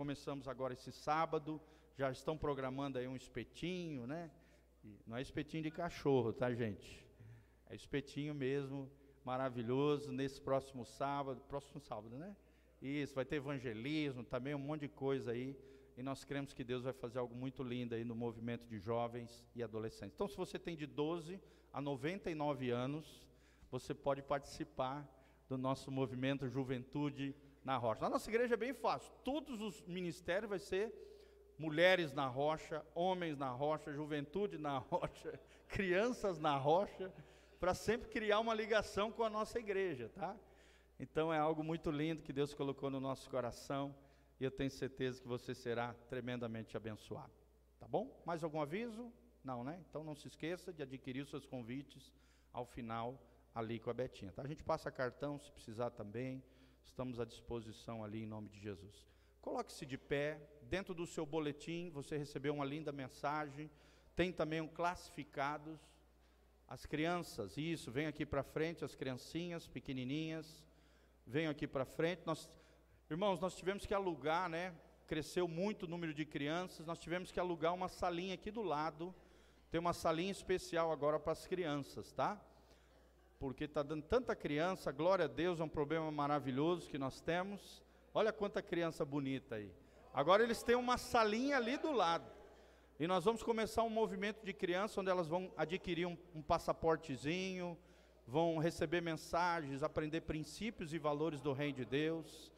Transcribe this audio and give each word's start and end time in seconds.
começamos 0.00 0.48
agora 0.48 0.72
esse 0.72 0.90
sábado, 0.90 1.60
já 1.94 2.10
estão 2.10 2.34
programando 2.34 2.98
aí 2.98 3.06
um 3.06 3.14
espetinho, 3.14 4.06
né? 4.06 4.30
Não 5.06 5.14
é 5.14 5.20
espetinho 5.20 5.62
de 5.62 5.70
cachorro, 5.70 6.32
tá, 6.32 6.50
gente? 6.54 7.06
É 7.68 7.74
espetinho 7.74 8.34
mesmo, 8.34 8.90
maravilhoso, 9.22 10.10
nesse 10.10 10.40
próximo 10.40 10.86
sábado, 10.86 11.42
próximo 11.42 11.82
sábado, 11.82 12.16
né? 12.16 12.34
Isso, 12.80 13.14
vai 13.14 13.26
ter 13.26 13.36
evangelismo, 13.36 14.24
também 14.24 14.54
um 14.54 14.58
monte 14.58 14.80
de 14.80 14.88
coisa 14.88 15.32
aí. 15.32 15.54
E 15.98 16.02
nós 16.02 16.24
cremos 16.24 16.54
que 16.54 16.64
Deus 16.64 16.84
vai 16.84 16.94
fazer 16.94 17.18
algo 17.18 17.34
muito 17.34 17.62
lindo 17.62 17.94
aí 17.94 18.02
no 18.02 18.14
movimento 18.14 18.66
de 18.66 18.78
jovens 18.78 19.46
e 19.54 19.62
adolescentes. 19.62 20.14
Então, 20.14 20.26
se 20.26 20.34
você 20.34 20.58
tem 20.58 20.74
de 20.74 20.86
12 20.86 21.38
a 21.74 21.78
99 21.78 22.70
anos, 22.70 23.28
você 23.70 23.92
pode 23.92 24.22
participar 24.22 25.06
do 25.46 25.58
nosso 25.58 25.90
movimento 25.90 26.48
Juventude 26.48 27.36
na 27.64 27.76
Rocha. 27.76 28.00
Na 28.02 28.10
nossa 28.10 28.30
igreja 28.30 28.54
é 28.54 28.56
bem 28.56 28.72
fácil. 28.72 29.12
Todos 29.24 29.60
os 29.60 29.82
ministérios 29.82 30.48
vai 30.48 30.58
ser 30.58 30.92
mulheres 31.58 32.14
na 32.14 32.26
rocha, 32.26 32.84
homens 32.94 33.36
na 33.36 33.50
rocha, 33.50 33.92
juventude 33.92 34.56
na 34.56 34.78
rocha, 34.78 35.38
crianças 35.68 36.38
na 36.38 36.56
rocha, 36.56 37.12
para 37.60 37.74
sempre 37.74 38.08
criar 38.08 38.40
uma 38.40 38.54
ligação 38.54 39.12
com 39.12 39.22
a 39.22 39.28
nossa 39.28 39.58
igreja, 39.58 40.08
tá? 40.08 40.34
Então 40.98 41.32
é 41.32 41.38
algo 41.38 41.62
muito 41.62 41.90
lindo 41.90 42.22
que 42.22 42.32
Deus 42.32 42.54
colocou 42.54 42.88
no 42.90 42.98
nosso 42.98 43.28
coração 43.28 43.94
e 44.40 44.44
eu 44.44 44.50
tenho 44.50 44.70
certeza 44.70 45.20
que 45.20 45.28
você 45.28 45.54
será 45.54 45.94
tremendamente 46.08 46.76
abençoado. 46.76 47.32
Tá 47.78 47.86
bom? 47.86 48.22
Mais 48.24 48.42
algum 48.42 48.60
aviso? 48.60 49.12
Não, 49.44 49.62
né? 49.62 49.78
Então 49.88 50.02
não 50.02 50.14
se 50.14 50.28
esqueça 50.28 50.72
de 50.72 50.82
adquirir 50.82 51.22
os 51.22 51.28
seus 51.28 51.46
convites 51.46 52.12
ao 52.52 52.64
final 52.64 53.20
ali 53.54 53.78
com 53.78 53.90
a 53.90 53.94
Betinha. 53.94 54.32
Tá? 54.32 54.42
A 54.42 54.46
gente 54.46 54.64
passa 54.64 54.90
cartão 54.90 55.38
se 55.38 55.50
precisar 55.52 55.90
também. 55.90 56.42
Estamos 56.84 57.20
à 57.20 57.24
disposição 57.24 58.02
ali 58.04 58.22
em 58.22 58.26
nome 58.26 58.48
de 58.48 58.58
Jesus. 58.58 59.06
Coloque-se 59.40 59.86
de 59.86 59.96
pé. 59.96 60.40
Dentro 60.62 60.94
do 60.94 61.06
seu 61.06 61.24
boletim 61.24 61.90
você 61.90 62.16
recebeu 62.16 62.54
uma 62.54 62.64
linda 62.64 62.92
mensagem. 62.92 63.70
Tem 64.14 64.32
também 64.32 64.60
um 64.60 64.68
classificados. 64.68 65.80
As 66.66 66.86
crianças, 66.86 67.56
isso, 67.56 67.90
vem 67.90 68.06
aqui 68.06 68.24
para 68.24 68.42
frente, 68.42 68.84
as 68.84 68.94
criancinhas 68.94 69.66
pequenininhas 69.66 70.62
venham 71.26 71.50
aqui 71.50 71.66
para 71.66 71.84
frente. 71.84 72.22
Nós, 72.26 72.48
irmãos, 73.08 73.40
nós 73.40 73.54
tivemos 73.54 73.86
que 73.86 73.94
alugar, 73.94 74.48
né? 74.48 74.74
Cresceu 75.06 75.48
muito 75.48 75.84
o 75.84 75.88
número 75.88 76.12
de 76.12 76.24
crianças, 76.24 76.86
nós 76.86 76.98
tivemos 76.98 77.32
que 77.32 77.40
alugar 77.40 77.74
uma 77.74 77.88
salinha 77.88 78.34
aqui 78.34 78.50
do 78.50 78.62
lado. 78.62 79.14
Tem 79.70 79.80
uma 79.80 79.92
salinha 79.92 80.32
especial 80.32 80.90
agora 80.90 81.18
para 81.18 81.32
as 81.32 81.46
crianças, 81.46 82.12
tá? 82.12 82.40
Porque 83.40 83.64
está 83.64 83.82
dando 83.82 84.02
tanta 84.02 84.36
criança, 84.36 84.92
glória 84.92 85.24
a 85.24 85.28
Deus, 85.28 85.60
é 85.60 85.64
um 85.64 85.68
problema 85.68 86.10
maravilhoso 86.10 86.90
que 86.90 86.98
nós 86.98 87.22
temos. 87.22 87.82
Olha 88.12 88.34
quanta 88.34 88.60
criança 88.60 89.02
bonita 89.02 89.54
aí. 89.54 89.72
Agora 90.12 90.42
eles 90.42 90.62
têm 90.62 90.76
uma 90.76 90.98
salinha 90.98 91.56
ali 91.56 91.78
do 91.78 91.90
lado. 91.90 92.30
E 92.98 93.06
nós 93.06 93.24
vamos 93.24 93.42
começar 93.42 93.82
um 93.82 93.88
movimento 93.88 94.44
de 94.44 94.52
crianças 94.52 94.98
onde 94.98 95.08
elas 95.08 95.26
vão 95.26 95.50
adquirir 95.56 96.06
um, 96.06 96.18
um 96.34 96.42
passaportezinho, 96.42 97.78
vão 98.26 98.58
receber 98.58 99.00
mensagens, 99.00 99.82
aprender 99.82 100.20
princípios 100.20 100.92
e 100.92 100.98
valores 100.98 101.40
do 101.40 101.54
Reino 101.54 101.78
de 101.78 101.86
Deus. 101.86 102.52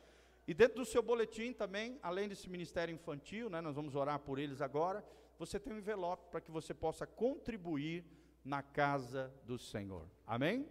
E 0.48 0.52
dentro 0.52 0.78
do 0.78 0.84
seu 0.84 1.00
boletim 1.00 1.52
também, 1.52 1.96
além 2.02 2.28
desse 2.28 2.50
ministério 2.50 2.92
infantil, 2.92 3.48
né, 3.48 3.60
nós 3.60 3.76
vamos 3.76 3.94
orar 3.94 4.18
por 4.18 4.36
eles 4.36 4.60
agora, 4.60 5.04
você 5.38 5.60
tem 5.60 5.72
um 5.72 5.78
envelope 5.78 6.28
para 6.28 6.40
que 6.40 6.50
você 6.50 6.74
possa 6.74 7.06
contribuir 7.06 8.04
na 8.44 8.62
casa 8.62 9.32
do 9.44 9.58
Senhor. 9.58 10.06
Amém? 10.26 10.66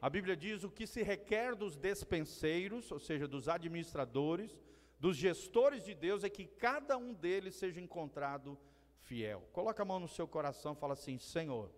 A 0.00 0.10
Bíblia 0.10 0.36
diz 0.36 0.64
o 0.64 0.70
que 0.70 0.86
se 0.86 1.02
requer 1.02 1.54
dos 1.54 1.76
despenseiros, 1.76 2.90
ou 2.90 2.98
seja, 2.98 3.28
dos 3.28 3.48
administradores, 3.48 4.60
dos 4.98 5.16
gestores 5.16 5.84
de 5.84 5.94
Deus, 5.94 6.24
é 6.24 6.28
que 6.28 6.46
cada 6.46 6.96
um 6.96 7.14
deles 7.14 7.54
seja 7.54 7.80
encontrado 7.80 8.58
fiel. 9.02 9.42
Coloca 9.52 9.82
a 9.82 9.86
mão 9.86 10.00
no 10.00 10.08
seu 10.08 10.26
coração 10.26 10.72
e 10.72 10.76
fala 10.76 10.94
assim: 10.94 11.18
Senhor, 11.18 11.70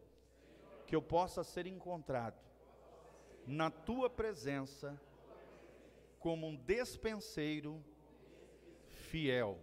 que 0.87 0.97
eu 0.97 1.03
possa 1.03 1.45
ser 1.45 1.67
encontrado 1.67 2.41
na 3.47 3.71
tua 3.71 4.09
presença 4.09 4.99
como 6.19 6.47
um 6.47 6.57
despenseiro 6.57 7.85
fiel. 8.89 9.59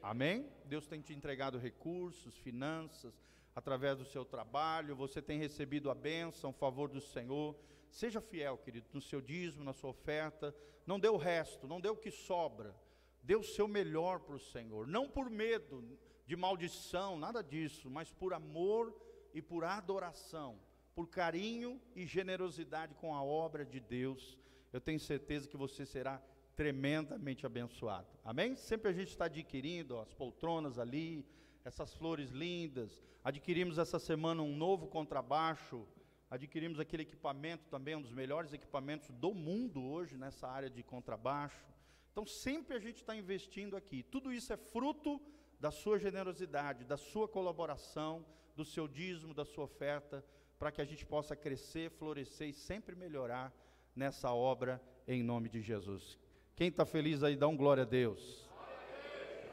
Amém? 0.00 0.48
Deus 0.64 0.86
tem 0.86 1.00
te 1.00 1.12
entregado 1.12 1.58
recursos, 1.58 2.36
finanças, 2.38 3.20
através 3.56 3.98
do 3.98 4.04
seu 4.04 4.24
trabalho, 4.24 4.94
você 4.94 5.20
tem 5.20 5.40
recebido 5.40 5.90
a 5.90 5.94
bênção, 5.94 6.50
o 6.50 6.52
favor 6.52 6.88
do 6.88 7.00
Senhor. 7.00 7.56
Seja 7.90 8.20
fiel, 8.20 8.58
querido, 8.58 8.86
no 8.92 9.00
seu 9.00 9.20
dízimo, 9.20 9.64
na 9.64 9.72
sua 9.72 9.90
oferta. 9.90 10.54
Não 10.86 11.00
dê 11.00 11.08
o 11.08 11.16
resto, 11.16 11.66
não 11.66 11.80
dê 11.80 11.88
o 11.88 11.96
que 11.96 12.12
sobra. 12.12 12.72
Dê 13.20 13.34
o 13.34 13.42
seu 13.42 13.66
melhor 13.66 14.20
para 14.20 14.36
o 14.36 14.38
Senhor. 14.38 14.86
Não 14.86 15.08
por 15.08 15.28
medo 15.28 15.98
de 16.24 16.36
maldição, 16.36 17.18
nada 17.18 17.42
disso, 17.42 17.90
mas 17.90 18.12
por 18.12 18.32
amor 18.32 18.94
e 19.34 19.42
por 19.42 19.64
adoração 19.64 20.60
por 20.96 21.06
carinho 21.10 21.78
e 21.94 22.06
generosidade 22.06 22.94
com 22.94 23.14
a 23.14 23.22
obra 23.22 23.66
de 23.66 23.78
Deus, 23.78 24.38
eu 24.72 24.80
tenho 24.80 24.98
certeza 24.98 25.46
que 25.46 25.56
você 25.56 25.84
será 25.84 26.22
tremendamente 26.56 27.44
abençoado. 27.44 28.08
Amém? 28.24 28.56
Sempre 28.56 28.88
a 28.88 28.94
gente 28.94 29.08
está 29.08 29.26
adquirindo 29.26 29.94
ó, 29.94 30.00
as 30.00 30.14
poltronas 30.14 30.78
ali, 30.78 31.22
essas 31.66 31.92
flores 31.92 32.30
lindas. 32.30 33.02
Adquirimos 33.24 33.76
essa 33.76 33.98
semana 33.98 34.40
um 34.40 34.56
novo 34.56 34.86
contrabaixo. 34.86 35.84
Adquirimos 36.30 36.78
aquele 36.78 37.02
equipamento 37.02 37.66
também, 37.68 37.96
um 37.96 38.02
dos 38.02 38.12
melhores 38.12 38.52
equipamentos 38.52 39.10
do 39.10 39.34
mundo 39.34 39.82
hoje 39.84 40.16
nessa 40.16 40.46
área 40.48 40.70
de 40.70 40.82
contrabaixo. 40.84 41.66
Então 42.12 42.24
sempre 42.24 42.76
a 42.76 42.78
gente 42.78 42.98
está 42.98 43.16
investindo 43.16 43.76
aqui. 43.76 44.04
Tudo 44.04 44.32
isso 44.32 44.52
é 44.52 44.56
fruto 44.56 45.20
da 45.58 45.72
sua 45.72 45.98
generosidade, 45.98 46.84
da 46.84 46.96
sua 46.96 47.26
colaboração, 47.26 48.24
do 48.54 48.64
seu 48.64 48.86
dízimo, 48.86 49.34
da 49.34 49.44
sua 49.44 49.64
oferta 49.64 50.24
para 50.58 50.70
que 50.70 50.80
a 50.80 50.84
gente 50.84 51.04
possa 51.04 51.34
crescer, 51.34 51.90
florescer 51.90 52.48
e 52.48 52.54
sempre 52.54 52.94
melhorar 52.94 53.52
nessa 53.94 54.32
obra 54.32 54.80
em 55.06 55.22
nome 55.22 55.48
de 55.48 55.60
Jesus. 55.60 56.16
Quem 56.54 56.68
está 56.68 56.86
feliz 56.86 57.24
aí, 57.24 57.36
dá 57.36 57.48
um 57.48 57.56
glória 57.56 57.82
a 57.82 57.86
Deus. 57.86 58.45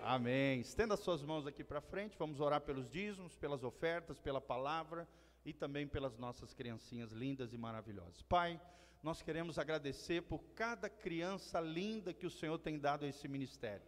Amém. 0.05 0.59
Estenda 0.59 0.97
suas 0.97 1.23
mãos 1.23 1.47
aqui 1.47 1.63
para 1.63 1.79
frente, 1.79 2.17
vamos 2.19 2.41
orar 2.41 2.59
pelos 2.59 2.89
dízimos, 2.89 3.37
pelas 3.37 3.63
ofertas, 3.63 4.19
pela 4.19 4.41
palavra 4.41 5.07
e 5.45 5.53
também 5.53 5.87
pelas 5.87 6.17
nossas 6.17 6.53
criancinhas 6.53 7.13
lindas 7.13 7.53
e 7.53 7.57
maravilhosas. 7.57 8.21
Pai, 8.23 8.59
nós 9.01 9.21
queremos 9.21 9.57
agradecer 9.57 10.21
por 10.23 10.43
cada 10.55 10.89
criança 10.89 11.61
linda 11.61 12.13
que 12.13 12.25
o 12.25 12.29
Senhor 12.29 12.57
tem 12.57 12.77
dado 12.77 13.05
a 13.05 13.07
esse 13.07 13.29
ministério. 13.29 13.81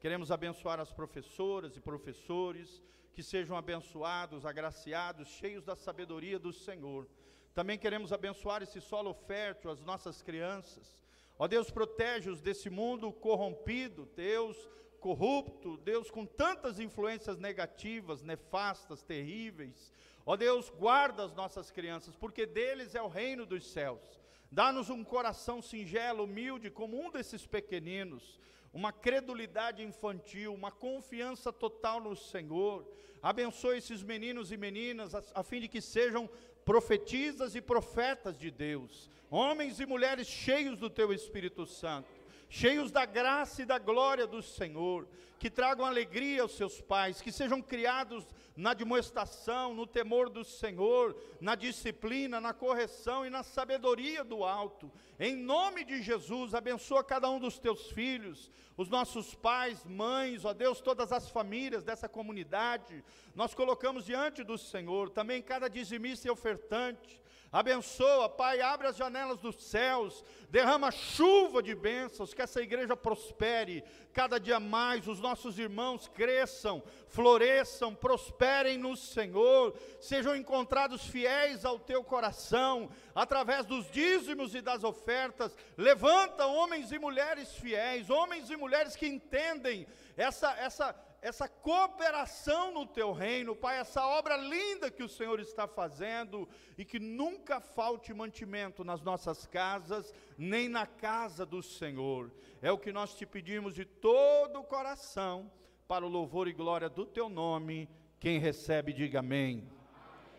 Queremos 0.00 0.32
abençoar 0.32 0.80
as 0.80 0.92
professoras 0.92 1.76
e 1.76 1.80
professores, 1.80 2.82
que 3.14 3.22
sejam 3.22 3.56
abençoados, 3.56 4.44
agraciados, 4.44 5.28
cheios 5.28 5.64
da 5.64 5.76
sabedoria 5.76 6.40
do 6.40 6.52
Senhor. 6.52 7.06
Também 7.54 7.78
queremos 7.78 8.12
abençoar 8.12 8.60
esse 8.60 8.80
solo 8.80 9.14
fértil, 9.14 9.70
as 9.70 9.84
nossas 9.84 10.20
crianças. 10.20 10.98
Ó 11.38 11.46
Deus, 11.46 11.70
protege-os 11.70 12.40
desse 12.40 12.68
mundo 12.68 13.12
corrompido, 13.12 14.08
Deus 14.16 14.68
corrupto, 15.00 15.76
Deus 15.78 16.10
com 16.10 16.24
tantas 16.24 16.78
influências 16.78 17.38
negativas, 17.38 18.22
nefastas, 18.22 19.02
terríveis. 19.02 19.92
Ó 20.24 20.36
Deus, 20.36 20.70
guarda 20.70 21.24
as 21.24 21.34
nossas 21.34 21.70
crianças, 21.70 22.14
porque 22.14 22.46
deles 22.46 22.94
é 22.94 23.02
o 23.02 23.08
reino 23.08 23.44
dos 23.44 23.66
céus. 23.66 24.20
Dá-nos 24.52 24.90
um 24.90 25.02
coração 25.02 25.62
singelo, 25.62 26.24
humilde, 26.24 26.70
como 26.70 27.00
um 27.00 27.10
desses 27.10 27.46
pequeninos 27.46 28.38
uma 28.72 28.92
credulidade 28.92 29.82
infantil, 29.82 30.54
uma 30.54 30.70
confiança 30.70 31.52
total 31.52 32.00
no 32.00 32.14
Senhor. 32.14 32.86
Abençoe 33.22 33.78
esses 33.78 34.02
meninos 34.02 34.52
e 34.52 34.56
meninas, 34.56 35.14
a, 35.14 35.22
a 35.34 35.42
fim 35.42 35.60
de 35.60 35.68
que 35.68 35.80
sejam 35.80 36.28
profetisas 36.64 37.54
e 37.54 37.60
profetas 37.60 38.38
de 38.38 38.50
Deus, 38.50 39.10
homens 39.28 39.80
e 39.80 39.86
mulheres 39.86 40.26
cheios 40.26 40.78
do 40.78 40.88
Teu 40.88 41.12
Espírito 41.12 41.66
Santo 41.66 42.19
cheios 42.50 42.90
da 42.90 43.06
graça 43.06 43.62
e 43.62 43.64
da 43.64 43.78
glória 43.78 44.26
do 44.26 44.42
Senhor, 44.42 45.06
que 45.38 45.48
tragam 45.48 45.86
alegria 45.86 46.42
aos 46.42 46.56
seus 46.56 46.80
pais, 46.80 47.22
que 47.22 47.30
sejam 47.30 47.62
criados 47.62 48.26
na 48.56 48.74
demonstração, 48.74 49.72
no 49.72 49.86
temor 49.86 50.28
do 50.28 50.44
Senhor, 50.44 51.16
na 51.40 51.54
disciplina, 51.54 52.40
na 52.40 52.52
correção 52.52 53.24
e 53.24 53.30
na 53.30 53.44
sabedoria 53.44 54.24
do 54.24 54.44
alto. 54.44 54.90
Em 55.18 55.36
nome 55.36 55.84
de 55.84 56.02
Jesus, 56.02 56.52
abençoa 56.52 57.04
cada 57.04 57.30
um 57.30 57.38
dos 57.38 57.58
teus 57.58 57.92
filhos, 57.92 58.50
os 58.76 58.88
nossos 58.88 59.34
pais, 59.34 59.84
mães, 59.86 60.44
ó 60.44 60.52
Deus, 60.52 60.80
todas 60.80 61.12
as 61.12 61.30
famílias 61.30 61.84
dessa 61.84 62.08
comunidade. 62.08 63.02
Nós 63.34 63.54
colocamos 63.54 64.04
diante 64.04 64.42
do 64.42 64.58
Senhor 64.58 65.08
também 65.08 65.40
cada 65.40 65.68
dizimista 65.68 66.26
e 66.26 66.30
ofertante 66.30 67.20
Abençoa, 67.52 68.28
Pai, 68.28 68.60
abre 68.60 68.86
as 68.86 68.96
janelas 68.96 69.40
dos 69.40 69.56
céus, 69.56 70.24
derrama 70.50 70.92
chuva 70.92 71.60
de 71.60 71.74
bênçãos, 71.74 72.32
que 72.32 72.40
essa 72.40 72.62
igreja 72.62 72.96
prospere 72.96 73.82
cada 74.12 74.38
dia 74.38 74.60
mais, 74.60 75.08
os 75.08 75.18
nossos 75.18 75.58
irmãos 75.58 76.06
cresçam, 76.06 76.80
floresçam, 77.08 77.92
prosperem 77.92 78.78
no 78.78 78.96
Senhor, 78.96 79.76
sejam 80.00 80.36
encontrados 80.36 81.04
fiéis 81.06 81.64
ao 81.64 81.76
teu 81.76 82.04
coração, 82.04 82.88
através 83.12 83.66
dos 83.66 83.90
dízimos 83.90 84.54
e 84.54 84.60
das 84.60 84.84
ofertas. 84.84 85.56
Levanta 85.76 86.46
homens 86.46 86.92
e 86.92 87.00
mulheres 87.00 87.52
fiéis, 87.54 88.10
homens 88.10 88.48
e 88.48 88.56
mulheres 88.56 88.94
que 88.94 89.08
entendem 89.08 89.88
essa, 90.16 90.52
essa 90.52 90.94
essa 91.22 91.48
cooperação 91.48 92.72
no 92.72 92.86
teu 92.86 93.12
reino, 93.12 93.54
Pai, 93.54 93.78
essa 93.78 94.06
obra 94.06 94.36
linda 94.36 94.90
que 94.90 95.02
o 95.02 95.08
Senhor 95.08 95.38
está 95.38 95.68
fazendo 95.68 96.48
e 96.78 96.84
que 96.84 96.98
nunca 96.98 97.60
falte 97.60 98.14
mantimento 98.14 98.82
nas 98.82 99.02
nossas 99.02 99.46
casas, 99.46 100.14
nem 100.38 100.68
na 100.68 100.86
casa 100.86 101.44
do 101.44 101.62
Senhor. 101.62 102.30
É 102.62 102.72
o 102.72 102.78
que 102.78 102.92
nós 102.92 103.14
te 103.14 103.26
pedimos 103.26 103.74
de 103.74 103.84
todo 103.84 104.60
o 104.60 104.64
coração, 104.64 105.50
para 105.86 106.06
o 106.06 106.08
louvor 106.08 106.48
e 106.48 106.52
glória 106.52 106.88
do 106.88 107.04
teu 107.04 107.28
nome. 107.28 107.88
Quem 108.18 108.38
recebe, 108.38 108.92
diga 108.92 109.18
amém. 109.18 109.68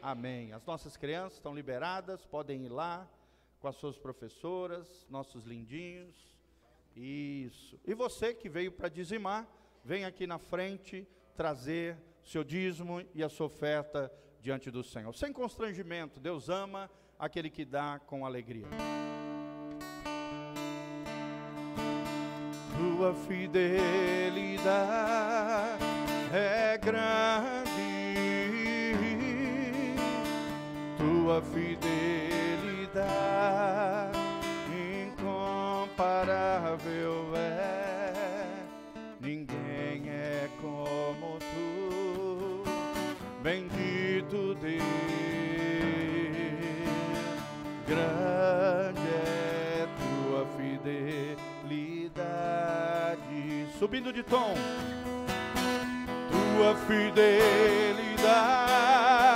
Amém. 0.01 0.53
As 0.53 0.65
nossas 0.65 0.97
crianças 0.97 1.33
estão 1.33 1.53
liberadas, 1.53 2.25
podem 2.25 2.65
ir 2.65 2.69
lá 2.69 3.07
com 3.59 3.67
as 3.67 3.75
suas 3.75 3.97
professoras, 3.97 5.05
nossos 5.09 5.45
lindinhos. 5.45 6.35
Isso. 6.95 7.79
E 7.85 7.93
você 7.93 8.33
que 8.33 8.49
veio 8.49 8.71
para 8.71 8.89
dizimar, 8.89 9.47
vem 9.83 10.05
aqui 10.05 10.27
na 10.27 10.37
frente 10.37 11.07
trazer 11.35 11.97
seu 12.23 12.43
dízimo 12.43 13.03
e 13.13 13.23
a 13.23 13.29
sua 13.29 13.47
oferta 13.47 14.11
diante 14.39 14.69
do 14.69 14.83
Senhor. 14.83 15.11
Sem 15.15 15.33
constrangimento, 15.33 16.19
Deus 16.19 16.49
ama 16.49 16.87
aquele 17.17 17.49
que 17.49 17.65
dá 17.65 17.97
com 17.99 18.23
alegria. 18.25 18.67
Tua 22.77 23.13
fidelidade 23.13 24.61
é 26.33 26.77
grande, 26.77 27.69
tua 30.97 31.41
fidelidade 31.41 34.17
incomparável 35.03 37.35
é, 37.35 37.40
Subindo 53.91 54.13
de 54.13 54.23
tom, 54.23 54.53
tua 56.31 56.73
fidelidade 56.87 59.30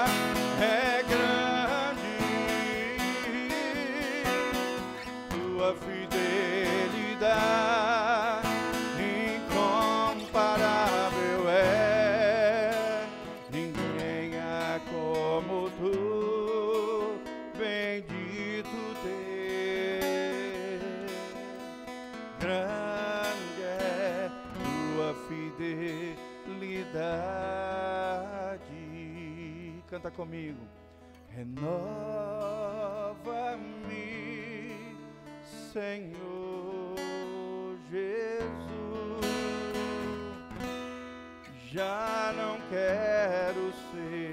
comigo. 30.15 30.59
Renova-me, 31.29 31.75
Senhor 35.73 36.95
Jesus. 37.91 38.45
Já 41.71 42.33
não 42.38 42.57
quero 42.69 43.73
ser 43.91 44.25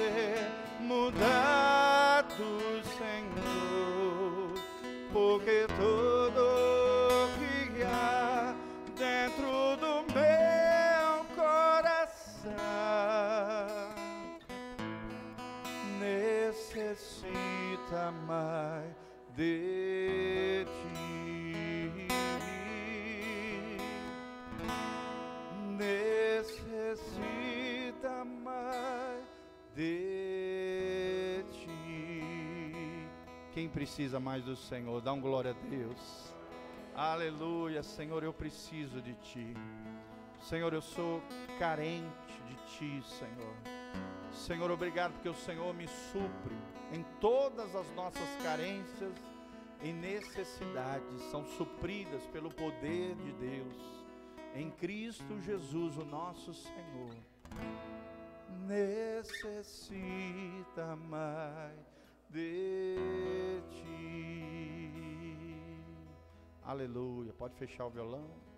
ser 0.00 0.48
mudado, 0.80 2.48
Senhor, 2.96 4.54
porque 5.12 5.66
tudo 5.76 7.28
que 7.38 7.82
há 7.82 8.54
dentro 8.96 9.76
do 9.76 9.94
meu 10.14 11.24
coração 11.36 12.54
necessita 16.00 17.20
mais 18.26 18.94
de 19.36 20.19
precisa 33.70 34.20
mais 34.20 34.44
do 34.44 34.54
Senhor, 34.56 35.00
dá 35.00 35.12
um 35.12 35.20
glória 35.20 35.52
a 35.52 35.68
Deus. 35.68 36.34
Aleluia, 36.94 37.82
Senhor, 37.82 38.22
eu 38.22 38.32
preciso 38.32 39.00
de 39.00 39.14
ti. 39.14 39.54
Senhor, 40.40 40.72
eu 40.72 40.82
sou 40.82 41.22
carente 41.58 42.42
de 42.46 42.54
ti, 42.66 43.02
Senhor. 43.08 43.54
Senhor, 44.32 44.70
obrigado 44.70 45.12
porque 45.12 45.28
o 45.28 45.34
Senhor 45.34 45.74
me 45.74 45.86
supre 45.86 46.56
em 46.92 47.02
todas 47.20 47.74
as 47.74 47.90
nossas 47.94 48.28
carências 48.42 49.14
e 49.82 49.92
necessidades 49.92 51.22
são 51.30 51.44
supridas 51.44 52.26
pelo 52.26 52.50
poder 52.50 53.14
de 53.16 53.32
Deus 53.32 54.00
em 54.54 54.70
Cristo 54.70 55.40
Jesus, 55.40 55.96
o 55.96 56.04
nosso 56.04 56.52
Senhor. 56.52 57.16
Necessita 58.66 59.66
mais 60.96 61.89
de 62.30 63.62
ti. 63.70 64.00
Aleluia. 66.62 67.32
Pode 67.32 67.54
fechar 67.56 67.86
o 67.86 67.90
violão. 67.90 68.49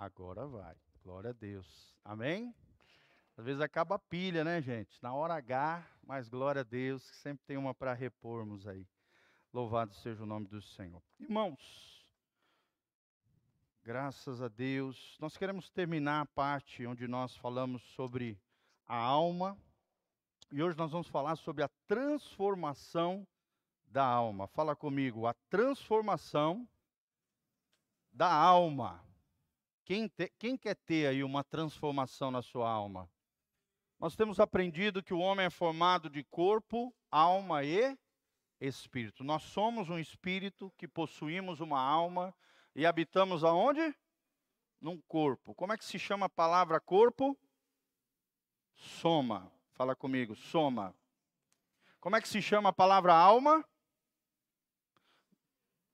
Agora 0.00 0.46
vai. 0.46 0.74
Glória 1.04 1.28
a 1.28 1.32
Deus. 1.34 1.94
Amém? 2.02 2.54
Às 3.36 3.44
vezes 3.44 3.60
acaba 3.60 3.96
a 3.96 3.98
pilha, 3.98 4.42
né, 4.42 4.62
gente? 4.62 4.90
Na 5.02 5.12
hora 5.12 5.34
H, 5.34 5.86
mas 6.02 6.26
glória 6.26 6.62
a 6.62 6.64
Deus, 6.64 7.02
sempre 7.22 7.44
tem 7.44 7.58
uma 7.58 7.74
para 7.74 7.92
repormos 7.92 8.66
aí. 8.66 8.88
Louvado 9.52 9.92
seja 9.96 10.22
o 10.22 10.26
nome 10.26 10.46
do 10.46 10.62
Senhor. 10.62 11.02
Irmãos, 11.18 12.02
graças 13.84 14.40
a 14.40 14.48
Deus, 14.48 15.18
nós 15.20 15.36
queremos 15.36 15.68
terminar 15.68 16.22
a 16.22 16.26
parte 16.26 16.86
onde 16.86 17.06
nós 17.06 17.36
falamos 17.36 17.82
sobre 17.94 18.40
a 18.86 18.96
alma. 18.96 19.54
E 20.50 20.62
hoje 20.62 20.78
nós 20.78 20.92
vamos 20.92 21.08
falar 21.08 21.36
sobre 21.36 21.62
a 21.62 21.68
transformação 21.86 23.28
da 23.84 24.06
alma. 24.06 24.48
Fala 24.48 24.74
comigo, 24.74 25.26
a 25.26 25.34
transformação 25.50 26.66
da 28.10 28.32
alma. 28.32 29.09
Quem, 29.90 30.06
te, 30.06 30.32
quem 30.38 30.56
quer 30.56 30.76
ter 30.76 31.08
aí 31.08 31.24
uma 31.24 31.42
transformação 31.42 32.30
na 32.30 32.42
sua 32.42 32.70
alma? 32.70 33.10
Nós 33.98 34.14
temos 34.14 34.38
aprendido 34.38 35.02
que 35.02 35.12
o 35.12 35.18
homem 35.18 35.46
é 35.46 35.50
formado 35.50 36.08
de 36.08 36.22
corpo, 36.22 36.94
alma 37.10 37.64
e 37.64 37.98
espírito. 38.60 39.24
Nós 39.24 39.42
somos 39.42 39.90
um 39.90 39.98
espírito 39.98 40.72
que 40.78 40.86
possuímos 40.86 41.58
uma 41.58 41.80
alma 41.80 42.32
e 42.72 42.86
habitamos 42.86 43.42
aonde? 43.42 43.92
Num 44.80 45.00
corpo. 45.08 45.56
Como 45.56 45.72
é 45.72 45.76
que 45.76 45.84
se 45.84 45.98
chama 45.98 46.26
a 46.26 46.30
palavra 46.30 46.78
corpo? 46.78 47.36
Soma. 48.76 49.52
Fala 49.72 49.96
comigo, 49.96 50.36
soma. 50.36 50.94
Como 51.98 52.14
é 52.14 52.20
que 52.20 52.28
se 52.28 52.40
chama 52.40 52.68
a 52.68 52.72
palavra 52.72 53.12
alma? 53.12 53.68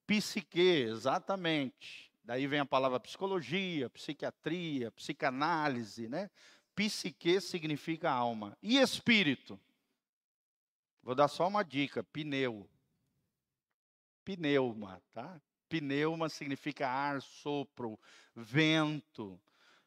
Psique, 0.07 0.85
exatamente. 0.87 2.06
Daí 2.27 2.49
vem 2.49 2.59
a 2.59 2.67
palavra 2.67 2.99
psicologia, 2.99 3.89
psiquiatria, 3.89 4.91
psicanálise, 4.91 6.09
né? 6.09 6.29
Psique 6.75 7.41
significa 7.41 8.11
alma. 8.11 8.59
E 8.61 8.79
espírito? 8.79 9.61
Vou 11.05 11.15
dar 11.15 11.29
só 11.29 11.47
uma 11.47 11.63
dica: 11.63 12.03
pneu. 12.03 12.69
Pneuma, 14.25 15.01
tá? 15.13 15.41
Pneuma 15.69 16.29
significa 16.29 16.89
ar, 16.89 17.23
sopro, 17.23 17.97
vento. 18.35 19.41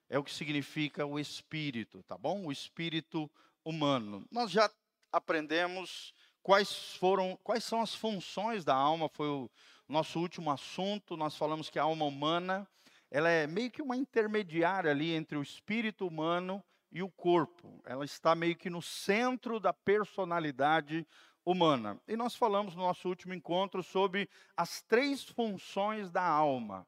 É 0.08 0.18
o 0.18 0.24
que 0.24 0.32
significa 0.32 1.06
o 1.06 1.20
espírito, 1.20 2.02
tá 2.04 2.18
bom? 2.18 2.46
O 2.46 2.54
espírito 2.54 3.30
humano. 3.66 4.26
Nós 4.32 4.50
já 4.50 4.72
aprendemos 5.12 6.14
quais 6.42 6.96
foram, 6.96 7.38
quais 7.44 7.66
são 7.66 7.82
as 7.82 7.94
funções 7.94 8.64
da 8.64 8.74
alma, 8.74 9.10
foi 9.10 9.28
o 9.28 9.52
nosso 9.90 10.20
último 10.20 10.52
assunto. 10.52 11.18
Nós 11.18 11.36
falamos 11.36 11.70
que 11.70 11.80
a 11.80 11.84
alma 11.84 12.06
humana, 12.06 12.68
ela 13.10 13.30
é 13.30 13.48
meio 13.48 13.72
que 13.72 13.82
uma 13.82 13.98
intermediária 13.98 14.92
ali 14.92 15.14
entre 15.14 15.38
o 15.38 15.42
espírito 15.42 16.08
humano 16.08 16.64
e 16.92 17.02
o 17.02 17.10
corpo. 17.10 17.82
Ela 17.86 18.06
está 18.06 18.36
meio 18.36 18.56
que 18.56 18.70
no 18.70 18.82
centro 18.82 19.60
da 19.60 19.74
personalidade 19.74 21.06
humana. 21.44 22.00
E 22.08 22.16
nós 22.16 22.36
falamos 22.36 22.76
no 22.76 22.84
nosso 22.84 23.10
último 23.10 23.34
encontro 23.34 23.82
sobre 23.82 24.30
as 24.56 24.82
três 24.84 25.24
funções 25.24 26.12
da 26.12 26.24
alma. 26.24 26.88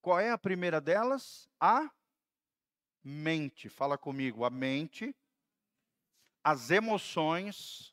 Qual 0.00 0.20
é 0.20 0.30
a 0.30 0.38
primeira 0.38 0.80
delas? 0.80 1.48
A 1.60 1.90
mente. 3.02 3.68
Fala 3.68 3.98
comigo, 3.98 4.44
a 4.44 4.50
mente, 4.50 5.14
as 6.44 6.70
emoções 6.70 7.92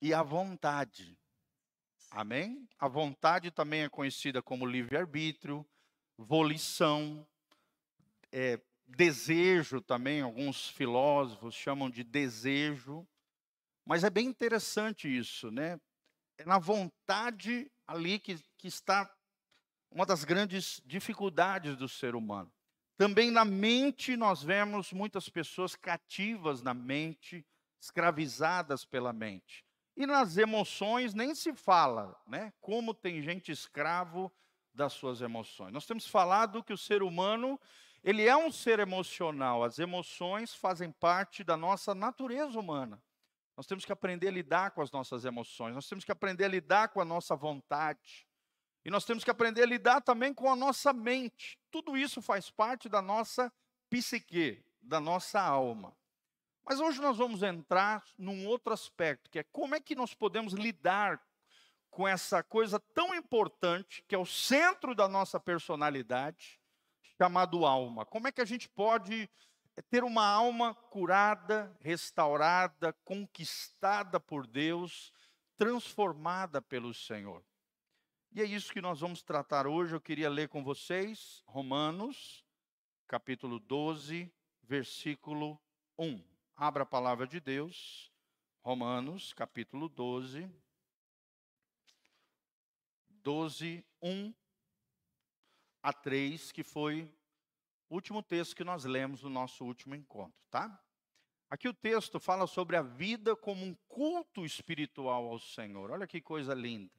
e 0.00 0.12
a 0.12 0.22
vontade. 0.22 1.16
Amém? 2.10 2.68
A 2.78 2.88
vontade 2.88 3.50
também 3.50 3.82
é 3.82 3.88
conhecida 3.88 4.42
como 4.42 4.66
livre-arbítrio, 4.66 5.66
volição, 6.16 7.26
é, 8.32 8.60
desejo 8.86 9.80
também, 9.80 10.22
alguns 10.22 10.68
filósofos 10.68 11.54
chamam 11.54 11.90
de 11.90 12.02
desejo, 12.02 13.06
mas 13.84 14.04
é 14.04 14.10
bem 14.10 14.26
interessante 14.26 15.08
isso, 15.08 15.50
né? 15.50 15.78
É 16.38 16.44
na 16.44 16.58
vontade 16.58 17.70
ali 17.86 18.18
que, 18.18 18.38
que 18.56 18.68
está 18.68 19.10
uma 19.90 20.06
das 20.06 20.24
grandes 20.24 20.80
dificuldades 20.84 21.76
do 21.76 21.88
ser 21.88 22.14
humano. 22.14 22.52
Também 22.96 23.30
na 23.30 23.44
mente 23.44 24.16
nós 24.16 24.42
vemos 24.42 24.92
muitas 24.92 25.28
pessoas 25.28 25.74
cativas 25.76 26.62
na 26.62 26.74
mente, 26.74 27.46
escravizadas 27.80 28.84
pela 28.84 29.12
mente. 29.12 29.64
E 29.98 30.06
nas 30.06 30.36
emoções 30.36 31.12
nem 31.12 31.34
se 31.34 31.52
fala, 31.52 32.16
né? 32.24 32.52
Como 32.60 32.94
tem 32.94 33.20
gente 33.20 33.50
escravo 33.50 34.32
das 34.72 34.92
suas 34.92 35.20
emoções. 35.20 35.72
Nós 35.72 35.86
temos 35.86 36.06
falado 36.06 36.62
que 36.62 36.72
o 36.72 36.78
ser 36.78 37.02
humano 37.02 37.58
ele 38.04 38.24
é 38.24 38.36
um 38.36 38.52
ser 38.52 38.78
emocional, 38.78 39.64
as 39.64 39.80
emoções 39.80 40.54
fazem 40.54 40.92
parte 40.92 41.42
da 41.42 41.56
nossa 41.56 41.96
natureza 41.96 42.56
humana. 42.60 43.02
Nós 43.56 43.66
temos 43.66 43.84
que 43.84 43.90
aprender 43.90 44.28
a 44.28 44.30
lidar 44.30 44.70
com 44.70 44.80
as 44.80 44.92
nossas 44.92 45.24
emoções, 45.24 45.74
nós 45.74 45.88
temos 45.88 46.04
que 46.04 46.12
aprender 46.12 46.44
a 46.44 46.48
lidar 46.48 46.90
com 46.90 47.00
a 47.00 47.04
nossa 47.04 47.34
vontade. 47.34 48.24
E 48.84 48.90
nós 48.92 49.04
temos 49.04 49.24
que 49.24 49.32
aprender 49.32 49.64
a 49.64 49.66
lidar 49.66 50.00
também 50.00 50.32
com 50.32 50.48
a 50.48 50.54
nossa 50.54 50.92
mente. 50.92 51.58
Tudo 51.72 51.96
isso 51.96 52.22
faz 52.22 52.52
parte 52.52 52.88
da 52.88 53.02
nossa 53.02 53.52
psique, 53.90 54.64
da 54.80 55.00
nossa 55.00 55.40
alma. 55.40 55.97
Mas 56.68 56.80
hoje 56.80 57.00
nós 57.00 57.16
vamos 57.16 57.42
entrar 57.42 58.04
num 58.18 58.46
outro 58.46 58.74
aspecto, 58.74 59.30
que 59.30 59.38
é 59.38 59.42
como 59.42 59.74
é 59.74 59.80
que 59.80 59.94
nós 59.94 60.12
podemos 60.12 60.52
lidar 60.52 61.18
com 61.88 62.06
essa 62.06 62.42
coisa 62.42 62.78
tão 62.78 63.14
importante, 63.14 64.04
que 64.06 64.14
é 64.14 64.18
o 64.18 64.26
centro 64.26 64.94
da 64.94 65.08
nossa 65.08 65.40
personalidade, 65.40 66.60
chamado 67.16 67.64
alma. 67.64 68.04
Como 68.04 68.28
é 68.28 68.32
que 68.32 68.42
a 68.42 68.44
gente 68.44 68.68
pode 68.68 69.30
eh, 69.76 69.82
ter 69.88 70.04
uma 70.04 70.26
alma 70.26 70.74
curada, 70.74 71.74
restaurada, 71.80 72.92
conquistada 73.02 74.20
por 74.20 74.46
Deus, 74.46 75.10
transformada 75.56 76.60
pelo 76.60 76.92
Senhor? 76.92 77.42
E 78.30 78.42
é 78.42 78.44
isso 78.44 78.74
que 78.74 78.82
nós 78.82 79.00
vamos 79.00 79.22
tratar 79.22 79.66
hoje. 79.66 79.94
Eu 79.94 80.02
queria 80.02 80.28
ler 80.28 80.50
com 80.50 80.62
vocês 80.62 81.42
Romanos, 81.46 82.44
capítulo 83.06 83.58
12, 83.58 84.30
versículo 84.62 85.58
1. 85.98 86.37
Abra 86.60 86.82
a 86.82 86.86
palavra 86.86 87.24
de 87.24 87.38
Deus. 87.38 88.10
Romanos, 88.64 89.32
capítulo 89.32 89.88
12, 89.88 90.50
12, 93.22 93.86
1 94.02 94.34
a 95.80 95.92
3, 95.92 96.50
que 96.50 96.64
foi 96.64 97.08
o 97.88 97.94
último 97.94 98.24
texto 98.24 98.56
que 98.56 98.64
nós 98.64 98.84
lemos 98.84 99.22
no 99.22 99.30
nosso 99.30 99.64
último 99.64 99.94
encontro, 99.94 100.36
tá? 100.50 100.82
Aqui 101.48 101.68
o 101.68 101.72
texto 101.72 102.18
fala 102.18 102.44
sobre 102.48 102.76
a 102.76 102.82
vida 102.82 103.36
como 103.36 103.64
um 103.64 103.76
culto 103.86 104.44
espiritual 104.44 105.28
ao 105.28 105.38
Senhor. 105.38 105.92
Olha 105.92 106.08
que 106.08 106.20
coisa 106.20 106.54
linda. 106.54 106.92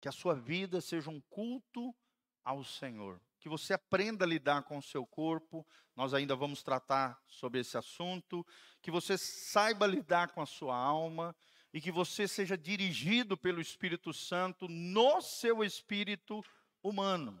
Que 0.00 0.08
a 0.08 0.12
sua 0.12 0.34
vida 0.34 0.80
seja 0.80 1.10
um 1.10 1.20
culto 1.28 1.94
ao 2.42 2.64
Senhor. 2.64 3.20
Que 3.44 3.48
você 3.48 3.74
aprenda 3.74 4.24
a 4.24 4.28
lidar 4.28 4.62
com 4.62 4.78
o 4.78 4.82
seu 4.82 5.06
corpo. 5.06 5.64
Nós 5.94 6.14
ainda 6.14 6.34
vamos 6.34 6.62
tratar 6.62 7.22
sobre 7.28 7.60
esse 7.60 7.76
assunto. 7.76 8.44
Que 8.82 8.90
você 8.90 9.16
saiba 9.16 9.86
lidar 9.86 10.28
com 10.28 10.42
a 10.42 10.46
sua 10.46 10.74
alma 10.74 11.36
e 11.72 11.80
que 11.80 11.92
você 11.92 12.26
seja 12.26 12.56
dirigido 12.56 13.36
pelo 13.36 13.60
Espírito 13.60 14.12
Santo 14.12 14.66
no 14.68 15.20
seu 15.20 15.62
espírito 15.62 16.42
humano 16.82 17.40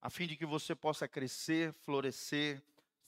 a 0.00 0.10
fim 0.10 0.26
de 0.26 0.36
que 0.36 0.46
você 0.46 0.74
possa 0.74 1.08
crescer, 1.08 1.72
florescer, 1.72 2.62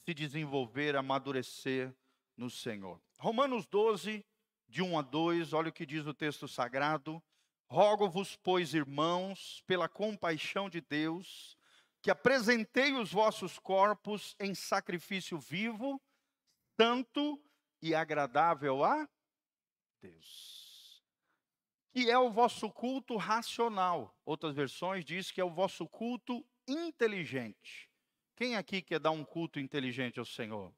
se 0.04 0.14
desenvolver, 0.14 0.96
amadurecer 0.96 1.94
no 2.36 2.50
Senhor. 2.50 3.00
Romanos 3.18 3.66
12, 3.66 4.24
de 4.68 4.82
1 4.82 4.98
a 4.98 5.02
2, 5.02 5.52
olha 5.52 5.68
o 5.68 5.72
que 5.72 5.86
diz 5.86 6.06
o 6.06 6.14
texto 6.14 6.48
sagrado. 6.48 7.22
Rogo-vos, 7.66 8.36
pois, 8.36 8.74
irmãos, 8.74 9.62
pela 9.66 9.88
compaixão 9.88 10.70
de 10.70 10.80
Deus, 10.80 11.57
que 12.00 12.10
apresentei 12.10 12.92
os 12.92 13.12
vossos 13.12 13.58
corpos 13.58 14.36
em 14.38 14.54
sacrifício 14.54 15.38
vivo, 15.38 16.00
santo 16.80 17.42
e 17.82 17.94
agradável 17.94 18.84
a 18.84 19.08
Deus. 20.00 21.02
Que 21.90 22.10
é 22.10 22.18
o 22.18 22.30
vosso 22.30 22.70
culto 22.70 23.16
racional. 23.16 24.16
Outras 24.24 24.54
versões 24.54 25.04
diz 25.04 25.30
que 25.30 25.40
é 25.40 25.44
o 25.44 25.50
vosso 25.50 25.88
culto 25.88 26.46
inteligente. 26.66 27.90
Quem 28.36 28.56
aqui 28.56 28.80
quer 28.80 29.00
dar 29.00 29.10
um 29.10 29.24
culto 29.24 29.58
inteligente 29.58 30.20
ao 30.20 30.24
Senhor? 30.24 30.72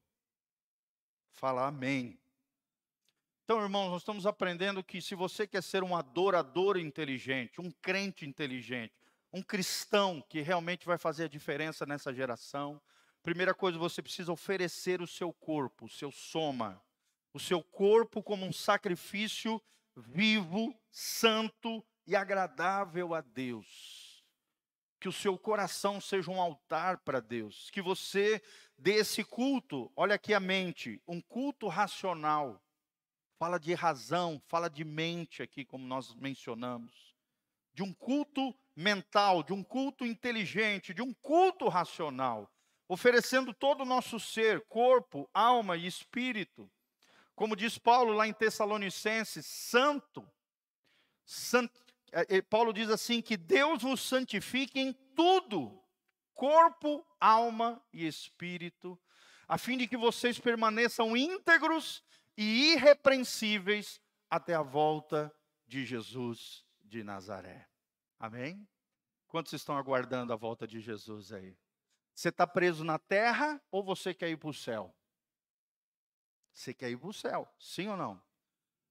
Fala 1.32 1.66
amém. 1.66 2.18
Então, 3.44 3.60
irmãos, 3.60 3.90
nós 3.90 4.02
estamos 4.02 4.26
aprendendo 4.26 4.82
que 4.82 5.02
se 5.02 5.14
você 5.14 5.46
quer 5.46 5.62
ser 5.62 5.82
um 5.82 5.96
adorador 5.96 6.76
inteligente, 6.76 7.60
um 7.60 7.70
crente 7.82 8.24
inteligente, 8.24 8.94
um 9.32 9.42
cristão 9.42 10.20
que 10.28 10.40
realmente 10.40 10.86
vai 10.86 10.98
fazer 10.98 11.24
a 11.24 11.28
diferença 11.28 11.86
nessa 11.86 12.12
geração, 12.12 12.80
primeira 13.22 13.54
coisa, 13.54 13.78
você 13.78 14.02
precisa 14.02 14.32
oferecer 14.32 15.00
o 15.00 15.06
seu 15.06 15.32
corpo, 15.32 15.86
o 15.86 15.88
seu 15.88 16.10
soma, 16.10 16.82
o 17.32 17.38
seu 17.38 17.62
corpo 17.62 18.22
como 18.22 18.44
um 18.44 18.52
sacrifício 18.52 19.60
vivo, 19.96 20.74
santo 20.90 21.84
e 22.06 22.16
agradável 22.16 23.14
a 23.14 23.20
Deus. 23.20 24.08
que 25.00 25.08
o 25.08 25.12
seu 25.12 25.38
coração 25.38 25.98
seja 25.98 26.30
um 26.30 26.38
altar 26.40 26.98
para 26.98 27.20
Deus, 27.20 27.70
que 27.70 27.80
você 27.80 28.42
dê 28.76 28.96
esse 28.96 29.24
culto, 29.24 29.90
olha 29.96 30.14
aqui 30.16 30.34
a 30.34 30.38
mente, 30.40 31.00
um 31.08 31.22
culto 31.22 31.68
racional. 31.68 32.62
Fala 33.38 33.58
de 33.58 33.72
razão, 33.72 34.38
fala 34.46 34.68
de 34.68 34.84
mente 34.84 35.42
aqui, 35.42 35.64
como 35.64 35.86
nós 35.86 36.14
mencionamos. 36.14 37.14
De 37.72 37.82
um 37.82 37.94
culto 37.94 38.54
mental, 38.74 39.42
de 39.42 39.52
um 39.52 39.62
culto 39.62 40.04
inteligente, 40.04 40.94
de 40.94 41.02
um 41.02 41.12
culto 41.14 41.68
racional, 41.68 42.50
oferecendo 42.88 43.52
todo 43.52 43.82
o 43.82 43.86
nosso 43.86 44.18
ser, 44.18 44.64
corpo, 44.66 45.28
alma 45.32 45.76
e 45.76 45.86
espírito. 45.86 46.70
Como 47.34 47.56
diz 47.56 47.78
Paulo 47.78 48.12
lá 48.12 48.26
em 48.26 48.32
Tessalonicenses, 48.32 49.46
santo, 49.46 50.26
santo 51.24 51.80
é, 52.12 52.36
é, 52.36 52.42
Paulo 52.42 52.72
diz 52.72 52.90
assim: 52.90 53.22
que 53.22 53.36
Deus 53.36 53.82
vos 53.82 54.00
santifique 54.00 54.80
em 54.80 54.92
tudo, 55.14 55.80
corpo, 56.34 57.06
alma 57.20 57.82
e 57.92 58.06
espírito, 58.06 58.98
a 59.46 59.56
fim 59.56 59.76
de 59.76 59.86
que 59.86 59.96
vocês 59.96 60.38
permaneçam 60.38 61.16
íntegros 61.16 62.02
e 62.36 62.72
irrepreensíveis 62.72 64.00
até 64.28 64.54
a 64.54 64.62
volta 64.62 65.32
de 65.66 65.84
Jesus 65.84 66.64
de 66.84 67.04
Nazaré. 67.04 67.69
Amém? 68.20 68.68
Quantos 69.26 69.54
estão 69.54 69.78
aguardando 69.78 70.30
a 70.34 70.36
volta 70.36 70.68
de 70.68 70.78
Jesus 70.78 71.32
aí? 71.32 71.56
Você 72.14 72.28
está 72.28 72.46
preso 72.46 72.84
na 72.84 72.98
terra 72.98 73.58
ou 73.70 73.82
você 73.82 74.12
quer 74.12 74.28
ir 74.28 74.36
para 74.36 74.50
o 74.50 74.54
céu? 74.54 74.94
Você 76.52 76.74
quer 76.74 76.90
ir 76.90 76.98
para 76.98 77.08
o 77.08 77.14
céu, 77.14 77.48
sim 77.58 77.88
ou 77.88 77.96
não? 77.96 78.22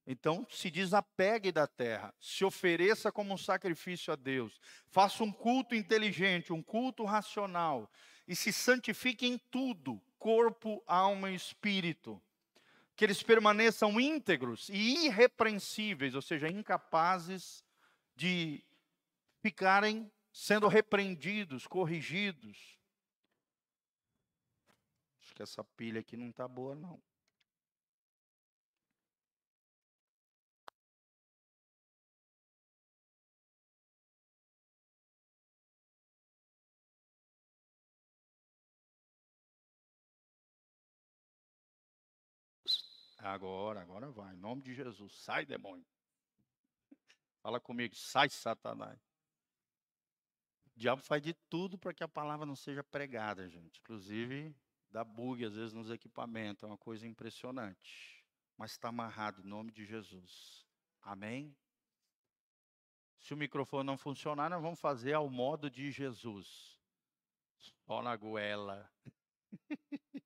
Então, 0.08 0.48
se 0.50 0.72
desapegue 0.72 1.52
da 1.52 1.68
terra, 1.68 2.12
se 2.20 2.44
ofereça 2.44 3.12
como 3.12 3.32
um 3.32 3.38
sacrifício 3.38 4.12
a 4.12 4.16
Deus, 4.16 4.60
faça 4.88 5.24
um 5.24 5.32
culto 5.32 5.76
inteligente, 5.76 6.52
um 6.52 6.64
culto 6.64 7.06
racional, 7.06 7.88
e 8.28 8.36
se 8.36 8.52
santifique 8.52 9.28
em 9.28 9.38
tudo 9.52 10.02
corpo, 10.18 10.84
alma 10.88 11.30
e 11.30 11.36
espírito. 11.36 12.20
Que 12.96 13.06
eles 13.06 13.22
permaneçam 13.22 14.00
íntegros 14.02 14.70
e 14.70 15.06
irrepreensíveis, 15.06 16.16
ou 16.16 16.22
seja, 16.24 16.50
incapazes 16.50 17.64
de 18.16 18.64
ficarem 19.41 20.12
sendo 20.31 20.67
repreendidos, 20.67 21.67
corrigidos. 21.67 22.79
Acho 25.22 25.34
que 25.34 25.43
essa 25.43 25.63
pilha 25.63 26.00
aqui 26.00 26.15
não 26.17 26.29
está 26.29 26.48
boa, 26.48 26.75
não. 26.75 27.01
Agora, 43.19 43.81
agora 43.81 44.10
vai. 44.10 44.34
Em 44.34 44.38
nome 44.38 44.62
de 44.62 44.74
Jesus, 44.74 45.13
sai 45.22 45.46
demônio. 45.46 45.86
Fala 47.41 47.60
comigo, 47.60 47.96
sai 47.96 48.29
Satanás. 48.29 49.09
Diabo 50.80 51.02
faz 51.02 51.22
de 51.22 51.34
tudo 51.34 51.78
para 51.78 51.94
que 51.94 52.06
a 52.06 52.08
palavra 52.08 52.46
não 52.46 52.56
seja 52.56 52.82
pregada, 52.82 53.50
gente. 53.50 53.82
Inclusive, 53.82 54.56
dá 54.90 55.04
bug 55.04 55.44
às 55.44 55.54
vezes 55.54 55.74
nos 55.74 55.90
equipamentos. 55.90 56.64
É 56.64 56.68
uma 56.68 56.78
coisa 56.78 57.06
impressionante. 57.06 58.24
Mas 58.58 58.72
está 58.72 58.88
amarrado 58.88 59.42
em 59.42 59.46
nome 59.46 59.74
de 59.74 59.86
Jesus. 59.86 60.66
Amém? 61.02 61.54
Se 63.20 63.34
o 63.34 63.38
microfone 63.38 63.86
não 63.86 63.98
funcionar, 63.98 64.50
nós 64.50 64.62
vamos 64.62 64.80
fazer 64.80 65.12
ao 65.12 65.30
modo 65.30 65.70
de 65.70 65.92
Jesus. 65.92 66.80
Só 67.86 68.02
na 68.02 68.16
goela. 68.16 68.90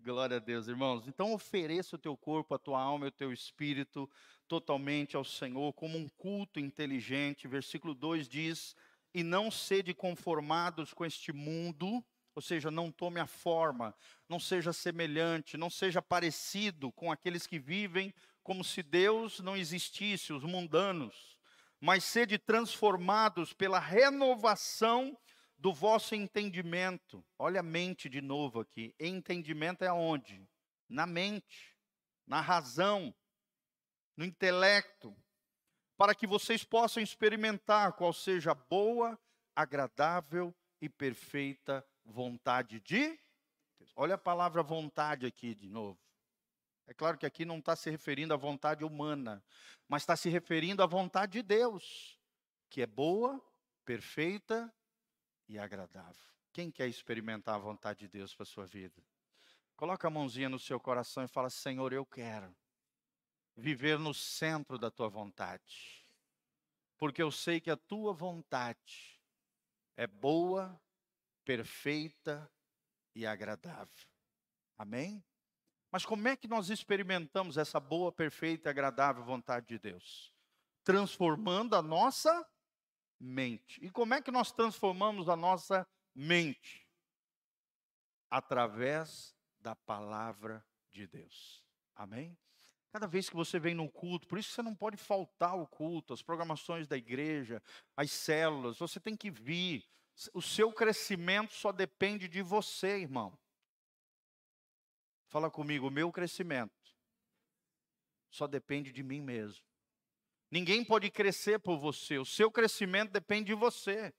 Glória 0.00 0.38
a 0.38 0.40
Deus, 0.40 0.68
irmãos. 0.68 1.06
Então 1.06 1.34
ofereça 1.34 1.96
o 1.96 1.98
teu 1.98 2.16
corpo, 2.16 2.54
a 2.54 2.58
tua 2.58 2.80
alma 2.80 3.04
e 3.04 3.08
o 3.08 3.12
teu 3.12 3.30
espírito 3.30 4.08
totalmente 4.48 5.16
ao 5.16 5.22
Senhor 5.22 5.70
como 5.74 5.98
um 5.98 6.08
culto 6.08 6.58
inteligente. 6.58 7.46
Versículo 7.46 7.94
2 7.94 8.26
diz: 8.26 8.74
"E 9.14 9.22
não 9.22 9.50
sede 9.50 9.94
conformados 9.94 10.92
com 10.94 11.04
este 11.04 11.32
mundo", 11.32 12.04
ou 12.34 12.42
seja, 12.42 12.70
não 12.70 12.90
tome 12.90 13.20
a 13.20 13.26
forma, 13.26 13.94
não 14.28 14.40
seja 14.40 14.72
semelhante, 14.72 15.56
não 15.56 15.68
seja 15.68 16.00
parecido 16.00 16.90
com 16.92 17.12
aqueles 17.12 17.46
que 17.46 17.58
vivem 17.58 18.12
como 18.42 18.64
se 18.64 18.82
Deus 18.82 19.40
não 19.40 19.56
existisse, 19.56 20.32
os 20.32 20.42
mundanos, 20.42 21.36
mas 21.80 22.04
sede 22.04 22.38
transformados 22.38 23.52
pela 23.52 23.78
renovação 23.78 25.16
do 25.58 25.72
vosso 25.72 26.14
entendimento. 26.14 27.24
Olha 27.38 27.60
a 27.60 27.62
mente 27.62 28.08
de 28.08 28.20
novo 28.20 28.60
aqui. 28.60 28.94
Entendimento 28.98 29.82
é 29.82 29.88
aonde? 29.88 30.48
Na 30.88 31.06
mente, 31.06 31.76
na 32.26 32.40
razão, 32.40 33.14
no 34.16 34.24
intelecto, 34.24 35.16
para 35.96 36.14
que 36.14 36.26
vocês 36.26 36.64
possam 36.64 37.02
experimentar 37.02 37.92
qual 37.92 38.12
seja 38.12 38.52
a 38.52 38.54
boa, 38.54 39.18
agradável 39.54 40.54
e 40.80 40.88
perfeita 40.88 41.86
vontade 42.04 42.80
de 42.80 43.18
Deus. 43.78 43.92
Olha 43.94 44.14
a 44.14 44.18
palavra 44.18 44.62
vontade 44.62 45.26
aqui 45.26 45.54
de 45.54 45.68
novo. 45.68 45.98
É 46.86 46.94
claro 46.94 47.16
que 47.16 47.26
aqui 47.26 47.44
não 47.44 47.58
está 47.58 47.76
se 47.76 47.90
referindo 47.90 48.34
à 48.34 48.36
vontade 48.36 48.84
humana, 48.84 49.42
mas 49.88 50.02
está 50.02 50.16
se 50.16 50.28
referindo 50.28 50.82
à 50.82 50.86
vontade 50.86 51.32
de 51.32 51.42
Deus, 51.42 52.18
que 52.68 52.82
é 52.82 52.86
boa, 52.86 53.40
perfeita 53.84 54.72
e 55.48 55.58
agradável. 55.58 56.32
Quem 56.52 56.70
quer 56.70 56.88
experimentar 56.88 57.54
a 57.54 57.58
vontade 57.58 58.00
de 58.00 58.08
Deus 58.08 58.34
para 58.34 58.42
a 58.42 58.46
sua 58.46 58.66
vida? 58.66 59.02
Coloca 59.76 60.06
a 60.06 60.10
mãozinha 60.10 60.48
no 60.48 60.58
seu 60.58 60.78
coração 60.78 61.24
e 61.24 61.28
fala: 61.28 61.48
Senhor, 61.48 61.92
eu 61.92 62.04
quero 62.04 62.54
viver 63.56 63.98
no 63.98 64.14
centro 64.14 64.78
da 64.78 64.90
tua 64.90 65.08
vontade. 65.08 66.02
Porque 66.96 67.22
eu 67.22 67.30
sei 67.30 67.60
que 67.60 67.70
a 67.70 67.76
tua 67.76 68.12
vontade 68.12 69.20
é 69.96 70.06
boa, 70.06 70.80
perfeita 71.44 72.50
e 73.14 73.26
agradável. 73.26 74.08
Amém? 74.78 75.24
Mas 75.90 76.06
como 76.06 76.26
é 76.26 76.36
que 76.36 76.48
nós 76.48 76.70
experimentamos 76.70 77.58
essa 77.58 77.78
boa, 77.78 78.10
perfeita 78.10 78.68
e 78.68 78.70
agradável 78.70 79.22
vontade 79.22 79.66
de 79.66 79.78
Deus? 79.78 80.32
Transformando 80.82 81.76
a 81.76 81.82
nossa 81.82 82.48
mente. 83.20 83.84
E 83.84 83.90
como 83.90 84.14
é 84.14 84.22
que 84.22 84.30
nós 84.30 84.50
transformamos 84.50 85.28
a 85.28 85.36
nossa 85.36 85.86
mente? 86.14 86.88
Através 88.30 89.36
da 89.60 89.76
palavra 89.76 90.64
de 90.90 91.06
Deus. 91.06 91.62
Amém? 91.94 92.36
Cada 92.92 93.06
vez 93.06 93.28
que 93.30 93.34
você 93.34 93.58
vem 93.58 93.74
no 93.74 93.90
culto, 93.90 94.28
por 94.28 94.38
isso 94.38 94.50
você 94.50 94.60
não 94.60 94.74
pode 94.74 94.98
faltar 94.98 95.56
o 95.56 95.66
culto, 95.66 96.12
as 96.12 96.20
programações 96.20 96.86
da 96.86 96.96
igreja, 96.96 97.62
as 97.96 98.10
células, 98.10 98.78
você 98.78 99.00
tem 99.00 99.16
que 99.16 99.30
vir. 99.30 99.82
O 100.34 100.42
seu 100.42 100.70
crescimento 100.70 101.54
só 101.54 101.72
depende 101.72 102.28
de 102.28 102.42
você, 102.42 102.98
irmão. 102.98 103.36
Fala 105.28 105.50
comigo, 105.50 105.88
o 105.88 105.90
meu 105.90 106.12
crescimento 106.12 106.94
só 108.30 108.46
depende 108.46 108.92
de 108.92 109.02
mim 109.02 109.22
mesmo. 109.22 109.64
Ninguém 110.50 110.84
pode 110.84 111.10
crescer 111.10 111.58
por 111.58 111.78
você. 111.78 112.18
O 112.18 112.26
seu 112.26 112.50
crescimento 112.50 113.10
depende 113.10 113.46
de 113.46 113.54
você. 113.54 114.12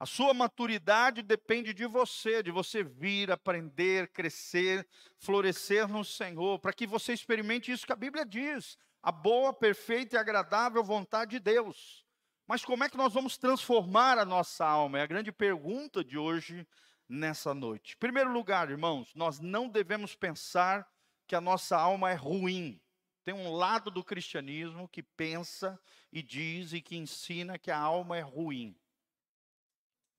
A 0.00 0.06
sua 0.06 0.32
maturidade 0.32 1.22
depende 1.22 1.74
de 1.74 1.84
você, 1.86 2.42
de 2.42 2.52
você 2.52 2.84
vir, 2.84 3.32
aprender, 3.32 4.08
crescer, 4.12 4.86
florescer 5.18 5.88
no 5.88 6.04
Senhor, 6.04 6.58
para 6.60 6.72
que 6.72 6.86
você 6.86 7.12
experimente 7.12 7.72
isso 7.72 7.84
que 7.84 7.92
a 7.92 7.96
Bíblia 7.96 8.24
diz, 8.24 8.78
a 9.02 9.10
boa, 9.10 9.52
perfeita 9.52 10.14
e 10.14 10.18
agradável 10.18 10.84
vontade 10.84 11.32
de 11.32 11.40
Deus. 11.40 12.06
Mas 12.46 12.64
como 12.64 12.84
é 12.84 12.88
que 12.88 12.96
nós 12.96 13.12
vamos 13.12 13.36
transformar 13.36 14.18
a 14.18 14.24
nossa 14.24 14.64
alma? 14.64 15.00
É 15.00 15.02
a 15.02 15.06
grande 15.06 15.32
pergunta 15.32 16.04
de 16.04 16.16
hoje, 16.16 16.66
nessa 17.08 17.54
noite. 17.54 17.94
Em 17.94 17.98
primeiro 17.98 18.32
lugar, 18.32 18.70
irmãos, 18.70 19.14
nós 19.14 19.40
não 19.40 19.68
devemos 19.68 20.14
pensar 20.14 20.86
que 21.26 21.34
a 21.34 21.40
nossa 21.40 21.76
alma 21.76 22.10
é 22.10 22.14
ruim. 22.14 22.80
Tem 23.24 23.34
um 23.34 23.52
lado 23.52 23.90
do 23.90 24.04
cristianismo 24.04 24.88
que 24.88 25.02
pensa 25.02 25.78
e 26.12 26.22
diz 26.22 26.72
e 26.72 26.80
que 26.80 26.96
ensina 26.96 27.58
que 27.58 27.70
a 27.70 27.78
alma 27.78 28.16
é 28.16 28.22
ruim. 28.22 28.76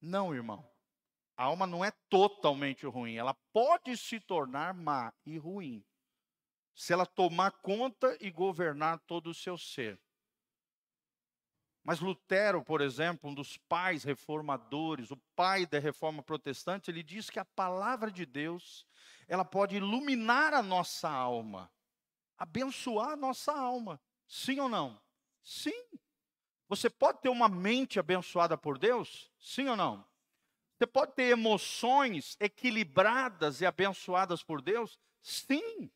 Não, 0.01 0.33
irmão. 0.33 0.67
A 1.35 1.45
alma 1.45 1.65
não 1.65 1.83
é 1.83 1.91
totalmente 2.09 2.85
ruim. 2.85 3.15
Ela 3.15 3.33
pode 3.53 3.95
se 3.97 4.19
tornar 4.19 4.73
má 4.73 5.13
e 5.25 5.37
ruim. 5.37 5.85
Se 6.75 6.93
ela 6.93 7.05
tomar 7.05 7.51
conta 7.51 8.17
e 8.19 8.31
governar 8.31 8.99
todo 8.99 9.29
o 9.29 9.33
seu 9.33 9.57
ser. 9.57 9.99
Mas 11.83 11.99
Lutero, 11.99 12.63
por 12.63 12.81
exemplo, 12.81 13.29
um 13.29 13.33
dos 13.33 13.57
pais 13.57 14.03
reformadores, 14.03 15.11
o 15.11 15.17
pai 15.35 15.65
da 15.65 15.79
reforma 15.79 16.21
protestante, 16.21 16.91
ele 16.91 17.01
diz 17.01 17.29
que 17.29 17.39
a 17.39 17.45
palavra 17.45 18.11
de 18.11 18.25
Deus, 18.25 18.85
ela 19.27 19.45
pode 19.45 19.77
iluminar 19.77 20.53
a 20.53 20.61
nossa 20.61 21.09
alma 21.09 21.71
abençoar 22.39 23.09
a 23.09 23.15
nossa 23.17 23.51
alma. 23.51 24.01
Sim 24.25 24.61
ou 24.61 24.69
não? 24.69 24.99
Sim. 25.43 25.83
Você 26.69 26.87
pode 26.89 27.19
ter 27.19 27.29
uma 27.29 27.49
mente 27.49 27.99
abençoada 27.99 28.55
por 28.55 28.77
Deus? 28.77 29.31
Sim 29.39 29.67
ou 29.67 29.75
não? 29.75 30.05
Você 30.77 30.85
pode 30.85 31.13
ter 31.13 31.31
emoções 31.31 32.37
equilibradas 32.39 33.59
e 33.59 33.65
abençoadas 33.65 34.43
por 34.43 34.61
Deus? 34.61 34.97
Sim. 35.19 35.91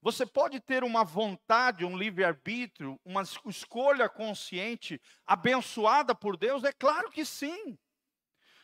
Você 0.00 0.24
pode 0.24 0.58
ter 0.60 0.84
uma 0.84 1.04
vontade, 1.04 1.84
um 1.84 1.96
livre-arbítrio, 1.96 2.98
uma 3.04 3.22
escolha 3.46 4.08
consciente 4.08 5.00
abençoada 5.26 6.14
por 6.14 6.36
Deus? 6.36 6.64
É 6.64 6.72
claro 6.72 7.10
que 7.10 7.24
sim. 7.24 7.76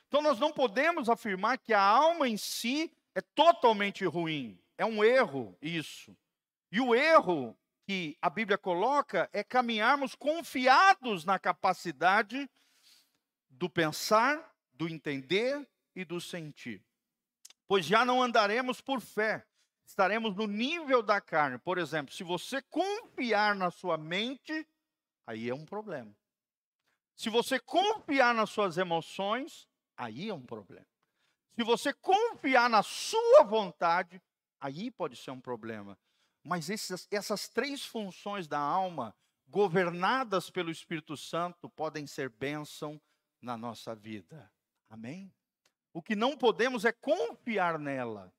Então 0.07 0.23
nós 0.23 0.38
não 0.38 0.53
podemos 0.53 1.09
afirmar 1.09 1.59
que 1.59 1.75
a 1.75 1.83
alma 1.83 2.29
em 2.29 2.37
si 2.37 2.90
é 3.14 3.21
totalmente 3.21 4.05
ruim. 4.05 4.59
É 4.77 4.87
um 4.87 5.05
erro 5.05 5.57
isso. 5.61 6.16
E 6.73 6.81
o 6.81 6.94
erro 6.94 7.57
que 7.88 8.18
a 8.20 8.29
Bíblia 8.29 8.59
coloca 8.59 9.31
é 9.33 9.42
caminharmos 9.42 10.14
confiados 10.14 11.24
na 11.24 11.38
capacidade 11.38 12.46
do 13.48 13.70
pensar, 13.70 14.55
do 14.74 14.87
entender 14.87 15.66
e 15.96 16.05
do 16.05 16.20
sentir. 16.20 16.85
Pois 17.66 17.87
já 17.87 18.05
não 18.05 18.22
andaremos 18.22 18.83
por 18.83 19.01
fé, 19.01 19.42
estaremos 19.87 20.37
no 20.37 20.46
nível 20.46 21.03
da 21.03 21.18
carne. 21.18 21.57
Por 21.57 21.79
exemplo, 21.79 22.12
se 22.12 22.22
você 22.22 22.61
confiar 22.61 23.55
na 23.55 23.70
sua 23.70 23.96
mente, 23.96 24.68
aí 25.27 25.48
é 25.48 25.55
um 25.55 25.64
problema. 25.64 26.14
Se 27.16 27.31
você 27.31 27.59
confiar 27.59 28.35
nas 28.35 28.51
suas 28.51 28.77
emoções, 28.77 29.66
aí 29.96 30.29
é 30.29 30.35
um 30.35 30.44
problema. 30.44 30.87
Se 31.57 31.64
você 31.64 31.94
confiar 31.94 32.68
na 32.68 32.83
sua 32.83 33.44
vontade, 33.44 34.20
aí 34.61 34.90
pode 34.90 35.16
ser 35.16 35.31
um 35.31 35.40
problema. 35.40 35.98
Mas 36.48 36.70
esses, 36.70 37.06
essas 37.11 37.46
três 37.46 37.84
funções 37.84 38.48
da 38.48 38.58
alma, 38.58 39.14
governadas 39.46 40.48
pelo 40.48 40.70
Espírito 40.70 41.14
Santo, 41.14 41.68
podem 41.68 42.06
ser 42.06 42.30
bênção 42.30 42.98
na 43.38 43.54
nossa 43.54 43.94
vida. 43.94 44.50
Amém? 44.88 45.30
O 45.92 46.00
que 46.00 46.16
não 46.16 46.38
podemos 46.38 46.87
é 46.87 46.92
confiar 46.92 47.78
nela, 47.78 48.32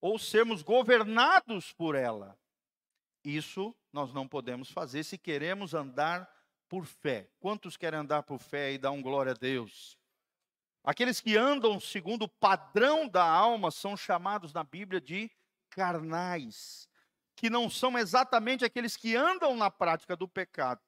ou 0.00 0.18
sermos 0.18 0.62
governados 0.62 1.74
por 1.74 1.94
ela. 1.94 2.38
Isso 3.22 3.76
nós 3.92 4.14
não 4.14 4.26
podemos 4.26 4.70
fazer 4.70 5.04
se 5.04 5.18
queremos 5.18 5.74
andar 5.74 6.26
por 6.70 6.86
fé. 6.86 7.28
Quantos 7.38 7.76
querem 7.76 8.00
andar 8.00 8.22
por 8.22 8.38
fé 8.38 8.72
e 8.72 8.78
dar 8.78 8.92
um 8.92 9.02
glória 9.02 9.32
a 9.32 9.36
Deus? 9.36 9.98
Aqueles 10.82 11.20
que 11.20 11.36
andam 11.36 11.78
segundo 11.78 12.22
o 12.22 12.28
padrão 12.28 13.06
da 13.06 13.22
alma 13.22 13.70
são 13.70 13.94
chamados 13.94 14.54
na 14.54 14.64
Bíblia 14.64 15.02
de 15.02 15.30
carnais, 15.68 16.88
que 17.42 17.50
não 17.50 17.68
são 17.68 17.98
exatamente 17.98 18.64
aqueles 18.64 18.96
que 18.96 19.16
andam 19.16 19.56
na 19.56 19.68
prática 19.68 20.14
do 20.14 20.28
pecado. 20.28 20.80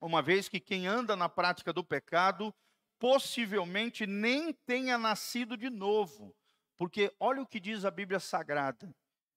Uma 0.00 0.22
vez 0.22 0.48
que 0.48 0.58
quem 0.58 0.86
anda 0.86 1.14
na 1.14 1.28
prática 1.28 1.74
do 1.74 1.84
pecado 1.84 2.54
possivelmente 2.98 4.06
nem 4.06 4.50
tenha 4.50 4.96
nascido 4.96 5.58
de 5.58 5.68
novo, 5.68 6.34
porque 6.74 7.14
olha 7.20 7.42
o 7.42 7.46
que 7.46 7.60
diz 7.60 7.84
a 7.84 7.90
Bíblia 7.90 8.18
Sagrada 8.18 8.90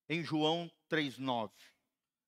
em 0.08 0.24
João 0.24 0.72
3:9. 0.88 1.52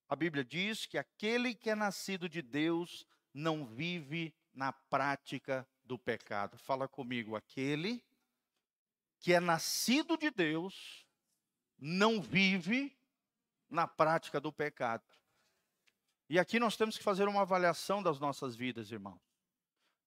A 0.09 0.17
Bíblia 0.17 0.43
diz 0.43 0.85
que 0.85 0.97
aquele 0.97 1.55
que 1.55 1.69
é 1.69 1.75
nascido 1.75 2.27
de 2.27 2.41
Deus 2.41 3.07
não 3.33 3.65
vive 3.65 4.33
na 4.53 4.73
prática 4.73 5.65
do 5.81 5.97
pecado. 5.97 6.57
Fala 6.57 6.89
comigo, 6.89 7.37
aquele 7.37 8.03
que 9.21 9.31
é 9.31 9.39
nascido 9.39 10.17
de 10.17 10.29
Deus 10.29 11.07
não 11.79 12.21
vive 12.21 12.93
na 13.73 13.87
prática 13.87 14.39
do 14.39 14.53
pecado. 14.53 15.03
E 16.29 16.39
aqui 16.39 16.59
nós 16.59 16.77
temos 16.77 16.97
que 16.97 17.03
fazer 17.03 17.27
uma 17.27 17.41
avaliação 17.41 18.01
das 18.01 18.19
nossas 18.19 18.55
vidas, 18.55 18.91
irmãos. 18.91 19.19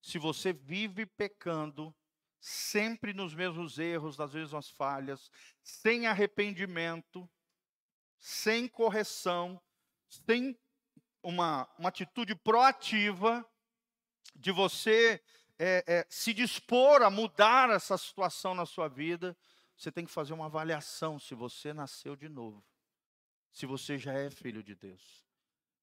Se 0.01 0.17
você 0.17 0.53
vive 0.53 1.05
pecando, 1.05 1.93
sempre 2.39 3.13
nos 3.13 3.35
mesmos 3.35 3.77
erros, 3.77 4.17
nas 4.17 4.33
mesmas 4.33 4.69
falhas, 4.69 5.29
sem 5.61 6.07
arrependimento, 6.07 7.29
sem 8.17 8.67
correção, 8.67 9.61
sem 10.07 10.57
uma, 11.21 11.69
uma 11.77 11.89
atitude 11.89 12.33
proativa 12.35 13.45
de 14.33 14.51
você 14.51 15.21
é, 15.59 15.83
é, 15.87 16.07
se 16.09 16.33
dispor 16.33 17.01
a 17.01 17.09
mudar 17.09 17.69
essa 17.69 17.97
situação 17.97 18.55
na 18.55 18.65
sua 18.65 18.87
vida, 18.87 19.35
você 19.75 19.91
tem 19.91 20.05
que 20.05 20.11
fazer 20.11 20.33
uma 20.33 20.45
avaliação 20.45 21.19
se 21.19 21.35
você 21.35 21.73
nasceu 21.73 22.15
de 22.15 22.29
novo, 22.29 22.63
se 23.57 23.65
você 23.65 23.97
já 23.97 24.13
é 24.13 24.29
filho 24.29 24.61
de 24.61 24.75
Deus. 24.75 25.25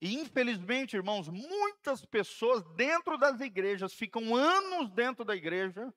E 0.01 0.15
infelizmente, 0.15 0.95
irmãos, 0.95 1.29
muitas 1.29 2.05
pessoas 2.05 2.63
dentro 2.77 3.19
das 3.19 3.41
igrejas 3.41 3.93
ficam 3.93 4.37
anos 4.37 4.91
dentro 4.91 5.25
da 5.25 5.35
igreja 5.35 5.93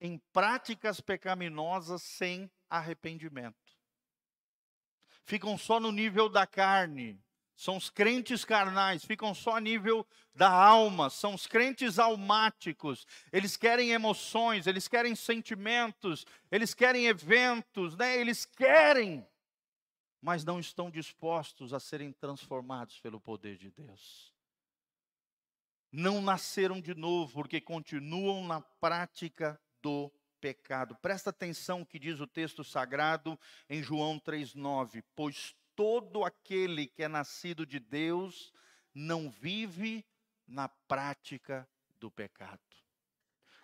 em 0.00 0.18
práticas 0.32 1.00
pecaminosas 1.00 2.02
sem 2.02 2.48
arrependimento. 2.70 3.56
Ficam 5.24 5.58
só 5.58 5.80
no 5.80 5.90
nível 5.90 6.28
da 6.28 6.46
carne, 6.46 7.20
são 7.56 7.76
os 7.76 7.90
crentes 7.90 8.44
carnais, 8.44 9.04
ficam 9.04 9.34
só 9.34 9.56
a 9.56 9.60
nível 9.60 10.06
da 10.34 10.50
alma, 10.50 11.10
são 11.10 11.34
os 11.34 11.46
crentes 11.46 11.98
almáticos. 11.98 13.06
Eles 13.32 13.56
querem 13.56 13.90
emoções, 13.90 14.66
eles 14.66 14.86
querem 14.86 15.16
sentimentos, 15.16 16.24
eles 16.50 16.74
querem 16.74 17.06
eventos, 17.06 17.96
né? 17.96 18.18
Eles 18.18 18.44
querem, 18.44 19.26
mas 20.22 20.44
não 20.44 20.60
estão 20.60 20.88
dispostos 20.88 21.74
a 21.74 21.80
serem 21.80 22.12
transformados 22.12 23.00
pelo 23.00 23.20
poder 23.20 23.58
de 23.58 23.72
Deus. 23.72 24.32
Não 25.90 26.22
nasceram 26.22 26.80
de 26.80 26.94
novo 26.94 27.34
porque 27.34 27.60
continuam 27.60 28.46
na 28.46 28.60
prática 28.60 29.60
do 29.82 30.10
pecado. 30.40 30.94
Presta 31.02 31.30
atenção 31.30 31.82
o 31.82 31.86
que 31.86 31.98
diz 31.98 32.20
o 32.20 32.26
texto 32.26 32.62
sagrado 32.62 33.38
em 33.68 33.82
João 33.82 34.18
3:9, 34.18 35.02
pois 35.14 35.54
todo 35.74 36.24
aquele 36.24 36.86
que 36.86 37.02
é 37.02 37.08
nascido 37.08 37.66
de 37.66 37.80
Deus 37.80 38.52
não 38.94 39.28
vive 39.28 40.06
na 40.46 40.68
prática 40.68 41.68
do 41.98 42.10
pecado. 42.10 42.60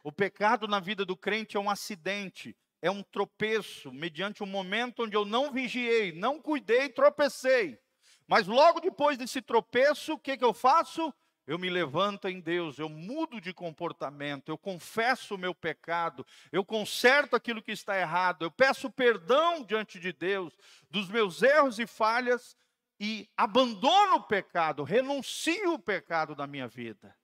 O 0.02 0.12
pecado 0.12 0.66
na 0.66 0.80
vida 0.80 1.04
do 1.04 1.16
crente 1.16 1.56
é 1.56 1.60
um 1.60 1.70
acidente, 1.70 2.56
é 2.80 2.90
um 2.90 3.02
tropeço, 3.02 3.92
mediante 3.92 4.42
um 4.42 4.46
momento 4.46 5.04
onde 5.04 5.16
eu 5.16 5.24
não 5.24 5.52
vigiei, 5.52 6.12
não 6.12 6.40
cuidei, 6.40 6.88
tropecei. 6.88 7.78
Mas 8.26 8.46
logo 8.46 8.80
depois 8.80 9.16
desse 9.16 9.40
tropeço, 9.40 10.14
o 10.14 10.18
que, 10.18 10.36
que 10.36 10.44
eu 10.44 10.52
faço? 10.52 11.12
eu 11.48 11.58
me 11.58 11.70
levanto 11.70 12.28
em 12.28 12.40
Deus, 12.40 12.78
eu 12.78 12.90
mudo 12.90 13.40
de 13.40 13.54
comportamento, 13.54 14.50
eu 14.50 14.58
confesso 14.58 15.34
o 15.34 15.38
meu 15.38 15.54
pecado, 15.54 16.24
eu 16.52 16.62
conserto 16.62 17.34
aquilo 17.34 17.62
que 17.62 17.72
está 17.72 17.98
errado, 17.98 18.42
eu 18.42 18.50
peço 18.50 18.90
perdão 18.90 19.64
diante 19.64 19.98
de 19.98 20.12
Deus 20.12 20.54
dos 20.90 21.08
meus 21.08 21.42
erros 21.42 21.78
e 21.78 21.86
falhas 21.86 22.54
e 23.00 23.26
abandono 23.34 24.16
o 24.16 24.22
pecado, 24.24 24.82
renuncio 24.82 25.72
o 25.72 25.78
pecado 25.78 26.34
da 26.34 26.46
minha 26.46 26.68
vida, 26.68 27.16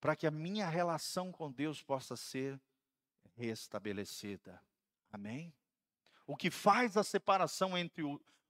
para 0.00 0.16
que 0.16 0.26
a 0.26 0.30
minha 0.32 0.68
relação 0.68 1.30
com 1.30 1.52
Deus 1.52 1.80
possa 1.80 2.16
ser 2.16 2.60
restabelecida. 3.38 4.60
Amém? 5.12 5.54
O 6.26 6.36
que 6.36 6.50
faz 6.50 6.96
a 6.96 7.04
separação 7.04 7.78
entre 7.78 8.02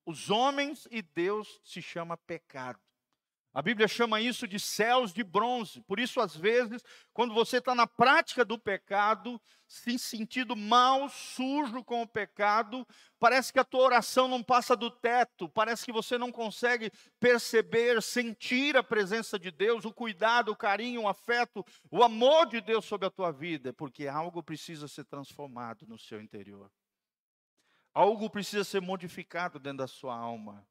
os 0.05 0.31
homens 0.31 0.89
e 0.91 1.03
Deus 1.03 1.61
se 1.63 1.83
chama 1.83 2.17
pecado. 2.17 2.81
A 3.59 3.63
Bíblia 3.63 3.89
chama 3.89 4.21
isso 4.21 4.47
de 4.47 4.57
céus 4.61 5.13
de 5.13 5.25
bronze. 5.25 5.81
Por 5.81 5.99
isso, 5.99 6.21
às 6.21 6.37
vezes, 6.37 6.81
quando 7.13 7.35
você 7.35 7.57
está 7.57 7.75
na 7.75 7.89
prática 7.89 8.45
do 8.45 8.57
pecado, 8.57 9.41
se 9.67 9.99
sentindo 9.99 10.55
mal, 10.55 11.09
sujo 11.09 11.83
com 11.83 12.03
o 12.03 12.07
pecado, 12.07 12.87
parece 13.19 13.53
que 13.53 13.59
a 13.59 13.65
tua 13.65 13.83
oração 13.83 14.29
não 14.29 14.45
passa 14.45 14.77
do 14.77 14.93
teto, 14.93 15.49
parece 15.49 15.85
que 15.85 15.91
você 15.91 16.17
não 16.17 16.31
consegue 16.31 16.93
perceber, 17.19 18.01
sentir 18.01 18.77
a 18.77 18.83
presença 18.85 19.37
de 19.37 19.51
Deus, 19.51 19.85
o 19.85 19.93
cuidado, 19.93 20.53
o 20.53 20.57
carinho, 20.57 21.03
o 21.03 21.09
afeto, 21.09 21.67
o 21.91 22.05
amor 22.05 22.47
de 22.47 22.61
Deus 22.61 22.85
sobre 22.85 23.09
a 23.09 23.11
tua 23.11 23.33
vida, 23.33 23.73
porque 23.73 24.07
algo 24.07 24.41
precisa 24.41 24.87
ser 24.87 25.05
transformado 25.05 25.85
no 25.85 25.99
seu 25.99 26.23
interior. 26.23 26.71
Algo 27.93 28.31
precisa 28.31 28.63
ser 28.63 28.81
modificado 28.81 29.59
dentro 29.59 29.79
da 29.79 29.89
sua 29.89 30.17
alma. 30.17 30.65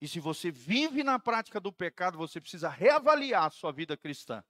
E 0.00 0.08
se 0.08 0.20
você 0.20 0.50
vive 0.50 1.02
na 1.02 1.18
prática 1.18 1.60
do 1.60 1.72
pecado, 1.72 2.18
você 2.18 2.40
precisa 2.40 2.68
reavaliar 2.68 3.44
a 3.44 3.50
sua 3.50 3.72
vida 3.72 3.96
cristã. 3.96 4.44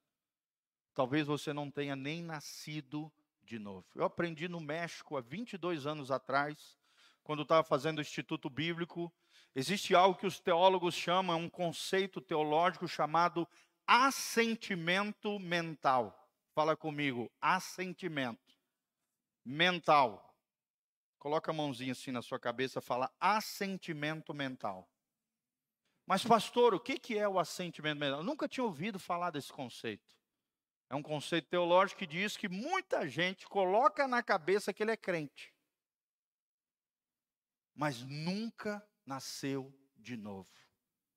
Talvez 0.93 1.27
você 1.27 1.53
não 1.53 1.69
tenha 1.69 1.95
nem 1.95 2.21
nascido 2.23 3.11
de 3.43 3.59
novo. 3.59 3.85
Eu 3.93 4.03
aprendi 4.03 4.47
no 4.47 4.59
México 4.59 5.17
há 5.17 5.21
22 5.21 5.85
anos 5.85 6.09
atrás, 6.09 6.77
quando 7.23 7.43
estava 7.43 7.63
fazendo 7.63 7.99
o 7.99 8.01
Instituto 8.01 8.49
Bíblico. 8.49 9.13
Existe 9.53 9.95
algo 9.95 10.17
que 10.17 10.27
os 10.27 10.39
teólogos 10.39 10.95
chamam, 10.95 11.39
um 11.39 11.49
conceito 11.49 12.19
teológico 12.19 12.87
chamado 12.87 13.47
assentimento 13.87 15.39
mental. 15.39 16.29
Fala 16.53 16.75
comigo, 16.75 17.31
assentimento 17.41 18.55
mental. 19.43 20.35
Coloca 21.19 21.51
a 21.51 21.53
mãozinha 21.53 21.91
assim 21.91 22.11
na 22.11 22.21
sua 22.21 22.39
cabeça, 22.39 22.79
fala 22.79 23.11
assentimento 23.19 24.33
mental. 24.33 24.89
Mas, 26.05 26.23
pastor, 26.23 26.73
o 26.73 26.79
que 26.79 27.17
é 27.17 27.27
o 27.27 27.39
assentimento 27.39 27.99
mental? 27.99 28.19
Eu 28.19 28.23
nunca 28.23 28.47
tinha 28.47 28.63
ouvido 28.63 28.99
falar 28.99 29.31
desse 29.31 29.51
conceito. 29.51 30.13
É 30.89 30.95
um 30.95 31.01
conceito 31.01 31.47
teológico 31.49 31.99
que 31.99 32.07
diz 32.07 32.37
que 32.37 32.47
muita 32.47 33.07
gente 33.07 33.47
coloca 33.47 34.07
na 34.07 34.21
cabeça 34.21 34.71
que 34.71 34.83
ele 34.83 34.91
é 34.91 34.97
crente, 34.97 35.51
mas 37.73 38.03
nunca 38.03 38.87
nasceu 39.03 39.73
de 39.97 40.15
novo. 40.15 40.47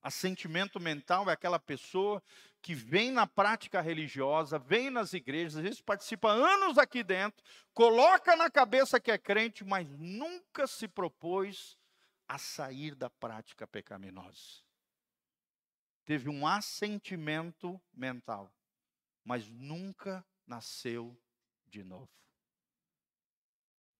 Assentimento 0.01 0.81
mental 0.81 1.29
é 1.29 1.33
aquela 1.35 1.59
pessoa 1.59 2.22
que 2.62 2.74
vem 2.74 3.11
na 3.11 3.27
prática 3.27 3.81
religiosa, 3.81 4.59
vem 4.59 4.88
nas 4.88 5.12
igrejas, 5.12 5.57
às 5.57 5.62
vezes 5.62 5.81
participa 5.83 6.31
anos 6.31 6.79
aqui 6.79 7.05
dentro, 7.05 7.44
coloca 7.74 8.35
na 8.37 8.51
cabeça 8.51 8.98
que 8.98 9.11
é 9.11 9.18
crente, 9.18 9.64
mas 9.64 9.87
nunca 9.98 10.66
se 10.66 10.88
propôs 10.88 11.77
a 12.27 12.38
sair 12.38 12.94
da 12.94 13.11
prática 13.11 13.66
pecaminosa. 13.66 14.67
Teve 16.09 16.31
um 16.31 16.47
assentimento 16.47 17.79
mental 17.92 18.51
mas 19.29 19.47
nunca 19.51 20.25
nasceu 20.47 21.14
de 21.66 21.85
novo. 21.85 22.09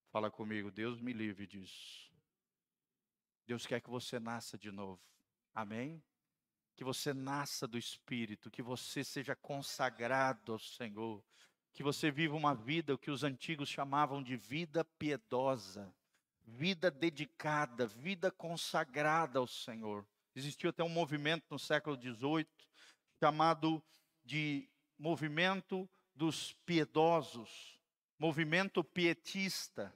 Fala 0.09 0.31
comigo, 0.31 0.71
Deus 0.71 0.99
me 0.99 1.13
livre 1.13 1.45
disso. 1.45 2.11
Deus 3.45 3.67
quer 3.67 3.79
que 3.79 3.91
você 3.91 4.19
nasça 4.19 4.57
de 4.57 4.71
novo. 4.71 4.99
Amém? 5.53 6.03
Que 6.75 6.83
você 6.83 7.13
nasça 7.13 7.67
do 7.67 7.77
Espírito, 7.77 8.49
que 8.49 8.63
você 8.63 9.03
seja 9.03 9.35
consagrado 9.35 10.53
ao 10.53 10.57
Senhor, 10.57 11.23
que 11.73 11.83
você 11.83 12.09
viva 12.09 12.35
uma 12.35 12.55
vida, 12.55 12.95
o 12.95 12.97
que 12.97 13.11
os 13.11 13.23
antigos 13.23 13.69
chamavam 13.69 14.23
de 14.23 14.35
vida 14.35 14.83
piedosa, 14.83 15.93
vida 16.43 16.89
dedicada, 16.89 17.85
vida 17.85 18.31
consagrada 18.31 19.37
ao 19.37 19.45
Senhor. 19.45 20.07
Existiu 20.39 20.69
até 20.69 20.81
um 20.81 20.89
movimento 20.89 21.43
no 21.49 21.59
século 21.59 21.99
XVIII 21.99 22.47
chamado 23.19 23.83
de 24.23 24.69
movimento 24.97 25.89
dos 26.15 26.55
piedosos, 26.65 27.77
movimento 28.17 28.81
pietista, 28.81 29.93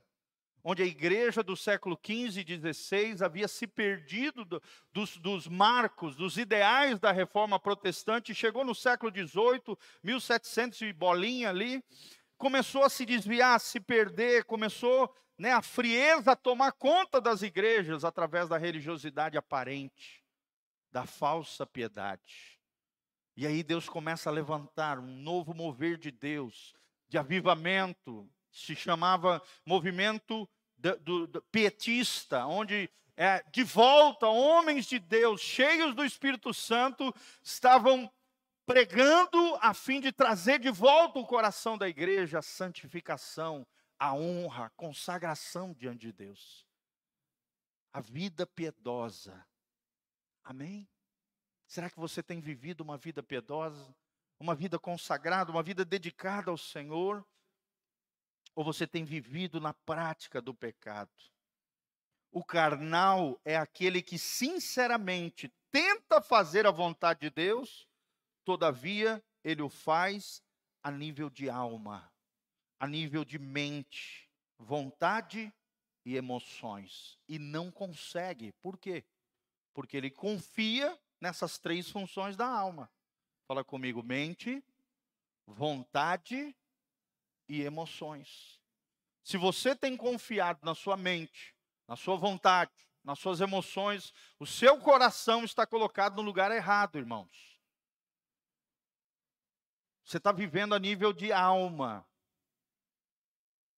onde 0.62 0.84
a 0.84 0.86
igreja 0.86 1.42
do 1.42 1.56
século 1.56 1.98
XV 1.98 2.42
e 2.42 2.74
XVI 2.74 3.24
havia 3.24 3.48
se 3.48 3.66
perdido 3.66 4.44
do, 4.44 4.62
dos, 4.92 5.16
dos, 5.16 5.48
marcos, 5.48 6.14
dos 6.18 6.38
ideais 6.38 7.00
da 7.00 7.14
reforma 7.14 7.58
protestante, 7.58 8.36
chegou 8.36 8.66
no 8.66 8.76
século 8.76 9.14
XVIII, 9.14 9.78
1700 10.04 10.82
e 10.82 10.92
bolinha 10.92 11.52
ali, 11.52 11.82
começou 12.38 12.84
a 12.84 12.90
se 12.90 13.06
desviar, 13.06 13.56
a 13.56 13.60
se 13.60 13.80
perder, 13.80 14.44
começou 14.44 15.10
né, 15.38 15.54
a 15.54 15.62
frieza 15.62 16.34
a 16.34 16.36
tomar 16.36 16.74
conta 16.74 17.22
das 17.22 17.42
igrejas 17.42 18.04
através 18.04 18.50
da 18.50 18.58
religiosidade 18.58 19.38
aparente, 19.38 20.23
da 20.94 21.08
falsa 21.08 21.66
piedade. 21.66 22.62
E 23.36 23.48
aí 23.48 23.64
Deus 23.64 23.90
começa 23.90 24.30
a 24.30 24.34
levantar 24.34 25.00
um 25.00 25.18
novo 25.22 25.52
mover 25.52 25.98
de 25.98 26.12
Deus, 26.12 26.76
de 27.10 27.18
avivamento, 27.18 28.30
se 28.52 28.76
chamava 28.76 29.42
movimento 29.66 30.48
do, 30.78 30.96
do, 31.00 31.28
do 31.28 31.42
pietista, 31.42 32.46
onde 32.46 32.88
é, 33.18 33.44
de 33.52 33.64
volta 33.64 34.28
homens 34.28 34.86
de 34.86 35.00
Deus, 35.00 35.42
cheios 35.42 35.96
do 35.96 36.06
Espírito 36.06 36.54
Santo, 36.54 37.12
estavam 37.42 38.12
pregando 38.64 39.58
a 39.62 39.74
fim 39.74 40.00
de 40.00 40.12
trazer 40.12 40.60
de 40.60 40.70
volta 40.70 41.18
o 41.18 41.26
coração 41.26 41.76
da 41.76 41.90
igreja, 41.90 42.38
a 42.38 42.44
santificação, 42.44 43.66
a 43.98 44.14
honra, 44.14 44.66
a 44.66 44.70
consagração 44.70 45.74
diante 45.74 46.02
de 46.02 46.14
Deus. 46.14 46.68
A 47.92 48.00
vida 48.00 48.46
piedosa. 48.46 49.44
Amém? 50.44 50.88
Será 51.66 51.90
que 51.90 52.00
você 52.00 52.22
tem 52.22 52.40
vivido 52.40 52.82
uma 52.82 52.98
vida 52.98 53.24
piedosa, 53.24 53.96
uma 54.40 54.54
vida 54.54 54.78
consagrada, 54.78 55.52
uma 55.52 55.64
vida 55.64 55.86
dedicada 55.86 56.52
ao 56.52 56.58
Senhor? 56.58 57.26
Ou 58.56 58.64
você 58.64 58.86
tem 58.86 59.04
vivido 59.04 59.60
na 59.60 59.74
prática 59.74 60.42
do 60.42 60.54
pecado? 60.54 61.12
O 62.32 62.44
carnal 62.44 63.40
é 63.46 63.56
aquele 63.56 64.02
que 64.02 64.20
sinceramente 64.20 65.54
tenta 65.72 66.22
fazer 66.22 66.68
a 66.68 66.72
vontade 66.72 67.22
de 67.22 67.30
Deus, 67.30 67.88
todavia 68.44 69.24
ele 69.44 69.62
o 69.62 69.70
faz 69.70 70.44
a 70.84 70.92
nível 70.92 71.30
de 71.30 71.50
alma, 71.50 72.12
a 72.80 72.88
nível 72.88 73.24
de 73.24 73.40
mente, 73.40 74.30
vontade 74.58 75.54
e 76.06 76.16
emoções, 76.16 77.18
e 77.28 77.40
não 77.40 77.72
consegue. 77.72 78.52
Por 78.62 78.78
quê? 78.78 79.06
Porque 79.74 79.98
ele 79.98 80.12
confia 80.12 80.98
nessas 81.20 81.58
três 81.58 81.90
funções 81.90 82.36
da 82.36 82.48
alma. 82.48 82.92
Fala 83.48 83.64
comigo: 83.64 84.04
mente, 84.04 84.64
vontade 85.46 86.56
e 87.48 87.62
emoções. 87.62 88.62
Se 89.24 89.38
você 89.38 89.76
tem 89.76 89.96
confiado 89.96 90.60
na 90.64 90.76
sua 90.76 90.98
mente, 90.98 91.56
na 91.88 91.96
sua 91.96 92.18
vontade, 92.18 92.72
nas 93.04 93.20
suas 93.20 93.42
emoções, 93.42 94.14
o 94.40 94.46
seu 94.46 94.80
coração 94.80 95.44
está 95.44 95.66
colocado 95.66 96.16
no 96.16 96.22
lugar 96.22 96.52
errado, 96.52 96.98
irmãos. 96.98 97.60
Você 100.04 100.18
está 100.18 100.32
vivendo 100.32 100.76
a 100.76 100.80
nível 100.80 101.14
de 101.14 101.32
alma. 101.32 102.06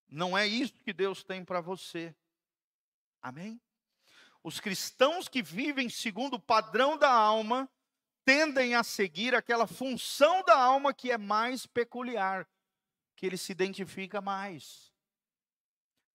Não 0.08 0.38
é 0.38 0.48
isso 0.48 0.82
que 0.82 0.94
Deus 0.94 1.24
tem 1.24 1.44
para 1.44 1.62
você. 1.62 2.16
Amém? 3.22 3.62
Os 4.46 4.60
cristãos 4.60 5.28
que 5.28 5.42
vivem 5.42 5.90
segundo 5.90 6.36
o 6.36 6.40
padrão 6.40 7.00
da 7.00 7.12
alma 7.12 7.68
tendem 8.24 8.76
a 8.76 8.84
seguir 8.84 9.34
aquela 9.34 9.66
função 9.66 10.44
da 10.44 10.56
alma 10.56 10.94
que 10.94 11.10
é 11.10 11.18
mais 11.18 11.66
peculiar, 11.66 12.48
que 13.16 13.26
ele 13.26 13.38
se 13.38 13.52
identifica 13.52 14.22
mais. 14.22 14.94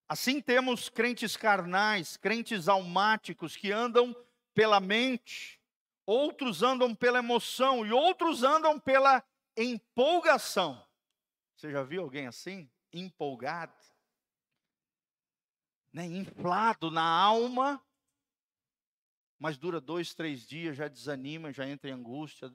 Assim 0.07 0.39
temos 0.39 0.87
crentes 0.87 1.35
carnais, 1.35 2.15
crentes 2.15 2.69
almáticos 2.69 3.57
que 3.57 3.69
andam 3.69 4.15
pela 4.53 4.79
mente, 4.79 5.59
outros 6.05 6.63
andam 6.63 6.95
pela 6.95 7.19
emoção 7.19 7.85
e 7.85 7.91
outros 7.91 8.43
andam 8.43 8.79
pela 8.79 9.21
empolgação. 9.57 10.81
Você 11.57 11.69
já 11.69 11.83
viu 11.83 12.01
alguém 12.01 12.27
assim? 12.27 12.71
Empolgado? 12.93 13.75
Né? 15.91 16.05
Inflado 16.05 16.89
na 16.89 17.03
alma 17.03 17.83
mas 19.41 19.57
dura 19.57 19.81
dois, 19.81 20.13
três 20.13 20.45
dias, 20.45 20.77
já 20.77 20.87
desanima, 20.87 21.51
já 21.51 21.67
entra 21.67 21.89
em 21.89 21.93
angústia. 21.93 22.53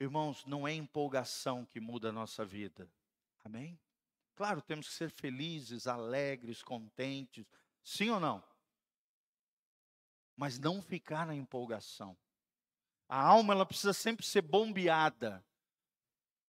Irmãos, 0.00 0.44
não 0.44 0.66
é 0.66 0.74
empolgação 0.74 1.64
que 1.64 1.78
muda 1.78 2.08
a 2.08 2.12
nossa 2.12 2.44
vida. 2.44 2.90
Amém? 3.44 3.78
Claro, 4.34 4.60
temos 4.60 4.88
que 4.88 4.94
ser 4.94 5.12
felizes, 5.12 5.86
alegres, 5.86 6.60
contentes. 6.60 7.46
Sim 7.84 8.10
ou 8.10 8.18
não? 8.18 8.42
Mas 10.36 10.58
não 10.58 10.82
ficar 10.82 11.24
na 11.24 11.36
empolgação. 11.36 12.16
A 13.08 13.20
alma 13.20 13.54
ela 13.54 13.64
precisa 13.64 13.92
sempre 13.92 14.26
ser 14.26 14.42
bombeada. 14.42 15.40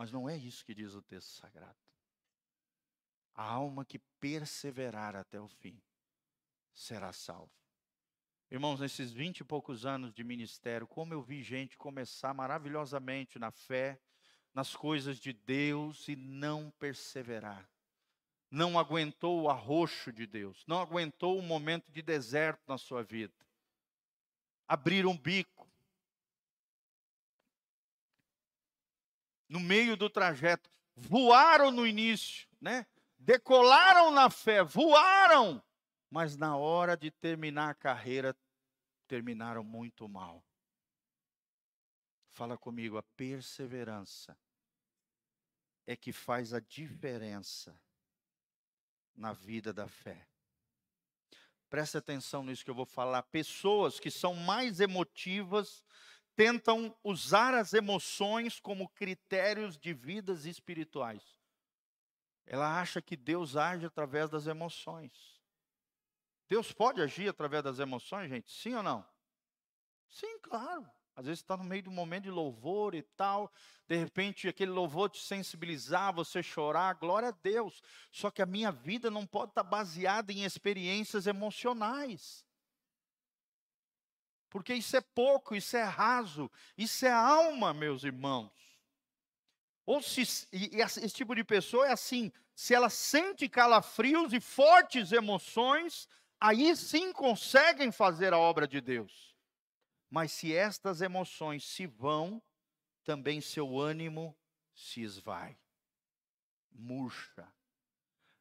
mas 0.00 0.10
não 0.10 0.26
é 0.26 0.34
isso 0.34 0.64
que 0.64 0.74
diz 0.74 0.94
o 0.94 1.02
texto 1.02 1.28
sagrado. 1.28 1.76
A 3.34 3.44
alma 3.44 3.84
que 3.84 3.98
perseverar 4.18 5.14
até 5.14 5.38
o 5.38 5.46
fim 5.46 5.78
será 6.72 7.12
salva. 7.12 7.52
Irmãos, 8.50 8.80
nesses 8.80 9.12
vinte 9.12 9.40
e 9.40 9.44
poucos 9.44 9.84
anos 9.84 10.14
de 10.14 10.24
ministério, 10.24 10.86
como 10.86 11.12
eu 11.12 11.20
vi 11.20 11.42
gente 11.42 11.76
começar 11.76 12.32
maravilhosamente 12.32 13.38
na 13.38 13.50
fé, 13.50 14.00
nas 14.54 14.74
coisas 14.74 15.18
de 15.18 15.34
Deus 15.34 16.08
e 16.08 16.16
não 16.16 16.70
perseverar. 16.78 17.68
Não 18.50 18.78
aguentou 18.78 19.42
o 19.42 19.50
arroxo 19.50 20.10
de 20.10 20.26
Deus, 20.26 20.64
não 20.66 20.80
aguentou 20.80 21.38
o 21.38 21.42
momento 21.42 21.92
de 21.92 22.00
deserto 22.00 22.62
na 22.66 22.78
sua 22.78 23.02
vida. 23.02 23.34
Abriram 24.66 25.10
um 25.10 25.18
bico. 25.18 25.59
No 29.50 29.58
meio 29.58 29.96
do 29.96 30.08
trajeto, 30.08 30.70
voaram 30.94 31.72
no 31.72 31.84
início, 31.84 32.48
né? 32.60 32.86
Decolaram 33.18 34.12
na 34.12 34.30
fé, 34.30 34.62
voaram, 34.62 35.60
mas 36.08 36.36
na 36.36 36.56
hora 36.56 36.96
de 36.96 37.10
terminar 37.10 37.70
a 37.70 37.74
carreira, 37.74 38.34
terminaram 39.08 39.64
muito 39.64 40.08
mal. 40.08 40.40
Fala 42.28 42.56
comigo, 42.56 42.96
a 42.96 43.02
perseverança 43.02 44.38
é 45.84 45.96
que 45.96 46.12
faz 46.12 46.54
a 46.54 46.60
diferença 46.60 47.76
na 49.16 49.32
vida 49.32 49.72
da 49.72 49.88
fé. 49.88 50.28
Preste 51.68 51.96
atenção 51.96 52.44
nisso 52.44 52.64
que 52.64 52.70
eu 52.70 52.74
vou 52.74 52.86
falar. 52.86 53.24
Pessoas 53.24 53.98
que 53.98 54.12
são 54.12 54.32
mais 54.32 54.78
emotivas 54.78 55.84
tentam 56.36 56.96
usar 57.04 57.54
as 57.54 57.72
emoções 57.72 58.58
como 58.58 58.88
critérios 58.88 59.76
de 59.76 59.92
vidas 59.92 60.46
espirituais. 60.46 61.22
Ela 62.46 62.80
acha 62.80 63.00
que 63.00 63.16
Deus 63.16 63.56
age 63.56 63.86
através 63.86 64.28
das 64.28 64.46
emoções. 64.46 65.40
Deus 66.48 66.72
pode 66.72 67.00
agir 67.00 67.28
através 67.28 67.62
das 67.62 67.78
emoções, 67.78 68.28
gente? 68.28 68.50
Sim 68.50 68.74
ou 68.74 68.82
não? 68.82 69.06
Sim, 70.08 70.38
claro. 70.40 70.90
Às 71.14 71.26
vezes 71.26 71.40
está 71.40 71.56
no 71.56 71.64
meio 71.64 71.82
de 71.82 71.88
um 71.88 71.92
momento 71.92 72.24
de 72.24 72.30
louvor 72.30 72.94
e 72.94 73.02
tal, 73.02 73.52
de 73.86 73.96
repente 73.96 74.48
aquele 74.48 74.70
louvor 74.70 75.10
te 75.10 75.22
sensibilizar, 75.22 76.14
você 76.14 76.42
chorar, 76.42 76.94
glória 76.94 77.28
a 77.28 77.32
Deus. 77.32 77.82
Só 78.10 78.30
que 78.30 78.40
a 78.40 78.46
minha 78.46 78.72
vida 78.72 79.10
não 79.10 79.26
pode 79.26 79.50
estar 79.50 79.62
tá 79.62 79.68
baseada 79.70 80.32
em 80.32 80.44
experiências 80.44 81.26
emocionais. 81.26 82.44
Porque 84.50 84.74
isso 84.74 84.96
é 84.96 85.00
pouco, 85.00 85.54
isso 85.54 85.76
é 85.76 85.84
raso, 85.84 86.50
isso 86.76 87.06
é 87.06 87.10
alma, 87.10 87.72
meus 87.72 88.02
irmãos. 88.02 88.52
Ou 89.86 90.02
se 90.02 90.22
esse 90.22 91.10
tipo 91.10 91.34
de 91.34 91.44
pessoa 91.44 91.86
é 91.86 91.92
assim, 91.92 92.32
se 92.54 92.74
ela 92.74 92.90
sente 92.90 93.48
calafrios 93.48 94.32
e 94.32 94.40
fortes 94.40 95.12
emoções, 95.12 96.08
aí 96.38 96.76
sim 96.76 97.12
conseguem 97.12 97.90
fazer 97.92 98.32
a 98.32 98.38
obra 98.38 98.66
de 98.66 98.80
Deus. 98.80 99.34
Mas 100.10 100.32
se 100.32 100.54
estas 100.54 101.00
emoções 101.00 101.64
se 101.64 101.86
vão, 101.86 102.42
também 103.04 103.40
seu 103.40 103.78
ânimo 103.78 104.36
se 104.74 105.00
esvai, 105.00 105.56
murcha. 106.72 107.46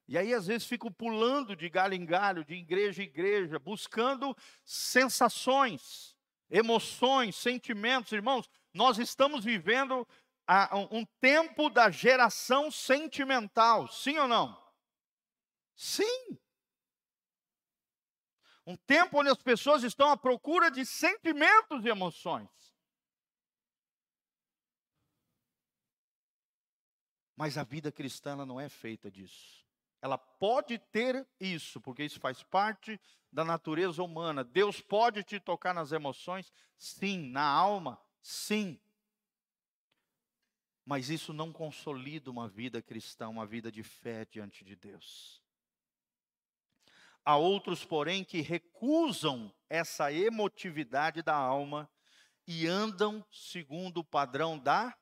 E 0.10 0.18
aí, 0.18 0.34
às 0.34 0.48
vezes, 0.48 0.68
fico 0.68 0.90
pulando 0.90 1.56
de 1.56 1.70
galho 1.70 1.94
em 1.94 2.04
galho, 2.04 2.44
de 2.44 2.56
igreja 2.56 3.04
em 3.04 3.06
igreja, 3.06 3.60
buscando 3.60 4.36
sensações, 4.66 6.18
emoções, 6.50 7.36
sentimentos. 7.36 8.12
Irmãos, 8.12 8.50
nós 8.74 8.98
estamos 8.98 9.46
vivendo 9.46 10.08
um 10.90 11.06
tempo 11.22 11.70
da 11.70 11.92
geração 11.92 12.72
sentimental, 12.72 13.88
sim 13.88 14.18
ou 14.18 14.28
não? 14.28 14.60
Sim. 15.76 16.40
Um 18.66 18.76
tempo 18.76 19.20
onde 19.20 19.30
as 19.30 19.44
pessoas 19.44 19.84
estão 19.84 20.10
à 20.10 20.18
procura 20.18 20.72
de 20.72 20.88
sentimentos 20.88 21.86
e 21.86 21.88
emoções. 21.88 22.50
Mas 27.36 27.60
a 27.60 27.64
vida 27.64 27.92
cristã 27.92 28.36
não 28.44 28.60
é 28.60 28.68
feita 28.70 29.12
disso. 29.12 29.69
Ela 30.02 30.18
pode 30.18 30.78
ter 30.78 31.28
isso, 31.40 31.82
porque 31.82 32.04
isso 32.04 32.20
faz 32.20 32.42
parte 32.44 33.00
da 33.32 33.44
natureza 33.44 34.02
humana. 34.02 34.44
Deus 34.44 34.82
pode 34.82 35.24
te 35.24 35.40
tocar 35.40 35.74
nas 35.74 35.92
emoções, 35.92 36.52
sim, 36.78 37.30
na 37.30 37.44
alma, 37.44 38.00
sim. 38.22 38.80
Mas 40.86 41.10
isso 41.10 41.34
não 41.34 41.52
consolida 41.52 42.32
uma 42.32 42.48
vida 42.48 42.82
cristã, 42.82 43.30
uma 43.30 43.46
vida 43.46 43.72
de 43.72 43.84
fé 43.84 44.26
diante 44.26 44.64
de 44.64 44.76
Deus. 44.76 45.42
Há 47.24 47.36
outros, 47.36 47.86
porém, 47.86 48.24
que 48.24 48.42
recusam 48.42 49.54
essa 49.70 50.12
emotividade 50.12 51.22
da 51.22 51.36
alma 51.36 51.88
e 52.48 52.66
andam 52.66 53.24
segundo 53.32 53.98
o 54.00 54.04
padrão 54.04 54.58
da 54.58 54.98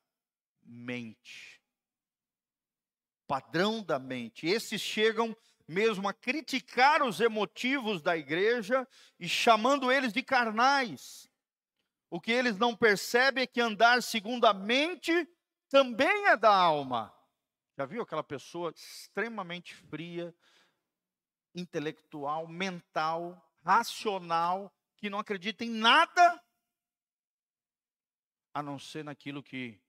mente. 0.61 1.56
Padrão 3.27 3.83
da 3.83 3.99
mente. 3.99 4.47
Esses 4.47 4.81
chegam 4.81 5.35
mesmo 5.67 6.07
a 6.07 6.13
criticar 6.13 7.03
os 7.03 7.19
emotivos 7.19 8.01
da 8.01 8.15
igreja 8.15 8.87
e 9.19 9.27
chamando 9.27 9.91
eles 9.91 10.13
de 10.13 10.23
carnais. 10.23 11.29
O 12.09 12.21
que 12.21 12.31
eles 12.31 12.57
não 12.57 12.75
percebem 12.75 13.43
é 13.43 13.47
que 13.47 13.59
andar 13.59 14.01
segundo 14.01 14.45
a 14.45 14.53
mente 14.53 15.27
também 15.67 16.27
é 16.27 16.37
da 16.37 16.55
alma. 16.55 17.13
Já 17.77 17.85
viu 17.85 18.01
aquela 18.01 18.23
pessoa 18.23 18.71
extremamente 18.73 19.75
fria, 19.75 20.33
intelectual, 21.53 22.47
mental, 22.47 23.39
racional, 23.63 24.73
que 24.95 25.09
não 25.09 25.19
acredita 25.19 25.65
em 25.65 25.69
nada 25.69 26.41
a 28.53 28.63
não 28.63 28.79
ser 28.79 29.03
naquilo 29.03 29.43
que 29.43 29.79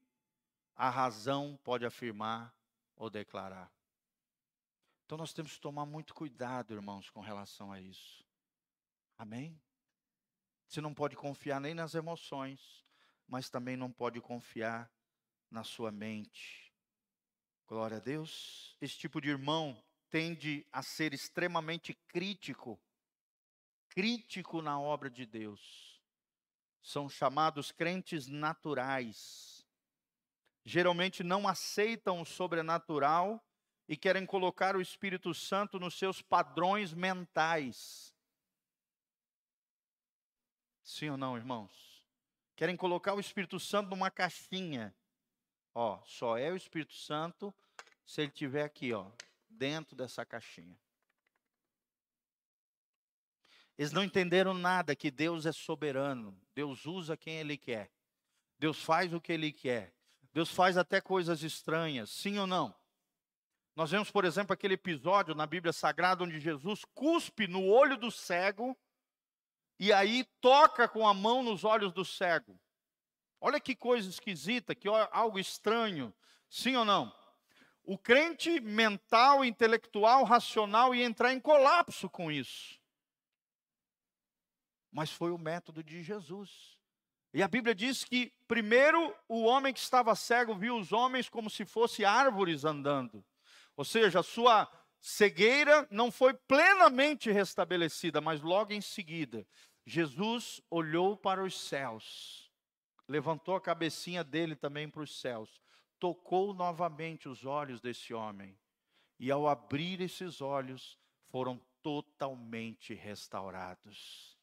a 0.74 0.90
razão 0.90 1.59
pode 1.62 1.87
afirmar 1.87 2.55
ou 2.98 3.08
declarar. 3.08 3.72
Então 5.06 5.16
nós 5.16 5.32
temos 5.32 5.54
que 5.54 5.61
tomar 5.61 5.87
muito 5.87 6.12
cuidado, 6.12 6.74
irmãos, 6.74 7.08
com 7.08 7.20
relação 7.20 7.72
a 7.72 7.80
isso. 7.80 8.26
Amém? 9.16 9.58
Você 10.66 10.82
não 10.82 10.92
pode 10.92 11.16
confiar 11.16 11.61
nem 11.61 11.72
nas 11.72 11.94
emoções, 11.94 12.84
mas 13.26 13.48
também 13.48 13.76
não 13.76 13.90
pode 13.90 14.20
confiar 14.20 14.92
na 15.50 15.64
sua 15.64 15.90
mente. 15.90 16.74
Glória 17.66 17.96
a 17.96 18.00
Deus. 18.00 18.76
Esse 18.80 18.98
tipo 18.98 19.20
de 19.20 19.30
irmão 19.30 19.82
tende 20.11 20.66
a 20.70 20.82
ser 20.82 21.14
extremamente 21.14 21.94
crítico, 22.08 22.78
crítico 23.88 24.61
na 24.61 24.78
obra 24.78 25.08
de 25.08 25.24
Deus. 25.24 26.02
São 26.82 27.08
chamados 27.08 27.72
crentes 27.72 28.26
naturais. 28.26 29.58
Geralmente 30.68 31.24
não 31.24 31.48
aceitam 31.48 32.20
o 32.20 32.26
sobrenatural 32.26 33.42
e 33.88 33.96
querem 33.96 34.26
colocar 34.26 34.76
o 34.76 34.83
Espírito 34.83 35.33
Santo 35.33 35.81
nos 35.81 35.98
seus 35.98 36.20
padrões 36.20 36.92
mentais. 36.92 38.14
Sim 40.83 41.09
ou 41.09 41.16
não, 41.16 41.38
irmãos? 41.38 42.04
Querem 42.54 42.76
colocar 42.76 43.14
o 43.14 43.20
Espírito 43.20 43.59
Santo 43.59 43.88
numa 43.88 44.11
caixinha. 44.11 44.94
Ó, 45.74 46.04
só 46.04 46.37
é 46.37 46.52
o 46.52 46.57
Espírito 46.57 46.92
Santo 46.92 47.54
se 48.04 48.20
ele 48.20 48.31
tiver 48.31 48.62
aqui, 48.62 48.92
ó, 48.92 49.11
dentro 49.48 49.96
dessa 49.96 50.22
caixinha. 50.26 50.78
Eles 53.78 53.90
não 53.90 54.04
entenderam 54.04 54.52
nada 54.52 54.94
que 54.94 55.11
Deus 55.11 55.46
é 55.46 55.52
soberano. 55.52 56.38
Deus 56.54 56.85
usa 56.85 57.16
quem 57.16 57.37
Ele 57.37 57.57
quer. 57.57 57.90
Deus 58.59 58.83
faz 58.83 59.14
o 59.14 59.20
que 59.20 59.33
Ele 59.33 59.50
quer. 59.50 59.96
Deus 60.38 60.53
faz 60.53 60.77
até 60.77 61.01
coisas 61.01 61.42
estranhas, 61.42 62.11
sim 62.11 62.38
ou 62.38 62.46
não? 62.46 62.72
Nós 63.74 63.90
vemos, 63.90 64.09
por 64.09 64.24
exemplo, 64.24 64.53
aquele 64.53 64.74
episódio 64.74 65.35
na 65.35 65.44
Bíblia 65.44 65.72
Sagrada 65.72 66.22
onde 66.22 66.38
Jesus 66.38 66.85
cuspe 66.94 67.48
no 67.48 67.66
olho 67.66 67.96
do 67.96 68.09
cego 68.09 68.79
e 69.81 69.92
aí 69.92 70.22
toca 70.40 70.87
com 70.87 71.09
a 71.09 71.12
mão 71.12 71.42
nos 71.42 71.64
olhos 71.64 71.92
do 71.92 72.05
cego. 72.05 72.57
Olha 73.40 73.59
que 73.59 73.74
coisa 73.74 74.09
esquisita, 74.09 74.77
que 74.77 74.87
algo 75.11 75.40
estranho, 75.40 76.14
sim 76.48 76.77
ou 76.77 76.85
não? 76.85 77.12
O 77.83 77.98
crente 77.98 78.60
mental, 78.60 79.44
intelectual, 79.44 80.23
racional 80.23 80.94
ia 80.94 81.04
entrar 81.04 81.33
em 81.33 81.40
colapso 81.40 82.08
com 82.08 82.31
isso. 82.31 82.81
Mas 84.88 85.10
foi 85.10 85.33
o 85.33 85.38
método 85.38 85.83
de 85.83 86.00
Jesus. 86.00 86.77
E 87.33 87.42
a 87.42 87.48
Bíblia 87.48 87.74
diz 87.74 88.04
que, 88.04 88.33
primeiro, 88.46 89.14
o 89.29 89.44
homem 89.44 89.72
que 89.72 89.79
estava 89.79 90.14
cego 90.14 90.54
viu 90.54 90.76
os 90.76 90.92
homens 90.92 91.29
como 91.29 91.50
se 91.50 91.64
fossem 91.64 92.04
árvores 92.04 92.64
andando. 92.64 93.24
Ou 93.76 93.85
seja, 93.85 94.20
a 94.20 94.22
sua 94.22 94.70
cegueira 95.00 95.87
não 95.90 96.10
foi 96.10 96.35
plenamente 96.35 97.31
restabelecida, 97.31 98.20
mas 98.20 98.40
logo 98.40 98.72
em 98.72 98.81
seguida, 98.81 99.46
Jesus 99.87 100.60
olhou 100.70 101.16
para 101.16 101.44
os 101.44 101.58
céus, 101.58 102.50
levantou 103.06 103.54
a 103.54 103.60
cabecinha 103.60 104.24
dele 104.24 104.56
também 104.56 104.88
para 104.88 105.02
os 105.02 105.20
céus 105.20 105.60
tocou 105.98 106.54
novamente 106.54 107.29
os 107.29 107.44
olhos 107.44 107.81
desse 107.81 108.14
homem. 108.14 108.58
e 109.20 109.33
ao 109.33 109.48
abrir 109.48 110.00
esses 110.00 110.40
olhos, 110.40 110.96
foram 111.26 111.60
totalmente 111.83 112.94
restaurados. 112.94 114.38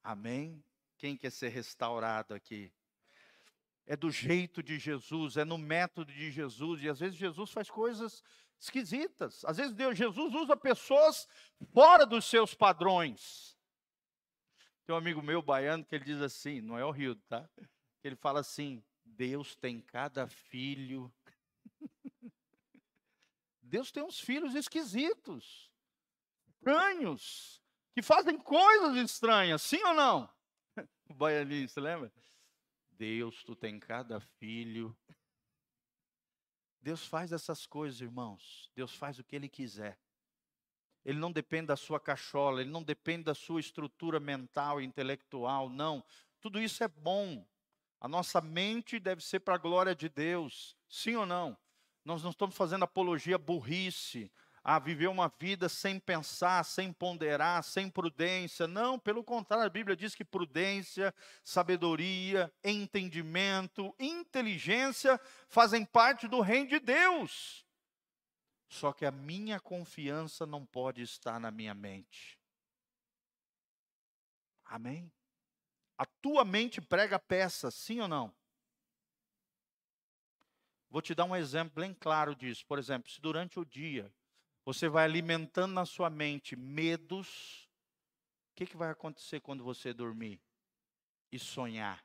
Amém? 0.00 0.62
Quem 0.98 1.16
quer 1.16 1.30
ser 1.30 1.48
restaurado 1.48 2.34
aqui? 2.34 2.72
É 3.86 3.96
do 3.96 4.10
jeito 4.10 4.62
de 4.62 4.78
Jesus, 4.78 5.36
é 5.36 5.44
no 5.44 5.58
método 5.58 6.12
de 6.12 6.30
Jesus, 6.30 6.82
e 6.82 6.88
às 6.88 6.98
vezes 6.98 7.16
Jesus 7.16 7.50
faz 7.52 7.70
coisas 7.70 8.22
esquisitas. 8.58 9.44
Às 9.44 9.58
vezes 9.58 9.72
Deus, 9.72 9.96
Jesus 9.96 10.34
usa 10.34 10.56
pessoas 10.56 11.28
fora 11.72 12.04
dos 12.04 12.24
seus 12.24 12.54
padrões. 12.54 13.56
Tem 14.84 14.94
um 14.94 14.98
amigo 14.98 15.22
meu 15.22 15.42
baiano 15.42 15.84
que 15.84 15.94
ele 15.94 16.04
diz 16.04 16.20
assim, 16.20 16.60
não 16.60 16.78
é 16.78 16.84
o 16.84 16.90
Rio, 16.90 17.16
tá? 17.28 17.48
Ele 18.02 18.16
fala 18.16 18.40
assim: 18.40 18.82
Deus 19.04 19.56
tem 19.56 19.80
cada 19.80 20.26
filho. 20.26 21.12
Deus 23.60 23.90
tem 23.90 24.02
uns 24.02 24.20
filhos 24.20 24.54
esquisitos, 24.54 25.72
estranhos, 26.46 27.60
que 27.92 28.00
fazem 28.00 28.38
coisas 28.38 28.96
estranhas, 28.96 29.60
sim 29.62 29.82
ou 29.82 29.94
não? 29.94 30.35
Baianinho, 31.14 31.68
você 31.68 31.80
lembra? 31.80 32.12
Deus, 32.92 33.42
tu 33.44 33.54
tem 33.54 33.78
cada 33.78 34.20
filho 34.20 34.96
Deus 36.86 37.04
faz 37.04 37.32
essas 37.32 37.66
coisas, 37.66 38.00
irmãos. 38.00 38.70
Deus 38.72 38.94
faz 38.94 39.18
o 39.18 39.24
que 39.24 39.34
Ele 39.34 39.48
quiser. 39.48 39.98
Ele 41.04 41.18
não 41.18 41.32
depende 41.32 41.66
da 41.66 41.76
sua 41.76 41.98
cachola, 41.98 42.60
ele 42.60 42.70
não 42.70 42.82
depende 42.82 43.24
da 43.24 43.34
sua 43.34 43.58
estrutura 43.58 44.20
mental 44.20 44.80
e 44.80 44.84
intelectual, 44.84 45.68
não. 45.68 46.04
Tudo 46.40 46.60
isso 46.60 46.84
é 46.84 46.88
bom. 46.88 47.44
A 48.00 48.06
nossa 48.06 48.40
mente 48.40 49.00
deve 49.00 49.20
ser 49.20 49.40
para 49.40 49.56
a 49.56 49.58
glória 49.58 49.96
de 49.96 50.08
Deus, 50.08 50.76
sim 50.88 51.16
ou 51.16 51.26
não? 51.26 51.58
Nós 52.04 52.22
não 52.22 52.30
estamos 52.30 52.56
fazendo 52.56 52.84
apologia 52.84 53.36
burrice, 53.36 54.30
a 54.68 54.80
viver 54.80 55.06
uma 55.06 55.28
vida 55.28 55.68
sem 55.68 56.00
pensar, 56.00 56.64
sem 56.64 56.92
ponderar, 56.92 57.62
sem 57.62 57.88
prudência. 57.88 58.66
Não, 58.66 58.98
pelo 58.98 59.22
contrário, 59.22 59.64
a 59.64 59.70
Bíblia 59.70 59.96
diz 59.96 60.12
que 60.12 60.24
prudência, 60.24 61.14
sabedoria, 61.44 62.52
entendimento, 62.64 63.94
inteligência 63.96 65.20
fazem 65.48 65.84
parte 65.84 66.26
do 66.26 66.40
reino 66.40 66.66
de 66.66 66.80
Deus. 66.80 67.64
Só 68.68 68.92
que 68.92 69.06
a 69.06 69.12
minha 69.12 69.60
confiança 69.60 70.44
não 70.44 70.66
pode 70.66 71.00
estar 71.00 71.38
na 71.38 71.52
minha 71.52 71.72
mente. 71.72 72.36
Amém? 74.64 75.12
A 75.96 76.04
tua 76.04 76.44
mente 76.44 76.80
prega 76.80 77.20
peça, 77.20 77.70
sim 77.70 78.00
ou 78.00 78.08
não? 78.08 78.34
Vou 80.90 81.00
te 81.00 81.14
dar 81.14 81.24
um 81.24 81.36
exemplo 81.36 81.80
bem 81.80 81.94
claro 81.94 82.34
disso. 82.34 82.66
Por 82.66 82.80
exemplo, 82.80 83.08
se 83.08 83.20
durante 83.20 83.60
o 83.60 83.64
dia 83.64 84.12
você 84.66 84.88
vai 84.88 85.04
alimentando 85.04 85.72
na 85.72 85.86
sua 85.86 86.10
mente 86.10 86.56
medos. 86.56 87.70
O 88.50 88.56
que, 88.56 88.66
que 88.66 88.76
vai 88.76 88.90
acontecer 88.90 89.38
quando 89.38 89.62
você 89.62 89.94
dormir 89.94 90.42
e 91.30 91.38
sonhar? 91.38 92.04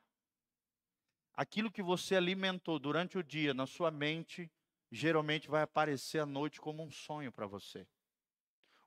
Aquilo 1.34 1.72
que 1.72 1.82
você 1.82 2.16
alimentou 2.16 2.78
durante 2.78 3.18
o 3.18 3.24
dia 3.24 3.51
na 3.51 3.66
sua 3.66 3.89
mente, 3.89 4.51
geralmente 4.91 5.49
vai 5.49 5.64
aparecer 5.64 6.20
à 6.20 6.26
noite 6.26 6.62
como 6.62 6.84
um 6.84 6.91
sonho 6.91 7.32
para 7.32 7.47
você. 7.47 7.88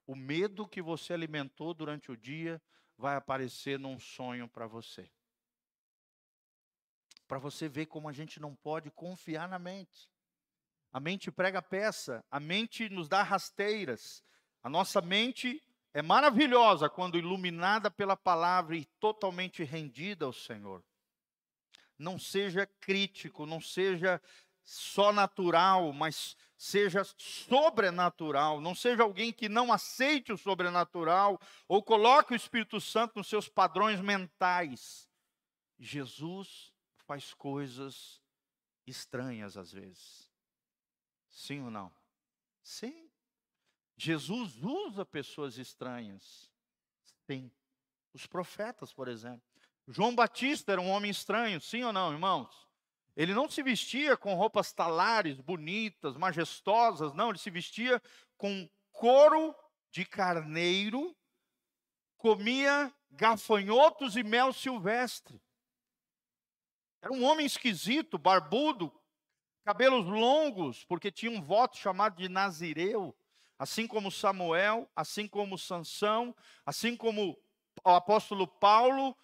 O 0.07 0.15
medo 0.15 0.69
que 0.69 0.81
você 0.81 1.13
alimentou 1.13 1.75
durante 1.75 2.13
o 2.13 2.17
dia 2.17 2.63
vai 2.97 3.17
aparecer 3.17 3.77
num 3.77 3.99
sonho 3.99 4.49
para 4.49 4.69
você. 4.69 5.11
Para 7.27 7.39
você 7.39 7.69
ver 7.69 7.87
como 7.87 8.09
a 8.09 8.13
gente 8.13 8.39
não 8.39 8.55
pode 8.55 8.89
confiar 8.93 9.49
na 9.49 9.59
mente. 9.59 10.14
A 10.95 11.01
mente 11.01 11.29
prega 11.29 11.61
peça, 11.61 12.25
a 12.31 12.39
mente 12.39 12.89
nos 12.89 13.09
dá 13.09 13.21
rasteiras. 13.21 14.23
A 14.63 14.71
nossa 14.71 15.01
mente 15.01 15.61
é 15.93 16.01
maravilhosa 16.01 16.89
quando 16.89 17.19
iluminada 17.19 17.91
pela 17.91 18.17
palavra 18.17 18.77
e 18.77 18.85
totalmente 19.01 19.65
rendida 19.65 20.25
ao 20.25 20.33
Senhor. 20.33 20.85
Não 21.99 22.17
seja 22.17 22.65
crítico, 22.81 23.45
não 23.45 23.61
seja 23.61 24.23
só 24.63 25.13
natural, 25.13 25.93
mas 25.93 26.37
seja 26.57 27.03
sobrenatural. 27.19 28.61
Não 28.61 28.73
seja 28.73 29.03
alguém 29.03 29.33
que 29.33 29.49
não 29.49 29.73
aceite 29.73 30.33
o 30.33 30.39
sobrenatural 30.39 31.41
ou 31.67 31.83
coloque 31.83 32.35
o 32.35 32.37
Espírito 32.37 32.81
Santo 32.81 33.15
nos 33.17 33.27
seus 33.27 33.49
padrões 33.49 34.01
mentais. 34.01 35.09
Jesus 35.77 36.73
faz 37.05 37.35
coisas 37.35 38.23
estranhas 38.87 39.57
às 39.57 39.73
vezes. 39.73 40.33
Sim 41.35 41.65
ou 41.65 41.71
não? 41.71 41.93
Sim. 42.63 43.11
Jesus 43.97 44.63
usa 44.63 45.05
pessoas 45.05 45.59
estranhas. 45.59 46.51
Sim. 47.27 47.51
Os 48.15 48.27
profetas, 48.27 48.93
por 48.93 49.09
exemplo. 49.09 49.43
João 49.89 50.15
Batista 50.15 50.73
era 50.73 50.81
um 50.81 50.89
homem 50.89 51.11
estranho, 51.11 51.61
sim 51.61 51.83
ou 51.83 51.93
não, 51.93 52.13
irmãos? 52.13 52.67
Ele 53.17 53.35
não 53.35 53.51
se 53.51 53.63
vestia 53.63 54.17
com 54.17 54.35
roupas 54.35 54.73
talares, 54.73 55.41
bonitas, 55.41 56.17
majestosas, 56.17 57.13
não, 57.13 57.31
ele 57.31 57.39
se 57.39 57.51
vestia 57.51 58.01
com 58.37 58.69
couro 58.91 59.55
de 59.91 60.05
carneiro, 60.05 61.15
comia 62.17 62.93
gafanhotos 63.11 64.17
e 64.17 64.23
mel 64.23 64.53
silvestre. 64.53 65.41
Era 67.03 67.13
um 67.13 67.23
homem 67.25 67.45
esquisito, 67.45 68.17
barbudo, 68.17 68.91
cabelos 69.65 70.07
longos, 70.07 70.85
porque 70.85 71.11
tinha 71.11 71.33
um 71.33 71.41
voto 71.41 71.77
chamado 71.77 72.17
de 72.17 72.29
Nazireu, 72.29 73.17
assim 73.59 73.87
como 73.87 74.11
Samuel, 74.11 74.89
assim 74.95 75.27
como 75.27 75.59
Sansão, 75.59 76.37
assim 76.67 76.97
como 76.97 77.39
o 77.83 77.91
apóstolo 77.91 78.47
Paulo. 78.47 79.17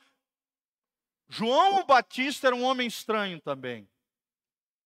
João 1.29 1.81
o 1.81 1.85
Batista 1.85 2.49
era 2.49 2.57
um 2.57 2.65
homem 2.65 2.89
estranho 2.89 3.41
também. 3.41 3.89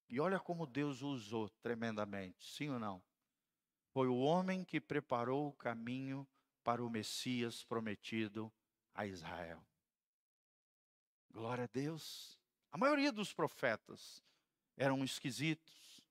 E 0.08 0.20
olha 0.20 0.38
como 0.38 0.66
Deus 0.66 1.02
o 1.02 1.08
usou 1.08 1.48
tremendamente, 1.62 2.44
sim 2.44 2.68
ou 2.70 2.78
não? 2.78 3.02
Foi 3.92 4.08
o 4.08 4.18
homem 4.18 4.64
que 4.64 4.80
preparou 4.80 5.48
o 5.48 5.52
caminho 5.52 6.26
para 6.64 6.84
o 6.84 6.90
Messias 6.90 7.62
prometido 7.62 8.52
a 8.92 9.06
Israel. 9.06 9.64
Glória 11.30 11.64
a 11.64 11.68
Deus. 11.68 12.38
A 12.72 12.78
maioria 12.78 13.12
dos 13.12 13.32
profetas 13.32 14.22
eram 14.76 15.04
esquisitos, 15.04 16.02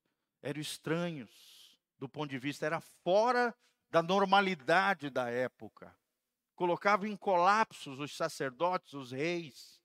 eram 0.42 0.60
estranhos, 0.60 1.78
do 1.98 2.08
ponto 2.08 2.30
de 2.30 2.38
vista, 2.38 2.66
era 2.66 2.80
fora 2.80 3.54
da 3.90 4.02
normalidade 4.02 5.10
da 5.10 5.30
época. 5.30 5.96
Colocavam 6.54 7.06
em 7.06 7.16
colapsos 7.16 7.98
os 7.98 8.16
sacerdotes, 8.16 8.92
os 8.92 9.12
reis, 9.12 9.80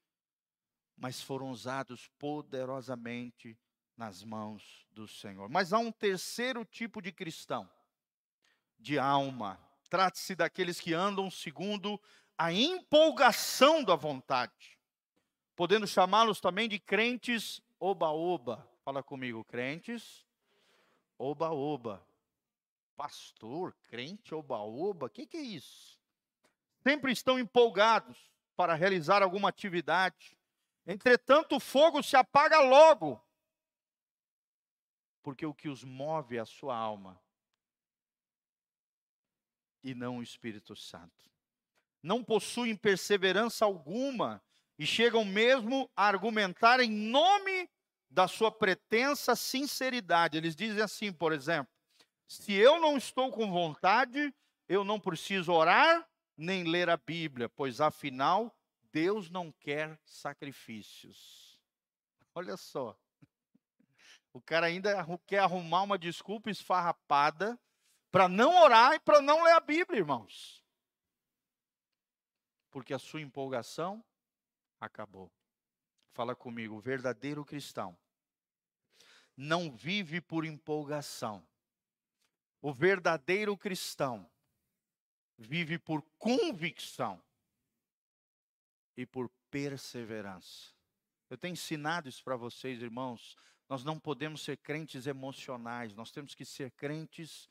mas 0.95 1.21
foram 1.21 1.49
usados 1.49 2.07
poderosamente 2.19 3.57
nas 3.95 4.23
mãos 4.23 4.85
do 4.91 5.07
Senhor. 5.07 5.49
Mas 5.49 5.73
há 5.73 5.79
um 5.79 5.91
terceiro 5.91 6.63
tipo 6.65 7.01
de 7.01 7.11
cristão, 7.11 7.69
de 8.77 8.99
alma. 8.99 9.59
Trata-se 9.89 10.35
daqueles 10.35 10.79
que 10.79 10.93
andam 10.93 11.31
segundo 11.31 11.99
a 12.37 12.53
empolgação 12.53 13.83
da 13.83 13.95
vontade, 13.95 14.79
podendo 15.55 15.87
chamá-los 15.87 16.39
também 16.39 16.69
de 16.69 16.79
crentes 16.79 17.61
oba-oba. 17.79 18.68
Fala 18.89 19.03
comigo, 19.03 19.43
crentes, 19.43 20.25
oba-oba. 21.15 22.03
Pastor, 22.97 23.71
crente, 23.83 24.33
oba-oba, 24.33 25.05
o 25.05 25.09
que, 25.11 25.27
que 25.27 25.37
é 25.37 25.41
isso? 25.41 26.01
Sempre 26.81 27.11
estão 27.11 27.37
empolgados 27.37 28.17
para 28.55 28.73
realizar 28.73 29.21
alguma 29.21 29.49
atividade. 29.49 30.35
Entretanto, 30.87 31.57
o 31.57 31.59
fogo 31.59 32.01
se 32.01 32.15
apaga 32.17 32.61
logo, 32.61 33.23
porque 35.21 35.45
o 35.45 35.53
que 35.53 35.69
os 35.69 35.83
move 35.83 36.37
é 36.37 36.39
a 36.39 36.45
sua 36.47 36.75
alma 36.75 37.21
e 39.83 39.93
não 39.93 40.17
o 40.17 40.23
Espírito 40.23 40.75
Santo. 40.75 41.29
Não 42.01 42.23
possuem 42.23 42.75
perseverança 42.75 43.65
alguma 43.65 44.41
e 44.79 44.85
chegam 44.87 45.23
mesmo 45.23 45.87
a 45.95 46.07
argumentar 46.07 46.79
em 46.79 46.89
nome 46.89 47.69
da 48.09 48.27
sua 48.27 48.51
pretensa 48.51 49.35
sinceridade. 49.35 50.37
Eles 50.37 50.55
dizem 50.55 50.81
assim, 50.81 51.11
por 51.13 51.31
exemplo: 51.31 51.71
se 52.27 52.53
eu 52.53 52.79
não 52.79 52.97
estou 52.97 53.31
com 53.31 53.51
vontade, 53.51 54.33
eu 54.67 54.83
não 54.83 54.99
preciso 54.99 55.51
orar 55.51 56.07
nem 56.35 56.63
ler 56.63 56.89
a 56.89 56.97
Bíblia, 56.97 57.49
pois 57.49 57.81
afinal 57.81 58.55
Deus 58.91 59.29
não 59.29 59.51
quer 59.51 59.99
sacrifícios. 60.05 61.59
Olha 62.33 62.57
só. 62.57 62.97
O 64.31 64.39
cara 64.41 64.67
ainda 64.67 65.05
quer 65.25 65.39
arrumar 65.39 65.81
uma 65.81 65.97
desculpa 65.97 66.49
esfarrapada 66.49 67.59
para 68.11 68.27
não 68.27 68.61
orar 68.61 68.93
e 68.93 68.99
para 68.99 69.21
não 69.21 69.43
ler 69.43 69.53
a 69.53 69.59
Bíblia, 69.59 69.99
irmãos. 69.99 70.63
Porque 72.71 72.93
a 72.93 72.99
sua 72.99 73.21
empolgação 73.21 74.03
acabou. 74.79 75.31
Fala 76.19 76.35
comigo, 76.35 76.75
o 76.75 76.81
verdadeiro 76.81 77.45
cristão 77.45 77.97
não 79.37 79.71
vive 79.71 80.19
por 80.19 80.43
empolgação, 80.43 81.41
O 82.61 82.73
verdadeiro 82.73 83.55
cristão 83.55 84.29
vive 85.37 85.79
por 85.79 86.01
convicção 86.17 87.23
e 88.97 89.05
por 89.05 89.31
perseverança. 89.49 90.73
Eu 91.29 91.37
tenho 91.37 91.53
ensinado 91.53 92.09
isso 92.09 92.21
para 92.21 92.35
vocês, 92.35 92.81
irmãos. 92.81 93.37
Nós 93.69 93.85
não 93.85 93.97
podemos 93.97 94.41
ser 94.41 94.57
crentes 94.57 95.07
emocionais, 95.07 95.95
nós 95.95 96.11
temos 96.11 96.35
que 96.35 96.43
ser 96.43 96.71
crentes 96.71 97.49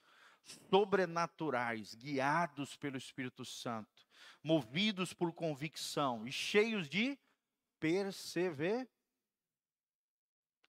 sobrenaturais, 0.68 1.94
guiados 1.94 2.76
pelo 2.76 2.98
Espírito 2.98 3.46
Santo, 3.46 4.06
movidos 4.42 5.14
por 5.14 5.32
convicção 5.32 6.28
e 6.28 6.30
cheios 6.30 6.86
de 6.86 7.18
perseverança. 7.78 8.90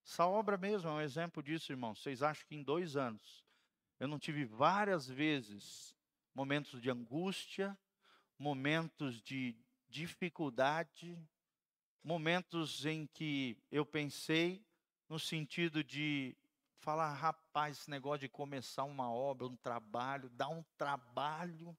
Essa 0.04 0.26
obra 0.26 0.58
mesmo 0.58 0.90
é 0.90 0.94
um 0.94 1.02
exemplo 1.02 1.44
disso, 1.44 1.72
irmãos. 1.72 2.02
Vocês 2.02 2.24
acham 2.24 2.48
que 2.48 2.56
em 2.56 2.64
dois 2.64 2.96
anos 2.96 3.46
eu 4.00 4.08
não 4.08 4.18
tive 4.18 4.46
várias 4.46 5.08
vezes 5.08 5.96
momentos 6.34 6.82
de 6.82 6.90
angústia, 6.90 7.78
momentos 8.38 9.22
de 9.22 9.56
dificuldade, 9.88 11.18
momentos 12.04 12.86
em 12.86 13.06
que 13.08 13.58
eu 13.72 13.86
pensei 13.86 14.66
no 15.08 15.20
sentido 15.20 15.84
de 15.84 16.36
falar, 16.80 17.14
rapaz, 17.14 17.80
esse 17.80 17.90
negócio 17.90 18.22
de 18.22 18.30
começar 18.30 18.84
uma 18.86 19.12
obra, 19.12 19.46
um 19.46 19.58
trabalho, 19.58 20.30
dá 20.30 20.48
um 20.48 20.64
trabalho. 20.78 21.78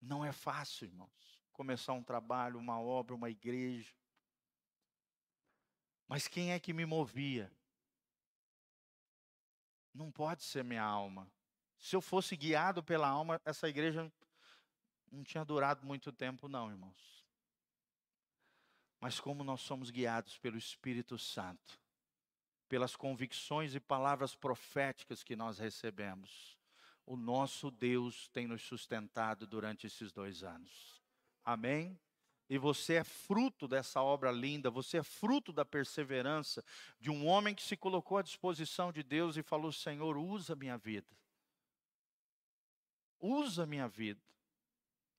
Não 0.00 0.24
é 0.24 0.32
fácil, 0.32 0.84
irmãos, 0.86 1.33
começar 1.54 1.94
um 1.94 2.02
trabalho, 2.02 2.58
uma 2.58 2.78
obra, 2.78 3.14
uma 3.14 3.30
igreja. 3.30 3.94
Mas 6.06 6.28
quem 6.28 6.52
é 6.52 6.60
que 6.60 6.72
me 6.72 6.84
movia? 6.84 7.50
Não 9.94 10.10
pode 10.10 10.42
ser 10.42 10.62
minha 10.62 10.82
alma. 10.82 11.30
Se 11.78 11.96
eu 11.96 12.02
fosse 12.02 12.36
guiado 12.36 12.82
pela 12.82 13.08
alma, 13.08 13.40
essa 13.44 13.68
igreja 13.68 14.12
não 15.10 15.22
tinha 15.22 15.44
durado 15.44 15.86
muito 15.86 16.12
tempo, 16.12 16.48
não, 16.48 16.70
irmãos. 16.70 17.24
Mas 19.00 19.20
como 19.20 19.44
nós 19.44 19.60
somos 19.60 19.90
guiados 19.90 20.36
pelo 20.38 20.58
Espírito 20.58 21.18
Santo, 21.18 21.80
pelas 22.68 22.96
convicções 22.96 23.74
e 23.74 23.80
palavras 23.80 24.34
proféticas 24.34 25.22
que 25.22 25.36
nós 25.36 25.58
recebemos, 25.58 26.58
o 27.06 27.16
nosso 27.16 27.70
Deus 27.70 28.28
tem 28.28 28.46
nos 28.46 28.62
sustentado 28.62 29.46
durante 29.46 29.86
esses 29.86 30.10
dois 30.10 30.42
anos. 30.42 30.93
Amém? 31.44 31.98
E 32.48 32.58
você 32.58 32.94
é 32.94 33.04
fruto 33.04 33.66
dessa 33.66 34.02
obra 34.02 34.30
linda, 34.30 34.70
você 34.70 34.98
é 34.98 35.02
fruto 35.02 35.52
da 35.52 35.64
perseverança 35.64 36.64
de 37.00 37.10
um 37.10 37.26
homem 37.26 37.54
que 37.54 37.62
se 37.62 37.76
colocou 37.76 38.18
à 38.18 38.22
disposição 38.22 38.92
de 38.92 39.02
Deus 39.02 39.36
e 39.36 39.42
falou: 39.42 39.72
Senhor, 39.72 40.16
usa 40.16 40.54
minha 40.54 40.76
vida. 40.76 41.08
Usa 43.18 43.66
minha 43.66 43.88
vida 43.88 44.20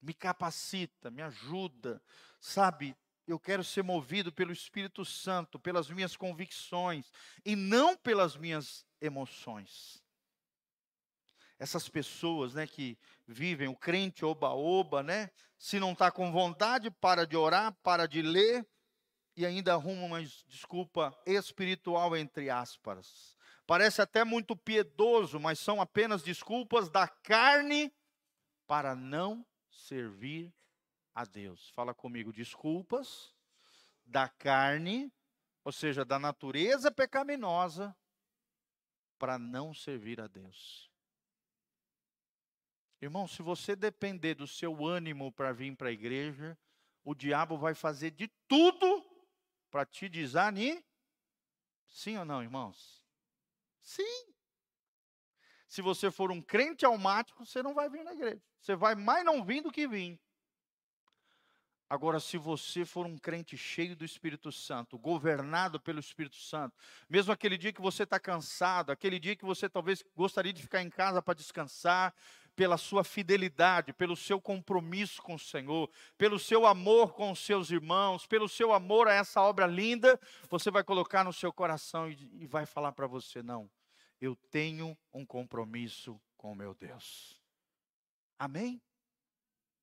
me 0.05 0.13
capacita, 0.13 1.09
me 1.09 1.23
ajuda, 1.23 2.01
sabe? 2.39 2.95
Eu 3.27 3.39
quero 3.39 3.63
ser 3.63 3.83
movido 3.83 4.31
pelo 4.31 4.51
Espírito 4.51 5.03
Santo, 5.03 5.59
pelas 5.59 5.89
minhas 5.89 6.15
convicções 6.15 7.11
e 7.43 7.55
não 7.55 7.97
pelas 7.97 8.37
minhas 8.37 8.85
emoções. 9.01 10.04
Essas 11.57 11.87
pessoas, 11.87 12.53
né, 12.53 12.67
que 12.67 12.97
vivem 13.27 13.67
o 13.67 13.75
crente 13.75 14.25
oba-oba, 14.25 15.01
né? 15.01 15.29
Se 15.57 15.79
não 15.79 15.93
está 15.93 16.11
com 16.11 16.31
vontade, 16.31 16.91
para 16.91 17.25
de 17.25 17.37
orar, 17.37 17.73
para 17.81 18.07
de 18.07 18.21
ler 18.21 18.67
e 19.35 19.45
ainda 19.45 19.73
arruma 19.73 20.03
uma 20.03 20.23
desculpa 20.23 21.17
espiritual 21.25 22.15
entre 22.15 22.49
aspas. 22.49 23.35
Parece 23.67 24.01
até 24.01 24.23
muito 24.23 24.55
piedoso, 24.55 25.39
mas 25.39 25.59
são 25.59 25.81
apenas 25.81 26.21
desculpas 26.21 26.89
da 26.89 27.07
carne 27.07 27.91
para 28.67 28.95
não 28.95 29.45
servir 29.69 30.53
a 31.13 31.25
Deus. 31.25 31.69
Fala 31.69 31.93
comigo, 31.93 32.31
desculpas 32.31 33.33
da 34.05 34.29
carne, 34.29 35.11
ou 35.63 35.71
seja, 35.71 36.05
da 36.05 36.19
natureza 36.19 36.91
pecaminosa, 36.91 37.95
para 39.17 39.39
não 39.39 39.73
servir 39.73 40.21
a 40.21 40.27
Deus. 40.27 40.91
Irmão, 43.01 43.27
se 43.27 43.41
você 43.41 43.75
depender 43.75 44.35
do 44.35 44.47
seu 44.47 44.85
ânimo 44.85 45.31
para 45.31 45.51
vir 45.51 45.75
para 45.75 45.89
a 45.89 45.91
igreja, 45.91 46.57
o 47.03 47.13
diabo 47.13 47.57
vai 47.57 47.73
fazer 47.75 48.11
de 48.11 48.27
tudo 48.47 49.05
para 49.69 49.85
te 49.85 50.07
desanimar. 50.07 50.83
Sim 51.87 52.17
ou 52.17 52.25
não, 52.25 52.41
irmãos? 52.41 53.03
Sim. 53.81 54.33
Se 55.67 55.81
você 55.81 56.09
for 56.09 56.31
um 56.31 56.41
crente 56.41 56.85
almático, 56.85 57.45
você 57.45 57.61
não 57.61 57.73
vai 57.73 57.89
vir 57.89 58.03
na 58.03 58.13
igreja. 58.13 58.41
Você 58.59 58.75
vai 58.75 58.95
mais 58.95 59.23
não 59.23 59.43
vir 59.43 59.61
do 59.61 59.71
que 59.71 59.87
vir. 59.87 60.19
Agora, 61.87 62.19
se 62.19 62.35
você 62.37 62.83
for 62.83 63.05
um 63.05 63.17
crente 63.17 63.55
cheio 63.55 63.95
do 63.95 64.03
Espírito 64.03 64.51
Santo, 64.51 64.97
governado 64.97 65.79
pelo 65.79 65.99
Espírito 65.99 66.35
Santo, 66.35 66.75
mesmo 67.07 67.31
aquele 67.31 67.57
dia 67.57 67.71
que 67.71 67.81
você 67.81 68.03
está 68.03 68.19
cansado, 68.19 68.91
aquele 68.91 69.19
dia 69.19 69.35
que 69.35 69.45
você 69.45 69.69
talvez 69.69 70.03
gostaria 70.15 70.51
de 70.51 70.63
ficar 70.63 70.81
em 70.81 70.89
casa 70.89 71.21
para 71.21 71.35
descansar, 71.35 72.15
pela 72.55 72.77
sua 72.77 73.03
fidelidade, 73.03 73.93
pelo 73.93 74.15
seu 74.15 74.39
compromisso 74.39 75.21
com 75.21 75.35
o 75.35 75.39
Senhor, 75.39 75.89
pelo 76.17 76.39
seu 76.39 76.65
amor 76.65 77.13
com 77.13 77.31
os 77.31 77.39
seus 77.39 77.69
irmãos, 77.69 78.25
pelo 78.25 78.47
seu 78.47 78.73
amor 78.73 79.07
a 79.07 79.13
essa 79.13 79.41
obra 79.41 79.67
linda, 79.67 80.19
você 80.49 80.71
vai 80.71 80.83
colocar 80.83 81.23
no 81.23 81.33
seu 81.33 81.51
coração 81.51 82.09
e, 82.09 82.29
e 82.33 82.47
vai 82.47 82.65
falar 82.65 82.93
para 82.93 83.07
você: 83.07 83.43
não, 83.43 83.69
eu 84.21 84.35
tenho 84.49 84.97
um 85.13 85.25
compromisso 85.25 86.19
com 86.37 86.51
o 86.51 86.55
meu 86.55 86.73
Deus. 86.73 87.41
Amém? 88.39 88.81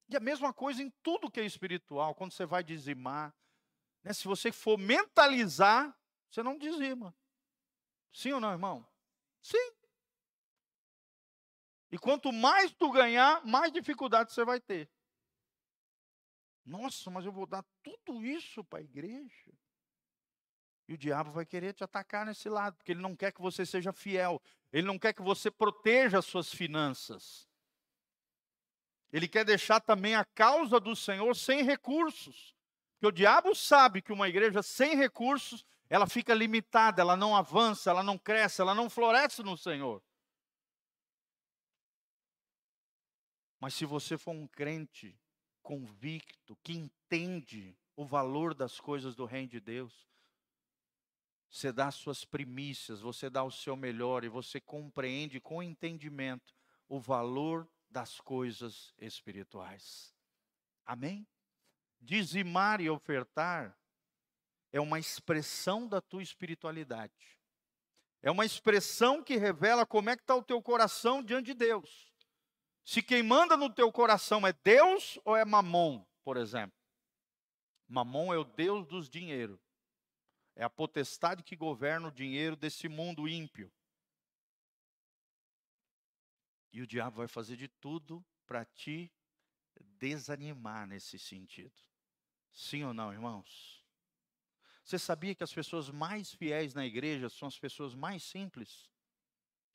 E 0.08 0.16
a 0.16 0.20
mesma 0.20 0.52
coisa 0.52 0.82
em 0.82 0.90
tudo 1.02 1.30
que 1.30 1.40
é 1.40 1.44
espiritual, 1.44 2.14
quando 2.14 2.32
você 2.32 2.44
vai 2.44 2.62
dizimar. 2.62 3.34
Né? 4.02 4.12
Se 4.12 4.24
você 4.24 4.52
for 4.52 4.78
mentalizar, 4.78 5.96
você 6.28 6.42
não 6.42 6.58
dizima. 6.58 7.14
Sim 8.12 8.32
ou 8.32 8.40
não, 8.40 8.52
irmão? 8.52 8.86
Sim. 9.40 9.81
E 11.92 11.98
quanto 11.98 12.32
mais 12.32 12.72
tu 12.72 12.90
ganhar, 12.90 13.44
mais 13.44 13.70
dificuldade 13.70 14.32
você 14.32 14.46
vai 14.46 14.58
ter. 14.58 14.88
Nossa, 16.64 17.10
mas 17.10 17.26
eu 17.26 17.30
vou 17.30 17.44
dar 17.44 17.62
tudo 17.82 18.24
isso 18.24 18.64
para 18.64 18.78
a 18.78 18.82
igreja. 18.82 19.52
E 20.88 20.94
o 20.94 20.98
diabo 20.98 21.30
vai 21.30 21.44
querer 21.44 21.74
te 21.74 21.84
atacar 21.84 22.24
nesse 22.24 22.48
lado, 22.48 22.76
porque 22.76 22.92
ele 22.92 23.02
não 23.02 23.14
quer 23.14 23.30
que 23.30 23.42
você 23.42 23.66
seja 23.66 23.92
fiel. 23.92 24.40
Ele 24.72 24.86
não 24.86 24.98
quer 24.98 25.12
que 25.12 25.20
você 25.20 25.50
proteja 25.50 26.18
as 26.18 26.24
suas 26.24 26.50
finanças. 26.52 27.46
Ele 29.12 29.28
quer 29.28 29.44
deixar 29.44 29.78
também 29.78 30.14
a 30.14 30.24
causa 30.24 30.80
do 30.80 30.96
Senhor 30.96 31.36
sem 31.36 31.62
recursos. 31.62 32.56
Porque 32.94 33.06
o 33.06 33.12
diabo 33.12 33.54
sabe 33.54 34.00
que 34.00 34.14
uma 34.14 34.30
igreja 34.30 34.62
sem 34.62 34.96
recursos, 34.96 35.62
ela 35.90 36.06
fica 36.06 36.32
limitada, 36.32 37.02
ela 37.02 37.16
não 37.16 37.36
avança, 37.36 37.90
ela 37.90 38.02
não 38.02 38.16
cresce, 38.16 38.62
ela 38.62 38.74
não 38.74 38.88
floresce 38.88 39.42
no 39.42 39.58
Senhor. 39.58 40.02
Mas 43.62 43.74
se 43.74 43.86
você 43.86 44.18
for 44.18 44.32
um 44.32 44.44
crente 44.44 45.16
convicto, 45.62 46.58
que 46.64 46.72
entende 46.72 47.78
o 47.94 48.04
valor 48.04 48.54
das 48.54 48.80
coisas 48.80 49.14
do 49.14 49.24
reino 49.24 49.50
de 49.50 49.60
Deus, 49.60 50.10
você 51.48 51.70
dá 51.70 51.86
as 51.86 51.94
suas 51.94 52.24
primícias, 52.24 53.00
você 53.00 53.30
dá 53.30 53.44
o 53.44 53.52
seu 53.52 53.76
melhor 53.76 54.24
e 54.24 54.28
você 54.28 54.60
compreende 54.60 55.40
com 55.40 55.62
entendimento 55.62 56.52
o 56.88 56.98
valor 56.98 57.70
das 57.88 58.20
coisas 58.20 58.92
espirituais. 58.98 60.12
Amém? 60.84 61.24
Dizimar 62.00 62.80
e 62.80 62.90
ofertar 62.90 63.78
é 64.72 64.80
uma 64.80 64.98
expressão 64.98 65.86
da 65.86 66.00
tua 66.00 66.24
espiritualidade. 66.24 67.38
É 68.22 68.30
uma 68.32 68.44
expressão 68.44 69.22
que 69.22 69.36
revela 69.36 69.86
como 69.86 70.10
é 70.10 70.16
que 70.16 70.22
está 70.24 70.34
o 70.34 70.42
teu 70.42 70.60
coração 70.60 71.22
diante 71.22 71.46
de 71.46 71.54
Deus. 71.54 72.11
Se 72.84 73.02
quem 73.02 73.22
manda 73.22 73.56
no 73.56 73.72
teu 73.72 73.92
coração 73.92 74.46
é 74.46 74.52
Deus 74.52 75.18
ou 75.24 75.36
é 75.36 75.44
Mamon, 75.44 76.04
por 76.24 76.36
exemplo. 76.36 76.76
Mamon 77.88 78.32
é 78.32 78.38
o 78.38 78.44
Deus 78.44 78.86
dos 78.86 79.08
dinheiro. 79.08 79.60
É 80.54 80.64
a 80.64 80.70
potestade 80.70 81.42
que 81.42 81.56
governa 81.56 82.08
o 82.08 82.12
dinheiro 82.12 82.56
desse 82.56 82.88
mundo 82.88 83.28
ímpio. 83.28 83.72
E 86.72 86.80
o 86.80 86.86
diabo 86.86 87.18
vai 87.18 87.28
fazer 87.28 87.56
de 87.56 87.68
tudo 87.68 88.24
para 88.46 88.64
te 88.64 89.12
desanimar 89.98 90.86
nesse 90.86 91.18
sentido. 91.18 91.74
Sim 92.52 92.84
ou 92.84 92.92
não, 92.92 93.12
irmãos? 93.12 93.82
Você 94.84 94.98
sabia 94.98 95.34
que 95.34 95.44
as 95.44 95.52
pessoas 95.52 95.88
mais 95.90 96.32
fiéis 96.34 96.74
na 96.74 96.84
igreja 96.84 97.28
são 97.28 97.46
as 97.46 97.58
pessoas 97.58 97.94
mais 97.94 98.22
simples? 98.22 98.90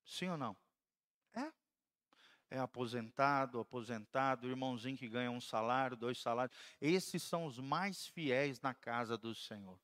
Sim 0.04 0.30
ou 0.30 0.38
não? 0.38 0.56
É. 1.34 1.52
É 2.50 2.58
aposentado, 2.60 3.60
aposentado, 3.60 4.48
irmãozinho 4.48 4.98
que 4.98 5.10
ganha 5.10 5.30
um 5.30 5.42
salário, 5.42 5.98
dois 5.98 6.18
salários. 6.20 6.58
Esses 6.80 7.22
são 7.22 7.46
os 7.46 7.60
mais 7.60 8.08
fiéis 8.08 8.62
na 8.62 8.74
casa 8.74 9.18
do 9.18 9.36
Senhor. 9.36 9.78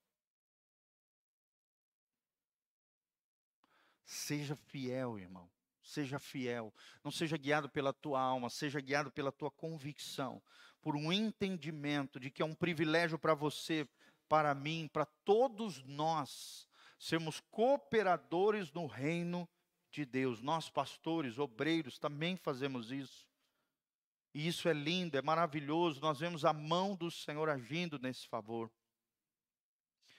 Seja 4.05 4.55
fiel, 4.55 5.19
irmão. 5.19 5.49
Seja 5.81 6.19
fiel. 6.19 6.73
Não 7.03 7.11
seja 7.11 7.35
guiado 7.35 7.67
pela 7.67 7.91
tua 7.91 8.21
alma, 8.21 8.49
seja 8.49 8.79
guiado 8.79 9.11
pela 9.11 9.31
tua 9.31 9.51
convicção, 9.51 10.41
por 10.81 10.95
um 10.95 11.11
entendimento 11.11 12.19
de 12.19 12.31
que 12.31 12.41
é 12.41 12.45
um 12.45 12.55
privilégio 12.55 13.19
para 13.19 13.33
você, 13.33 13.87
para 14.29 14.55
mim, 14.55 14.89
para 14.91 15.05
todos 15.05 15.83
nós, 15.83 16.67
sermos 16.97 17.41
cooperadores 17.51 18.71
no 18.71 18.85
reino 18.85 19.49
de 19.93 20.05
Deus. 20.05 20.41
Nós, 20.41 20.69
pastores, 20.69 21.37
obreiros, 21.37 21.99
também 21.99 22.35
fazemos 22.35 22.91
isso. 22.91 23.27
E 24.33 24.47
isso 24.47 24.67
é 24.67 24.73
lindo, 24.73 25.17
é 25.17 25.21
maravilhoso. 25.21 26.01
Nós 26.01 26.19
vemos 26.19 26.43
a 26.43 26.51
mão 26.51 26.95
do 26.95 27.11
Senhor 27.11 27.47
agindo 27.49 27.99
nesse 27.99 28.27
favor. 28.27 28.71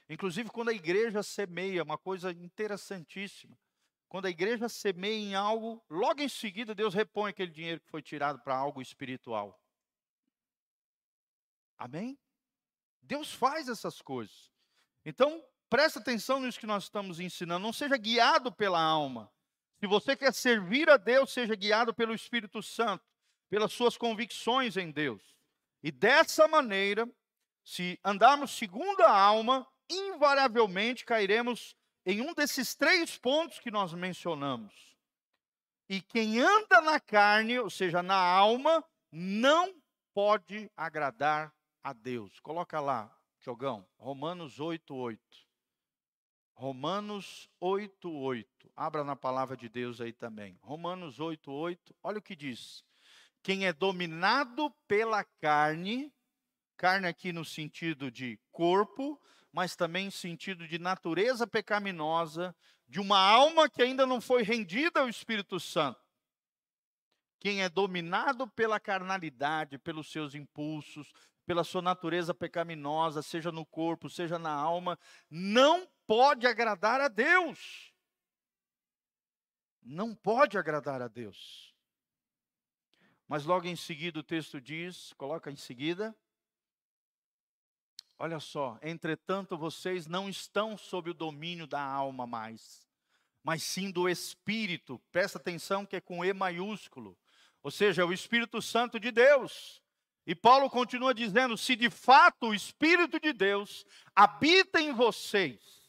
Inclusive, 0.08 0.50
quando 0.50 0.68
a 0.68 0.74
igreja 0.74 1.22
semeia, 1.22 1.82
uma 1.82 1.98
coisa 1.98 2.30
interessantíssima. 2.30 3.58
Quando 4.08 4.26
a 4.26 4.30
igreja 4.30 4.68
semeia 4.68 5.16
em 5.16 5.34
algo, 5.34 5.84
logo 5.90 6.22
em 6.22 6.28
seguida 6.28 6.74
Deus 6.74 6.94
repõe 6.94 7.30
aquele 7.30 7.50
dinheiro 7.50 7.80
que 7.80 7.90
foi 7.90 8.00
tirado 8.00 8.38
para 8.40 8.54
algo 8.54 8.80
espiritual. 8.80 9.60
Amém? 11.76 12.16
Deus 13.02 13.32
faz 13.32 13.68
essas 13.68 14.00
coisas. 14.00 14.52
Então, 15.04 15.44
presta 15.68 15.98
atenção 15.98 16.38
nisso 16.38 16.60
que 16.60 16.66
nós 16.66 16.84
estamos 16.84 17.18
ensinando. 17.18 17.64
Não 17.64 17.72
seja 17.72 17.96
guiado 17.96 18.52
pela 18.52 18.80
alma. 18.80 19.32
Se 19.80 19.86
você 19.86 20.16
quer 20.16 20.32
servir 20.32 20.88
a 20.88 20.96
Deus, 20.96 21.32
seja 21.32 21.54
guiado 21.54 21.92
pelo 21.92 22.14
Espírito 22.14 22.62
Santo, 22.62 23.04
pelas 23.50 23.72
suas 23.72 23.96
convicções 23.96 24.76
em 24.76 24.90
Deus. 24.90 25.22
E 25.82 25.90
dessa 25.90 26.48
maneira, 26.48 27.08
se 27.62 27.98
andarmos 28.04 28.52
segundo 28.52 29.02
a 29.02 29.10
alma, 29.10 29.66
invariavelmente 29.90 31.04
cairemos 31.04 31.76
em 32.06 32.20
um 32.20 32.34
desses 32.34 32.74
três 32.74 33.18
pontos 33.18 33.58
que 33.58 33.70
nós 33.70 33.92
mencionamos. 33.92 34.94
E 35.88 36.00
quem 36.00 36.40
anda 36.40 36.80
na 36.80 36.98
carne, 36.98 37.58
ou 37.58 37.68
seja, 37.68 38.02
na 38.02 38.16
alma, 38.16 38.84
não 39.12 39.74
pode 40.14 40.70
agradar 40.76 41.54
a 41.82 41.92
Deus. 41.92 42.40
Coloca 42.40 42.80
lá, 42.80 43.14
Jogão, 43.40 43.86
Romanos 43.98 44.58
8, 44.58 44.94
8. 44.94 45.20
Romanos 46.54 47.50
8, 47.60 48.10
8. 48.10 48.72
Abra 48.76 49.02
na 49.02 49.16
palavra 49.16 49.56
de 49.56 49.68
Deus 49.68 50.00
aí 50.00 50.12
também. 50.12 50.56
Romanos 50.62 51.18
8, 51.18 51.50
8. 51.50 51.94
Olha 52.02 52.18
o 52.18 52.22
que 52.22 52.36
diz. 52.36 52.84
Quem 53.42 53.66
é 53.66 53.72
dominado 53.72 54.70
pela 54.88 55.24
carne, 55.24 56.12
carne 56.76 57.06
aqui 57.06 57.32
no 57.32 57.44
sentido 57.44 58.10
de 58.10 58.38
corpo, 58.52 59.20
mas 59.52 59.76
também 59.76 60.06
em 60.06 60.10
sentido 60.10 60.66
de 60.66 60.78
natureza 60.78 61.46
pecaminosa, 61.46 62.56
de 62.88 63.00
uma 63.00 63.18
alma 63.18 63.68
que 63.68 63.82
ainda 63.82 64.06
não 64.06 64.20
foi 64.20 64.42
rendida 64.42 65.00
ao 65.00 65.08
Espírito 65.08 65.58
Santo. 65.58 66.00
Quem 67.40 67.62
é 67.62 67.68
dominado 67.68 68.48
pela 68.48 68.80
carnalidade, 68.80 69.76
pelos 69.76 70.10
seus 70.10 70.34
impulsos, 70.34 71.12
pela 71.44 71.62
sua 71.62 71.82
natureza 71.82 72.32
pecaminosa, 72.32 73.20
seja 73.20 73.52
no 73.52 73.66
corpo, 73.66 74.08
seja 74.08 74.38
na 74.38 74.52
alma, 74.52 74.98
não 75.28 75.86
pode 76.06 76.46
agradar 76.46 77.00
a 77.00 77.08
Deus. 77.08 77.92
Não 79.82 80.14
pode 80.14 80.56
agradar 80.56 81.02
a 81.02 81.08
Deus. 81.08 81.74
Mas 83.28 83.44
logo 83.44 83.66
em 83.66 83.76
seguida 83.76 84.20
o 84.20 84.22
texto 84.22 84.60
diz, 84.60 85.12
coloca 85.14 85.50
em 85.50 85.56
seguida, 85.56 86.16
Olha 88.18 88.38
só, 88.38 88.78
entretanto 88.80 89.58
vocês 89.58 90.06
não 90.06 90.28
estão 90.28 90.78
sob 90.78 91.10
o 91.10 91.14
domínio 91.14 91.66
da 91.66 91.82
alma 91.82 92.26
mais, 92.26 92.86
mas 93.42 93.62
sim 93.62 93.90
do 93.90 94.08
Espírito. 94.08 95.00
Presta 95.10 95.38
atenção 95.38 95.84
que 95.84 95.96
é 95.96 96.00
com 96.00 96.24
E 96.24 96.32
maiúsculo, 96.32 97.18
ou 97.62 97.70
seja, 97.70 98.02
é 98.02 98.04
o 98.04 98.12
Espírito 98.12 98.62
Santo 98.62 99.00
de 99.00 99.10
Deus. 99.10 99.82
E 100.26 100.34
Paulo 100.34 100.70
continua 100.70 101.12
dizendo: 101.12 101.58
se 101.58 101.74
de 101.74 101.90
fato 101.90 102.48
o 102.48 102.54
Espírito 102.54 103.18
de 103.18 103.32
Deus 103.32 103.84
habita 104.14 104.80
em 104.80 104.92
vocês, 104.92 105.83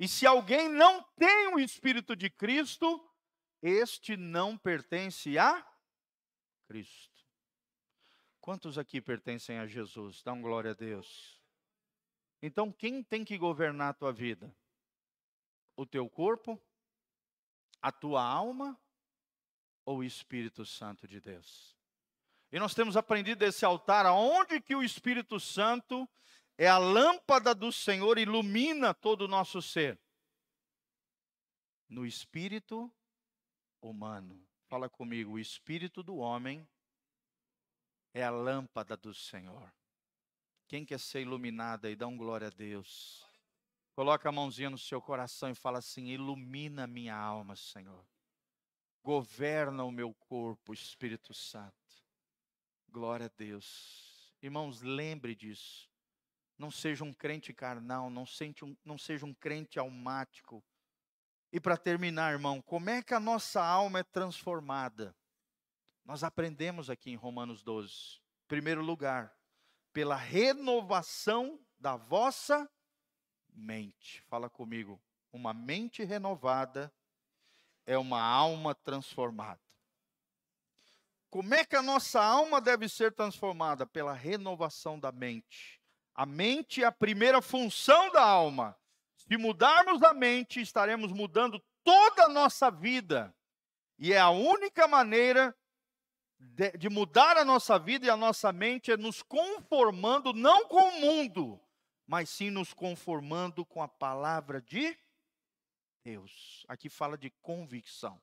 e 0.00 0.08
se 0.08 0.26
alguém 0.26 0.66
não 0.66 1.02
tem 1.18 1.54
o 1.54 1.60
Espírito 1.60 2.16
de 2.16 2.30
Cristo, 2.30 3.06
este 3.60 4.16
não 4.16 4.56
pertence 4.56 5.38
a 5.38 5.62
Cristo. 6.66 7.22
Quantos 8.40 8.78
aqui 8.78 8.98
pertencem 8.98 9.58
a 9.58 9.66
Jesus? 9.66 10.22
Dão 10.22 10.40
glória 10.40 10.70
a 10.70 10.74
Deus. 10.74 11.38
Então, 12.40 12.72
quem 12.72 13.02
tem 13.02 13.22
que 13.26 13.36
governar 13.36 13.90
a 13.90 13.92
tua 13.92 14.10
vida? 14.10 14.56
O 15.76 15.84
teu 15.84 16.08
corpo? 16.08 16.58
A 17.82 17.92
tua 17.92 18.24
alma? 18.24 18.80
Ou 19.84 19.98
o 19.98 20.04
Espírito 20.04 20.64
Santo 20.64 21.06
de 21.06 21.20
Deus? 21.20 21.76
E 22.50 22.58
nós 22.58 22.72
temos 22.72 22.96
aprendido 22.96 23.40
desse 23.40 23.66
altar 23.66 24.06
aonde 24.06 24.62
que 24.62 24.74
o 24.74 24.82
Espírito 24.82 25.38
Santo 25.38 26.08
é 26.60 26.68
a 26.68 26.76
lâmpada 26.76 27.54
do 27.54 27.72
Senhor 27.72 28.18
ilumina 28.18 28.92
todo 28.92 29.22
o 29.22 29.28
nosso 29.28 29.62
ser. 29.62 29.98
No 31.88 32.04
espírito 32.04 32.92
humano. 33.80 34.46
Fala 34.68 34.86
comigo, 34.86 35.32
o 35.32 35.38
espírito 35.38 36.02
do 36.02 36.18
homem 36.18 36.68
é 38.12 38.22
a 38.22 38.30
lâmpada 38.30 38.94
do 38.94 39.14
Senhor. 39.14 39.72
Quem 40.68 40.84
quer 40.84 41.00
ser 41.00 41.22
iluminado 41.22 41.86
aí, 41.86 41.96
dá 41.96 42.06
um 42.06 42.16
glória 42.16 42.48
a 42.48 42.50
Deus. 42.50 43.26
Coloca 43.94 44.28
a 44.28 44.32
mãozinha 44.32 44.68
no 44.68 44.76
seu 44.76 45.00
coração 45.00 45.48
e 45.48 45.54
fala 45.54 45.78
assim: 45.78 46.08
ilumina 46.08 46.86
minha 46.86 47.16
alma, 47.16 47.56
Senhor. 47.56 48.04
Governa 49.02 49.82
o 49.82 49.90
meu 49.90 50.12
corpo, 50.12 50.74
Espírito 50.74 51.32
Santo. 51.32 52.04
Glória 52.86 53.26
a 53.26 53.30
Deus. 53.34 54.30
Irmãos, 54.42 54.82
lembre 54.82 55.34
disso. 55.34 55.89
Não 56.60 56.70
seja 56.70 57.04
um 57.04 57.12
crente 57.14 57.54
carnal, 57.54 58.10
não, 58.10 58.24
um, 58.24 58.76
não 58.84 58.98
seja 58.98 59.24
um 59.24 59.32
crente 59.32 59.78
almático. 59.78 60.62
E 61.50 61.58
para 61.58 61.74
terminar, 61.74 62.32
irmão, 62.32 62.60
como 62.60 62.90
é 62.90 63.02
que 63.02 63.14
a 63.14 63.18
nossa 63.18 63.64
alma 63.64 64.00
é 64.00 64.02
transformada? 64.02 65.16
Nós 66.04 66.22
aprendemos 66.22 66.90
aqui 66.90 67.12
em 67.12 67.16
Romanos 67.16 67.62
12. 67.62 68.20
Em 68.44 68.46
primeiro 68.46 68.82
lugar, 68.82 69.34
pela 69.90 70.16
renovação 70.16 71.58
da 71.78 71.96
vossa 71.96 72.70
mente. 73.54 74.20
Fala 74.28 74.50
comigo. 74.50 75.00
Uma 75.32 75.54
mente 75.54 76.04
renovada 76.04 76.92
é 77.86 77.96
uma 77.96 78.20
alma 78.20 78.74
transformada. 78.74 79.62
Como 81.30 81.54
é 81.54 81.64
que 81.64 81.74
a 81.76 81.80
nossa 81.80 82.22
alma 82.22 82.60
deve 82.60 82.86
ser 82.86 83.14
transformada? 83.14 83.86
Pela 83.86 84.12
renovação 84.12 85.00
da 85.00 85.10
mente. 85.10 85.79
A 86.20 86.26
mente 86.26 86.82
é 86.82 86.84
a 86.84 86.92
primeira 86.92 87.40
função 87.40 88.12
da 88.12 88.22
alma. 88.22 88.78
Se 89.16 89.38
mudarmos 89.38 90.02
a 90.02 90.12
mente, 90.12 90.60
estaremos 90.60 91.12
mudando 91.12 91.58
toda 91.82 92.24
a 92.24 92.28
nossa 92.28 92.70
vida. 92.70 93.34
E 93.98 94.12
é 94.12 94.20
a 94.20 94.28
única 94.28 94.86
maneira 94.86 95.56
de, 96.38 96.72
de 96.72 96.90
mudar 96.90 97.38
a 97.38 97.44
nossa 97.44 97.78
vida 97.78 98.04
e 98.04 98.10
a 98.10 98.18
nossa 98.18 98.52
mente 98.52 98.92
é 98.92 98.98
nos 98.98 99.22
conformando 99.22 100.34
não 100.34 100.68
com 100.68 100.90
o 100.90 101.00
mundo, 101.00 101.58
mas 102.06 102.28
sim 102.28 102.50
nos 102.50 102.74
conformando 102.74 103.64
com 103.64 103.82
a 103.82 103.88
palavra 103.88 104.60
de 104.60 104.94
Deus. 106.04 106.66
Aqui 106.68 106.90
fala 106.90 107.16
de 107.16 107.30
convicção. 107.40 108.20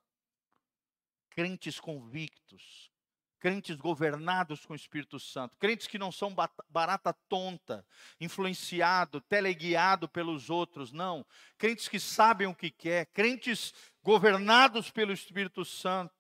Crentes 1.31 1.79
convictos, 1.79 2.91
crentes 3.39 3.75
governados 3.75 4.65
com 4.65 4.73
o 4.73 4.75
Espírito 4.75 5.19
Santo, 5.19 5.55
crentes 5.57 5.87
que 5.87 5.99
não 5.99 6.11
são 6.11 6.33
barata 6.69 7.13
tonta, 7.29 7.85
influenciado, 8.19 9.21
teleguiado 9.21 10.07
pelos 10.09 10.49
outros, 10.49 10.91
não. 10.91 11.25
Crentes 11.57 11.87
que 11.87 11.99
sabem 11.99 12.47
o 12.47 12.55
que 12.55 12.71
quer, 12.71 13.05
crentes 13.07 13.73
governados 14.03 14.89
pelo 14.89 15.11
Espírito 15.11 15.63
Santo 15.63 16.16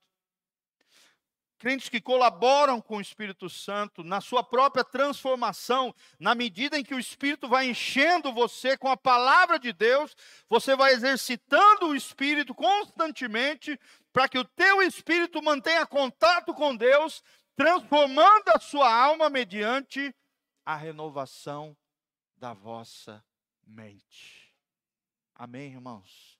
crentes 1.57 1.89
que 1.89 1.99
colaboram 1.99 2.79
com 2.79 2.97
o 2.97 3.01
Espírito 3.01 3.49
Santo 3.49 4.03
na 4.03 4.21
sua 4.21 4.43
própria 4.43 4.83
transformação, 4.83 5.93
na 6.19 6.35
medida 6.35 6.77
em 6.77 6.83
que 6.83 6.93
o 6.93 6.99
Espírito 6.99 7.47
vai 7.47 7.69
enchendo 7.69 8.31
você 8.31 8.77
com 8.77 8.89
a 8.89 8.97
palavra 8.97 9.59
de 9.59 9.73
Deus, 9.73 10.15
você 10.49 10.75
vai 10.75 10.93
exercitando 10.93 11.87
o 11.87 11.95
Espírito 11.95 12.53
constantemente 12.53 13.79
para 14.13 14.27
que 14.27 14.39
o 14.39 14.45
teu 14.45 14.81
espírito 14.81 15.43
mantenha 15.43 15.85
contato 15.85 16.53
com 16.53 16.75
Deus, 16.75 17.23
transformando 17.55 18.49
a 18.49 18.59
sua 18.59 18.91
alma 18.91 19.29
mediante 19.29 20.11
a 20.65 20.75
renovação 20.75 21.77
da 22.35 22.53
vossa 22.53 23.23
mente. 23.65 24.53
Amém, 25.35 25.73
irmãos. 25.73 26.36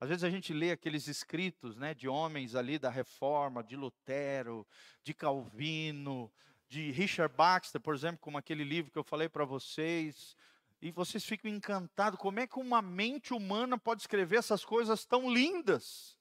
Às 0.00 0.08
vezes 0.08 0.24
a 0.24 0.30
gente 0.30 0.54
lê 0.54 0.70
aqueles 0.70 1.06
escritos 1.08 1.76
né, 1.76 1.92
de 1.92 2.08
homens 2.08 2.54
ali 2.54 2.78
da 2.78 2.88
reforma, 2.88 3.62
de 3.62 3.76
Lutero, 3.76 4.66
de 5.04 5.12
Calvino, 5.12 6.32
de 6.66 6.90
Richard 6.90 7.34
Baxter, 7.36 7.80
por 7.80 7.94
exemplo, 7.94 8.18
como 8.18 8.38
aquele 8.38 8.64
livro 8.64 8.90
que 8.90 8.98
eu 8.98 9.04
falei 9.04 9.28
para 9.28 9.44
vocês, 9.44 10.36
E 10.82 10.90
vocês 10.90 11.22
ficam 11.24 11.50
encantados, 11.50 12.18
como 12.18 12.40
é 12.40 12.46
que 12.46 12.58
uma 12.58 12.80
mente 12.80 13.34
humana 13.34 13.76
pode 13.76 14.00
escrever 14.00 14.38
essas 14.38 14.64
coisas 14.64 15.04
tão 15.04 15.30
lindas? 15.30 16.16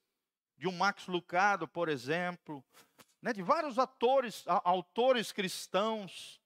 De 0.57 0.67
um 0.67 0.73
Max 0.73 1.07
Lucado, 1.07 1.65
por 1.65 1.87
exemplo, 1.87 2.61
né, 3.21 3.31
de 3.31 3.41
vários 3.41 3.79
atores, 3.79 4.43
autores 4.45 5.31
cristãos, 5.31 6.38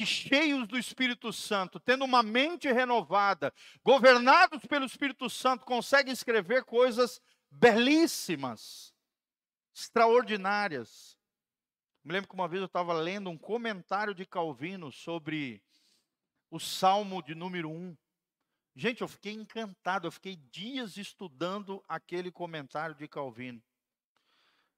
que 0.00 0.06
cheios 0.06 0.66
do 0.66 0.78
Espírito 0.78 1.30
Santo, 1.30 1.78
tendo 1.78 2.06
uma 2.06 2.22
mente 2.22 2.72
renovada, 2.72 3.52
governados 3.84 4.64
pelo 4.64 4.86
Espírito 4.86 5.28
Santo, 5.28 5.66
conseguem 5.66 6.10
escrever 6.10 6.64
coisas 6.64 7.20
belíssimas, 7.50 8.94
extraordinárias. 9.74 11.18
Me 12.02 12.14
lembro 12.14 12.30
que 12.30 12.34
uma 12.34 12.48
vez 12.48 12.62
eu 12.62 12.66
estava 12.66 12.94
lendo 12.94 13.28
um 13.28 13.36
comentário 13.36 14.14
de 14.14 14.24
Calvino 14.24 14.90
sobre 14.90 15.62
o 16.50 16.58
Salmo 16.58 17.22
de 17.22 17.34
número 17.34 17.68
1. 17.68 17.94
Gente, 18.74 19.02
eu 19.02 19.08
fiquei 19.08 19.34
encantado, 19.34 20.06
eu 20.06 20.12
fiquei 20.12 20.36
dias 20.50 20.96
estudando 20.96 21.84
aquele 21.86 22.32
comentário 22.32 22.94
de 22.94 23.06
Calvino. 23.06 23.62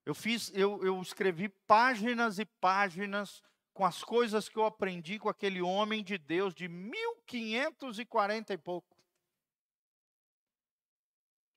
Eu 0.04 0.16
fiz, 0.16 0.50
eu, 0.52 0.82
eu 0.82 1.00
escrevi 1.00 1.48
páginas 1.48 2.40
e 2.40 2.44
páginas 2.44 3.40
com 3.72 3.84
as 3.84 4.04
coisas 4.04 4.48
que 4.48 4.56
eu 4.58 4.64
aprendi 4.64 5.18
com 5.18 5.28
aquele 5.28 5.62
homem 5.62 6.04
de 6.04 6.18
Deus 6.18 6.54
de 6.54 6.68
1540 6.68 8.52
e 8.52 8.58
pouco. 8.58 8.96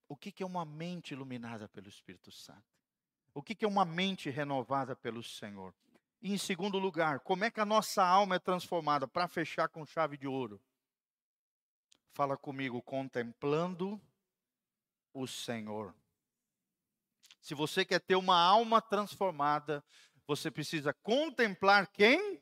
O 0.08 0.16
que, 0.16 0.32
que 0.32 0.44
é 0.44 0.46
uma 0.46 0.64
mente 0.64 1.14
iluminada 1.14 1.68
pelo 1.68 1.90
Espírito 1.90 2.32
Santo? 2.32 2.64
O 3.34 3.42
que, 3.42 3.54
que 3.54 3.66
é 3.66 3.68
uma 3.68 3.84
mente 3.84 4.30
renovada 4.30 4.96
pelo 4.96 5.22
Senhor? 5.22 5.74
E 6.22 6.32
em 6.32 6.38
segundo 6.38 6.80
lugar, 6.80 7.20
como 7.20 7.44
é 7.44 7.52
que 7.52 7.60
a 7.60 7.66
nossa 7.66 8.04
alma 8.04 8.36
é 8.36 8.40
transformada? 8.40 9.08
Para 9.08 9.28
fechar 9.28 9.68
com 9.68 9.86
chave 9.86 10.18
de 10.18 10.28
ouro. 10.28 10.62
Fala 12.14 12.38
comigo, 12.38 12.82
contemplando 12.82 14.02
o 15.14 15.28
Senhor. 15.28 15.94
Se 17.42 17.54
você 17.54 17.84
quer 17.84 18.00
ter 18.00 18.16
uma 18.16 18.40
alma 18.40 18.82
transformada, 18.82 19.84
você 20.28 20.50
precisa 20.50 20.94
contemplar 20.94 21.88
quem? 21.88 22.42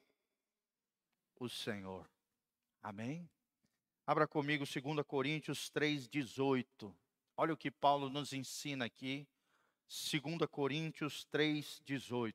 O 1.39 1.49
Senhor. 1.49 2.09
Amém? 2.81 3.29
Abra 4.05 4.27
comigo 4.27 4.65
2 4.65 5.05
Coríntios 5.05 5.71
3,18. 5.71 6.93
Olha 7.35 7.53
o 7.53 7.57
que 7.57 7.71
Paulo 7.71 8.09
nos 8.09 8.33
ensina 8.33 8.85
aqui. 8.85 9.27
2 9.87 10.49
Coríntios 10.49 11.27
3,18 11.31 12.33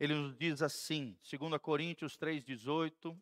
ele 0.00 0.14
nos 0.14 0.34
diz 0.34 0.62
assim, 0.62 1.14
2 1.30 1.60
Coríntios 1.60 2.16
3,18: 2.16 3.14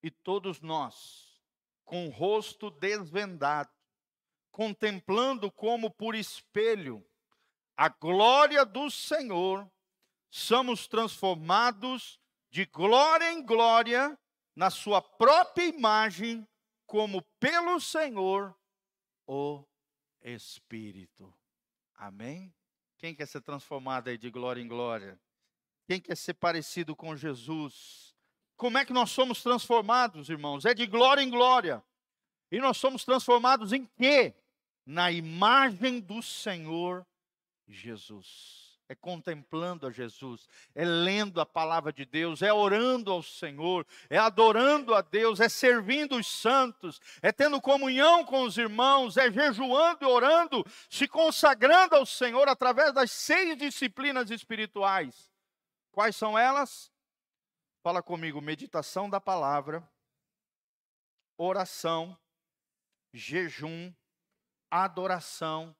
E 0.00 0.12
todos 0.12 0.60
nós, 0.60 1.42
com 1.84 2.06
o 2.06 2.10
rosto 2.10 2.70
desvendado, 2.70 3.68
contemplando 4.52 5.50
como 5.50 5.90
por 5.90 6.14
espelho 6.14 7.04
a 7.76 7.88
glória 7.88 8.64
do 8.64 8.88
Senhor, 8.88 9.68
somos 10.30 10.86
transformados 10.86 12.18
de 12.50 12.64
glória 12.66 13.32
em 13.32 13.44
glória 13.44 14.18
na 14.54 14.70
Sua 14.70 15.00
própria 15.00 15.66
imagem, 15.66 16.46
como 16.86 17.22
pelo 17.38 17.78
Senhor 17.80 18.56
o 19.26 19.64
Espírito. 20.20 21.32
Amém? 21.94 22.52
Quem 22.96 23.14
quer 23.14 23.26
ser 23.26 23.40
transformado 23.40 24.08
aí 24.08 24.18
de 24.18 24.30
glória 24.30 24.60
em 24.60 24.66
glória? 24.66 25.20
Quem 25.86 26.00
quer 26.00 26.16
ser 26.16 26.34
parecido 26.34 26.96
com 26.96 27.16
Jesus? 27.16 28.14
Como 28.56 28.76
é 28.76 28.84
que 28.84 28.92
nós 28.92 29.10
somos 29.10 29.42
transformados, 29.42 30.28
irmãos? 30.28 30.64
É 30.64 30.74
de 30.74 30.86
glória 30.86 31.22
em 31.22 31.30
glória. 31.30 31.84
E 32.50 32.58
nós 32.58 32.76
somos 32.76 33.04
transformados 33.04 33.72
em 33.72 33.86
quê? 33.86 34.34
Na 34.84 35.12
imagem 35.12 36.00
do 36.00 36.22
Senhor 36.22 37.06
Jesus. 37.66 38.67
É 38.88 38.94
contemplando 38.94 39.86
a 39.86 39.90
Jesus, 39.90 40.48
é 40.74 40.84
lendo 40.84 41.40
a 41.40 41.46
palavra 41.46 41.92
de 41.92 42.06
Deus, 42.06 42.40
é 42.40 42.52
orando 42.52 43.12
ao 43.12 43.22
Senhor, 43.22 43.86
é 44.08 44.16
adorando 44.16 44.94
a 44.94 45.02
Deus, 45.02 45.40
é 45.40 45.48
servindo 45.48 46.16
os 46.16 46.26
santos, 46.26 46.98
é 47.20 47.30
tendo 47.30 47.60
comunhão 47.60 48.24
com 48.24 48.42
os 48.42 48.56
irmãos, 48.56 49.18
é 49.18 49.30
jejuando 49.30 50.04
e 50.04 50.06
orando, 50.06 50.64
se 50.88 51.06
consagrando 51.06 51.96
ao 51.96 52.06
Senhor 52.06 52.48
através 52.48 52.94
das 52.94 53.10
seis 53.10 53.58
disciplinas 53.58 54.30
espirituais 54.30 55.28
Quais 55.98 56.14
são 56.14 56.38
elas? 56.38 56.92
Fala 57.82 58.00
comigo: 58.00 58.40
meditação 58.40 59.10
da 59.10 59.20
palavra, 59.20 59.82
oração, 61.36 62.16
jejum, 63.12 63.92
adoração, 64.70 65.74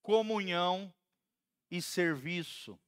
comunhão 0.00 0.90
e 1.70 1.80
serviço. 1.80 2.78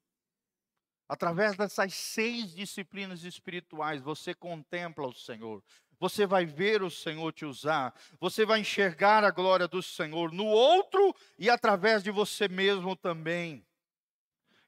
Através 1.08 1.56
dessas 1.56 1.92
seis 1.94 2.54
disciplinas 2.54 3.22
espirituais, 3.22 4.00
você 4.00 4.34
contempla 4.34 5.06
o 5.06 5.12
Senhor. 5.12 5.62
Você 6.00 6.26
vai 6.26 6.44
ver 6.44 6.82
o 6.82 6.90
Senhor 6.90 7.32
te 7.32 7.44
usar. 7.44 7.94
Você 8.18 8.44
vai 8.44 8.60
enxergar 8.60 9.22
a 9.22 9.30
glória 9.30 9.68
do 9.68 9.82
Senhor 9.82 10.32
no 10.32 10.46
outro 10.46 11.14
e 11.38 11.48
através 11.48 12.02
de 12.02 12.10
você 12.10 12.48
mesmo 12.48 12.96
também. 12.96 13.64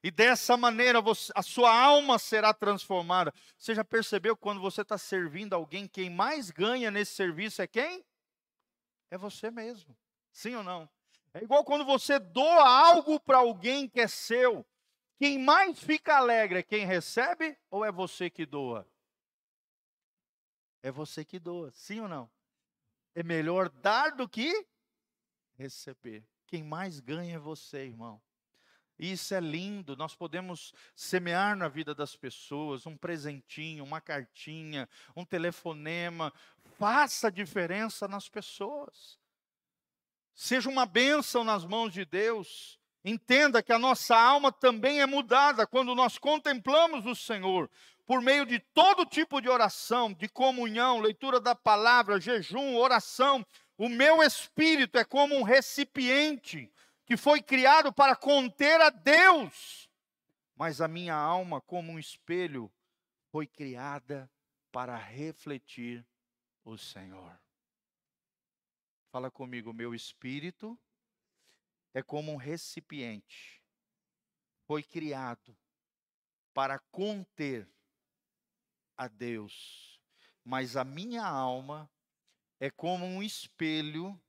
E 0.03 0.11
dessa 0.11 0.55
maneira 0.55 1.01
você, 1.01 1.33
a 1.35 1.41
sua 1.41 1.75
alma 1.75 2.19
será 2.19 2.53
transformada. 2.53 3.33
Você 3.57 3.73
já 3.73 3.83
percebeu 3.83 4.37
quando 4.37 4.61
você 4.61 4.81
está 4.81 4.99
servindo 4.99 5.53
alguém, 5.53 5.87
quem 5.87 6.11
mais 6.11 6.51
ganha 6.51 6.91
nesse 6.91 7.15
serviço 7.15 7.61
é 7.61 7.65
quem? 7.65 8.05
É 9.09 9.17
você 9.17 9.49
mesmo. 9.49 9.97
Sim 10.31 10.53
ou 10.55 10.63
não? 10.63 10.87
É 11.35 11.43
igual 11.43 11.65
quando 11.65 11.83
você 11.83 12.17
doa 12.17 12.65
algo 12.65 13.19
para 13.19 13.39
alguém 13.39 13.89
que 13.89 13.99
é 13.99 14.07
seu. 14.07 14.65
Quem 15.17 15.37
mais 15.37 15.77
fica 15.77 16.15
alegre 16.15 16.59
é 16.59 16.63
quem 16.63 16.85
recebe 16.85 17.57
ou 17.69 17.83
é 17.83 17.91
você 17.91 18.29
que 18.29 18.45
doa? 18.45 18.87
É 20.81 20.89
você 20.89 21.25
que 21.25 21.37
doa, 21.37 21.71
sim 21.73 21.99
ou 21.99 22.07
não? 22.07 22.31
É 23.13 23.21
melhor 23.21 23.67
dar 23.67 24.15
do 24.15 24.29
que 24.29 24.65
receber. 25.57 26.25
Quem 26.47 26.63
mais 26.63 27.01
ganha 27.01 27.35
é 27.35 27.39
você, 27.39 27.79
irmão. 27.79 28.21
Isso 28.97 29.35
é 29.35 29.41
lindo, 29.41 29.97
nós 29.97 30.15
podemos 30.15 30.73
semear 30.95 31.53
na 31.57 31.67
vida 31.67 31.93
das 31.93 32.15
pessoas 32.15 32.85
um 32.85 32.95
presentinho, 32.95 33.83
uma 33.83 33.99
cartinha, 33.99 34.87
um 35.13 35.25
telefonema. 35.25 36.31
Faça 36.77 37.29
diferença 37.29 38.07
nas 38.07 38.29
pessoas. 38.29 39.19
Seja 40.35 40.69
uma 40.69 40.85
bênção 40.85 41.45
nas 41.45 41.63
mãos 41.63 41.93
de 41.93 42.03
Deus. 42.03 42.77
Entenda 43.05 43.63
que 43.63 43.71
a 43.71 43.79
nossa 43.79 44.17
alma 44.17 44.51
também 44.51 44.99
é 44.99 45.05
mudada 45.05 45.65
quando 45.65 45.95
nós 45.95 46.17
contemplamos 46.17 47.05
o 47.05 47.15
Senhor, 47.15 47.69
por 48.05 48.21
meio 48.21 48.45
de 48.45 48.59
todo 48.59 49.05
tipo 49.05 49.39
de 49.39 49.47
oração, 49.47 50.11
de 50.11 50.27
comunhão, 50.27 50.99
leitura 50.99 51.39
da 51.39 51.55
palavra, 51.55 52.19
jejum, 52.19 52.75
oração. 52.75 53.45
O 53.77 53.87
meu 53.87 54.21
espírito 54.21 54.97
é 54.97 55.05
como 55.05 55.35
um 55.35 55.43
recipiente 55.43 56.71
que 57.05 57.15
foi 57.15 57.41
criado 57.41 57.93
para 57.93 58.15
conter 58.15 58.81
a 58.81 58.89
Deus, 58.89 59.89
mas 60.55 60.81
a 60.81 60.87
minha 60.87 61.15
alma, 61.15 61.61
como 61.61 61.93
um 61.93 61.99
espelho, 61.99 62.71
foi 63.31 63.45
criada 63.45 64.29
para 64.71 64.95
refletir 64.97 66.05
o 66.63 66.77
Senhor. 66.77 67.44
Fala 69.15 69.31
comigo, 69.31 69.71
meu 69.71 69.95
espírito 69.95 70.77
é 71.93 72.03
como 72.03 72.33
um 72.33 72.35
recipiente, 72.35 73.63
foi 74.67 74.83
criado 74.83 75.57
para 76.53 76.79
conter 76.91 77.65
a 78.97 79.07
Deus, 79.07 80.01
mas 80.43 80.75
a 80.75 80.83
minha 80.83 81.25
alma 81.25 81.89
é 82.59 82.69
como 82.69 83.05
um 83.05 83.23
espelho, 83.23 84.21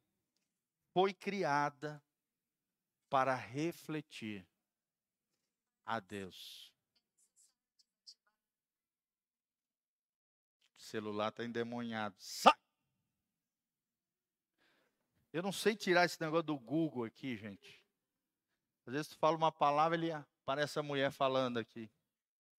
foi 0.93 1.13
criada 1.13 2.01
para 3.11 3.35
refletir 3.35 4.47
a 5.85 5.99
Deus. 5.99 6.73
O 10.79 10.81
celular 10.81 11.31
está 11.31 11.45
endemoniado. 11.45 12.15
Sai! 12.21 12.66
Eu 15.37 15.43
não 15.43 15.53
sei 15.53 15.77
tirar 15.77 16.07
esse 16.07 16.19
negócio 16.19 16.45
do 16.45 16.59
Google 16.59 17.05
aqui, 17.05 17.37
gente. 17.37 17.85
Às 18.87 18.95
vezes 18.95 19.09
tu 19.09 19.19
fala 19.19 19.37
uma 19.37 19.53
palavra, 19.53 19.95
ele 19.95 20.11
aparece 20.11 20.79
a 20.79 20.83
mulher 20.83 21.13
falando 21.13 21.59
aqui. 21.59 21.91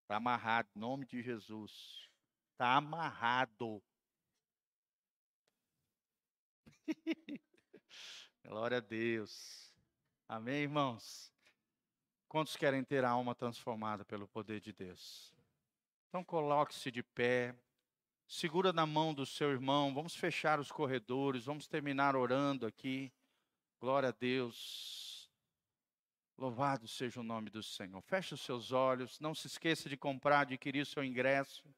Está 0.03 0.17
amarrado, 0.17 0.69
em 0.75 0.79
nome 0.79 1.03
de 1.07 1.23
Jesus. 1.23 2.07
Está 2.51 2.75
amarrado. 2.75 3.81
Glória 8.45 8.77
a 8.77 8.81
Deus. 8.81 9.73
Amém, 10.29 10.61
irmãos? 10.61 11.33
Quantos 12.27 12.55
querem 12.55 12.83
ter 12.83 13.03
a 13.03 13.09
alma 13.09 13.33
transformada 13.33 14.05
pelo 14.05 14.27
poder 14.27 14.61
de 14.61 14.71
Deus? 14.71 15.33
Então 16.09 16.23
coloque-se 16.23 16.91
de 16.91 17.01
pé. 17.01 17.55
Segura 18.27 18.73
na 18.73 18.85
mão 18.85 19.13
do 19.13 19.25
seu 19.25 19.51
irmão, 19.51 19.93
vamos 19.93 20.15
fechar 20.15 20.59
os 20.59 20.71
corredores, 20.71 21.45
vamos 21.45 21.67
terminar 21.67 22.15
orando 22.15 22.65
aqui. 22.65 23.11
Glória 23.79 24.09
a 24.09 24.11
Deus. 24.11 25.31
Louvado 26.37 26.87
seja 26.87 27.19
o 27.19 27.23
nome 27.23 27.49
do 27.49 27.63
Senhor. 27.63 28.01
Feche 28.01 28.33
os 28.33 28.41
seus 28.41 28.71
olhos, 28.71 29.19
não 29.19 29.33
se 29.33 29.47
esqueça 29.47 29.89
de 29.89 29.97
comprar, 29.97 30.41
adquirir 30.41 30.85
seu 30.85 31.03
ingresso 31.03 31.73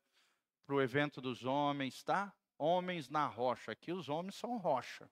para 0.66 0.76
o 0.76 0.82
evento 0.82 1.22
dos 1.22 1.46
homens, 1.46 2.04
tá? 2.04 2.34
Homens 2.58 3.08
na 3.10 3.26
rocha. 3.26 3.72
Aqui 3.72 3.94
os 3.94 4.10
homens 4.10 4.36
são 4.36 4.58
rocha. 4.58 5.10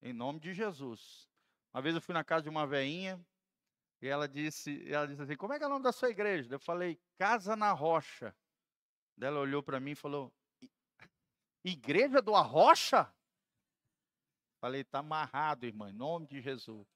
Em 0.00 0.12
nome 0.12 0.38
de 0.38 0.52
Jesus. 0.52 1.28
Uma 1.74 1.82
vez 1.82 1.94
eu 1.94 2.00
fui 2.00 2.12
na 2.12 2.22
casa 2.22 2.44
de 2.44 2.48
uma 2.48 2.66
veinha 2.66 3.20
e 4.00 4.06
ela 4.06 4.28
disse, 4.28 4.86
ela 4.88 5.08
disse 5.08 5.22
assim: 5.22 5.36
"Como 5.36 5.52
é 5.52 5.58
que 5.58 5.64
é 5.64 5.66
o 5.66 5.70
nome 5.70 5.82
da 5.82 5.92
sua 5.92 6.10
igreja?" 6.10 6.54
Eu 6.54 6.60
falei: 6.60 7.00
"Casa 7.16 7.56
na 7.56 7.72
Rocha". 7.72 8.34
Ela 9.20 9.40
olhou 9.40 9.62
para 9.62 9.80
mim 9.80 9.90
e 9.90 9.96
falou: 9.96 10.32
Igreja 11.64 12.22
do 12.22 12.34
Arrocha? 12.34 13.12
Falei, 14.60 14.80
está 14.80 14.98
amarrado, 14.98 15.66
irmã, 15.66 15.90
em 15.90 15.92
nome 15.94 16.26
de 16.26 16.40
Jesus. 16.40 16.86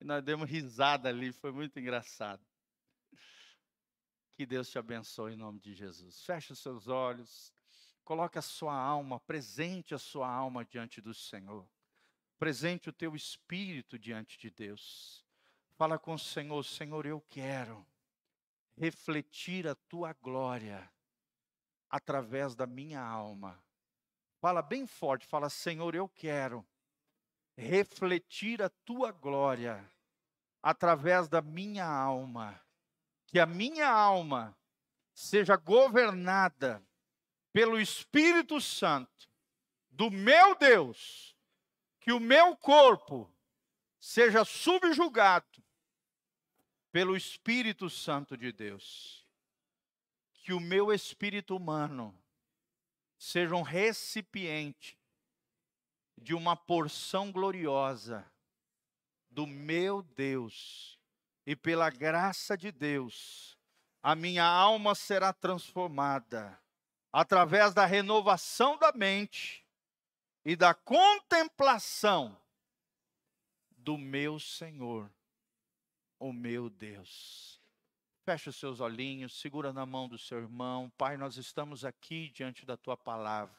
E 0.00 0.04
nós 0.04 0.22
demos 0.22 0.48
risada 0.48 1.08
ali, 1.08 1.32
foi 1.32 1.52
muito 1.52 1.78
engraçado. 1.78 2.44
Que 4.34 4.46
Deus 4.46 4.70
te 4.70 4.78
abençoe 4.78 5.34
em 5.34 5.36
nome 5.36 5.60
de 5.60 5.74
Jesus. 5.74 6.24
Feche 6.24 6.52
os 6.52 6.60
seus 6.60 6.88
olhos, 6.88 7.52
coloque 8.04 8.38
a 8.38 8.42
sua 8.42 8.74
alma, 8.74 9.20
presente 9.20 9.94
a 9.94 9.98
sua 9.98 10.28
alma 10.28 10.64
diante 10.64 11.00
do 11.00 11.12
Senhor. 11.12 11.68
Presente 12.38 12.88
o 12.88 12.92
teu 12.92 13.14
espírito 13.14 13.98
diante 13.98 14.38
de 14.38 14.50
Deus. 14.50 15.26
Fala 15.76 15.98
com 15.98 16.14
o 16.14 16.18
Senhor, 16.18 16.64
Senhor, 16.64 17.04
eu 17.04 17.20
quero 17.28 17.86
refletir 18.76 19.68
a 19.68 19.74
tua 19.74 20.14
glória 20.14 20.90
através 21.90 22.54
da 22.54 22.66
minha 22.66 23.02
alma. 23.02 23.60
Fala 24.38 24.62
bem 24.62 24.86
forte, 24.86 25.26
fala: 25.26 25.50
Senhor, 25.50 25.94
eu 25.94 26.08
quero 26.08 26.64
refletir 27.56 28.62
a 28.62 28.70
tua 28.70 29.10
glória 29.10 29.84
através 30.62 31.28
da 31.28 31.42
minha 31.42 31.84
alma. 31.84 32.58
Que 33.26 33.38
a 33.38 33.46
minha 33.46 33.88
alma 33.88 34.56
seja 35.12 35.56
governada 35.56 36.82
pelo 37.52 37.80
Espírito 37.80 38.60
Santo 38.60 39.28
do 39.90 40.10
meu 40.10 40.54
Deus, 40.56 41.36
que 42.00 42.12
o 42.12 42.18
meu 42.18 42.56
corpo 42.56 43.30
seja 44.00 44.44
subjugado 44.44 45.62
pelo 46.90 47.16
Espírito 47.16 47.90
Santo 47.90 48.36
de 48.36 48.50
Deus 48.50 49.19
que 50.50 50.54
o 50.54 50.58
meu 50.58 50.92
espírito 50.92 51.54
humano 51.54 52.12
seja 53.16 53.54
um 53.54 53.62
recipiente 53.62 54.98
de 56.20 56.34
uma 56.34 56.56
porção 56.56 57.30
gloriosa 57.30 58.28
do 59.30 59.46
meu 59.46 60.02
Deus, 60.02 60.98
e 61.46 61.54
pela 61.54 61.88
graça 61.88 62.58
de 62.58 62.72
Deus, 62.72 63.56
a 64.02 64.16
minha 64.16 64.44
alma 64.44 64.96
será 64.96 65.32
transformada 65.32 66.60
através 67.12 67.72
da 67.72 67.86
renovação 67.86 68.76
da 68.76 68.90
mente 68.90 69.64
e 70.44 70.56
da 70.56 70.74
contemplação 70.74 72.36
do 73.70 73.96
meu 73.96 74.40
Senhor, 74.40 75.08
o 76.18 76.32
meu 76.32 76.68
Deus. 76.68 77.59
Feche 78.22 78.50
os 78.50 78.56
seus 78.56 78.80
olhinhos, 78.80 79.40
segura 79.40 79.72
na 79.72 79.86
mão 79.86 80.06
do 80.06 80.18
seu 80.18 80.38
irmão. 80.38 80.92
Pai, 80.98 81.16
nós 81.16 81.38
estamos 81.38 81.86
aqui 81.86 82.30
diante 82.34 82.66
da 82.66 82.76
tua 82.76 82.94
palavra. 82.94 83.56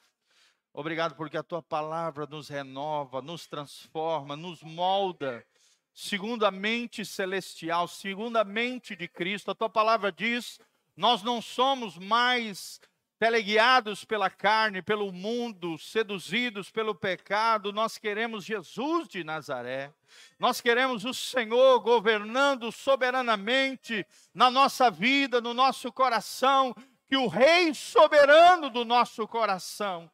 Obrigado 0.71 1.15
porque 1.15 1.35
a 1.35 1.43
tua 1.43 1.63
palavra 1.63 2.27
nos 2.27 2.47
renova, 2.47 3.23
nos 3.23 3.47
transforma, 3.47 4.37
nos 4.37 4.61
molda, 4.61 5.45
segundo 5.93 6.45
a 6.45 6.51
mente 6.51 7.03
celestial, 7.03 7.87
segundo 7.87 8.37
a 8.37 8.43
mente 8.43 8.95
de 8.95 9.07
Cristo. 9.07 9.49
A 9.49 9.55
tua 9.55 9.69
palavra 9.69 10.11
diz: 10.11 10.59
nós 10.95 11.23
não 11.23 11.41
somos 11.41 11.97
mais 11.97 12.79
teleguiados 13.21 14.03
pela 14.03 14.31
carne, 14.31 14.81
pelo 14.81 15.11
mundo, 15.11 15.77
seduzidos 15.77 16.71
pelo 16.71 16.95
pecado, 16.95 17.71
nós 17.71 17.99
queremos 17.99 18.43
Jesus 18.43 19.07
de 19.07 19.23
Nazaré. 19.23 19.93
Nós 20.39 20.59
queremos 20.59 21.05
o 21.05 21.13
Senhor 21.13 21.79
governando 21.81 22.71
soberanamente 22.71 24.07
na 24.33 24.49
nossa 24.49 24.89
vida, 24.89 25.39
no 25.39 25.53
nosso 25.53 25.91
coração, 25.91 26.73
que 27.07 27.15
o 27.15 27.27
Rei 27.27 27.75
soberano 27.75 28.71
do 28.71 28.83
nosso 28.83 29.27
coração 29.27 30.09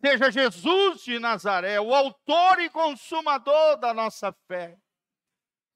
seja 0.00 0.30
Jesus 0.30 1.02
de 1.02 1.18
Nazaré, 1.18 1.80
o 1.80 1.92
autor 1.92 2.60
e 2.60 2.70
consumador 2.70 3.78
da 3.78 3.92
nossa 3.92 4.32
fé. 4.46 4.78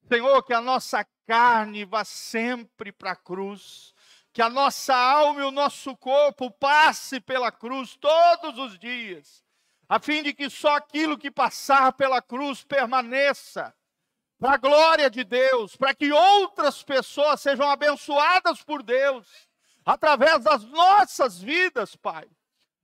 Senhor, 0.07 0.45
que 0.45 0.55
a 0.55 0.61
nossa 0.61 1.05
carne 1.27 1.85
vá 1.85 2.05
sempre 2.05 2.93
para 2.93 3.11
a 3.11 3.17
cruz 3.17 3.93
que 4.39 4.43
a 4.43 4.49
nossa 4.49 4.95
alma 4.95 5.41
e 5.41 5.45
o 5.45 5.51
nosso 5.51 5.97
corpo 5.97 6.49
passe 6.49 7.21
pela 7.21 7.51
cruz 7.51 7.97
todos 7.97 8.57
os 8.57 8.79
dias, 8.79 9.43
a 9.89 9.99
fim 9.99 10.23
de 10.23 10.33
que 10.33 10.49
só 10.49 10.77
aquilo 10.77 11.19
que 11.19 11.29
passar 11.29 11.93
pela 11.95 12.23
cruz 12.23 12.63
permaneça, 12.63 13.75
para 14.39 14.53
a 14.53 14.57
glória 14.57 15.11
de 15.11 15.25
Deus, 15.25 15.75
para 15.75 15.93
que 15.93 16.13
outras 16.13 16.85
pessoas 16.85 17.41
sejam 17.41 17.69
abençoadas 17.69 18.63
por 18.63 18.81
Deus, 18.81 19.27
através 19.85 20.45
das 20.45 20.63
nossas 20.67 21.43
vidas, 21.43 21.97
Pai. 21.97 22.29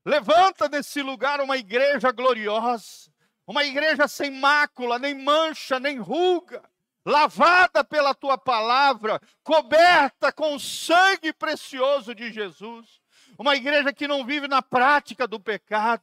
Levanta 0.04 0.68
nesse 0.68 1.02
lugar 1.02 1.40
uma 1.40 1.56
igreja 1.56 2.10
gloriosa, 2.10 3.12
uma 3.46 3.64
igreja 3.64 4.08
sem 4.08 4.28
mácula, 4.28 4.98
nem 4.98 5.14
mancha, 5.14 5.78
nem 5.78 6.00
ruga, 6.00 6.68
lavada 7.04 7.84
pela 7.84 8.14
tua 8.14 8.38
palavra, 8.38 9.20
coberta 9.42 10.32
com 10.32 10.54
o 10.54 10.60
sangue 10.60 11.32
precioso 11.32 12.14
de 12.14 12.32
Jesus. 12.32 13.00
Uma 13.38 13.56
igreja 13.56 13.92
que 13.92 14.08
não 14.08 14.24
vive 14.24 14.48
na 14.48 14.62
prática 14.62 15.26
do 15.26 15.38
pecado, 15.38 16.02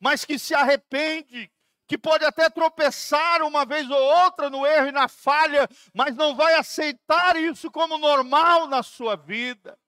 mas 0.00 0.24
que 0.24 0.38
se 0.38 0.54
arrepende, 0.54 1.50
que 1.86 1.98
pode 1.98 2.24
até 2.24 2.48
tropeçar 2.48 3.42
uma 3.42 3.64
vez 3.64 3.88
ou 3.90 4.00
outra 4.00 4.48
no 4.48 4.66
erro 4.66 4.88
e 4.88 4.92
na 4.92 5.08
falha, 5.08 5.68
mas 5.94 6.16
não 6.16 6.34
vai 6.34 6.54
aceitar 6.54 7.36
isso 7.36 7.70
como 7.70 7.98
normal 7.98 8.66
na 8.66 8.82
sua 8.82 9.16
vida 9.16 9.78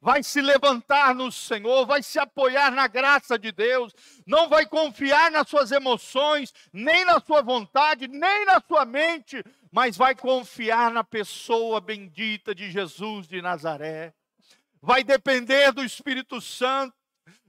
vai 0.00 0.22
se 0.22 0.40
levantar 0.40 1.14
no 1.14 1.30
Senhor, 1.30 1.84
vai 1.86 2.02
se 2.02 2.18
apoiar 2.18 2.70
na 2.70 2.86
graça 2.86 3.38
de 3.38 3.50
Deus, 3.50 3.92
não 4.26 4.48
vai 4.48 4.66
confiar 4.66 5.30
nas 5.30 5.48
suas 5.48 5.72
emoções, 5.72 6.52
nem 6.72 7.04
na 7.04 7.20
sua 7.20 7.42
vontade, 7.42 8.06
nem 8.06 8.44
na 8.44 8.60
sua 8.60 8.84
mente, 8.84 9.42
mas 9.70 9.96
vai 9.96 10.14
confiar 10.14 10.90
na 10.90 11.04
pessoa 11.04 11.80
bendita 11.80 12.54
de 12.54 12.70
Jesus 12.70 13.26
de 13.26 13.42
Nazaré. 13.42 14.14
Vai 14.80 15.02
depender 15.04 15.72
do 15.72 15.84
Espírito 15.84 16.40
Santo, 16.40 16.94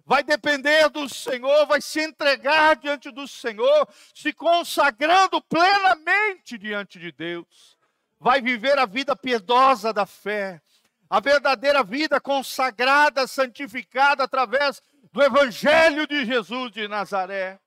vai 0.06 0.24
depender 0.24 0.90
do 0.90 1.08
Senhor, 1.08 1.66
vai 1.68 1.82
se 1.82 2.02
entregar 2.02 2.76
diante 2.76 3.12
do 3.12 3.28
Senhor, 3.28 3.88
se 4.14 4.34
consagrando 4.34 5.42
plenamente 5.44 6.58
diante 6.58 7.00
de 7.00 7.12
Deus. 7.12 7.78
Vai 8.20 8.42
viver 8.42 8.78
a 8.78 8.86
vida 8.86 9.16
piedosa 9.16 9.94
da 9.94 10.06
fé, 10.06 10.62
a 11.10 11.20
verdadeira 11.20 11.84
vida 11.84 12.20
consagrada, 12.20 13.28
santificada 13.28 14.24
através 14.24 14.82
do 15.12 15.24
Evangelho 15.24 16.06
de 16.06 16.26
Jesus 16.26 16.72
de 16.72 16.88
Nazaré. 16.88 17.60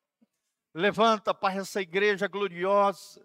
Levanta, 0.75 1.33
Pai, 1.33 1.59
essa 1.59 1.81
igreja 1.81 2.27
gloriosa, 2.27 3.25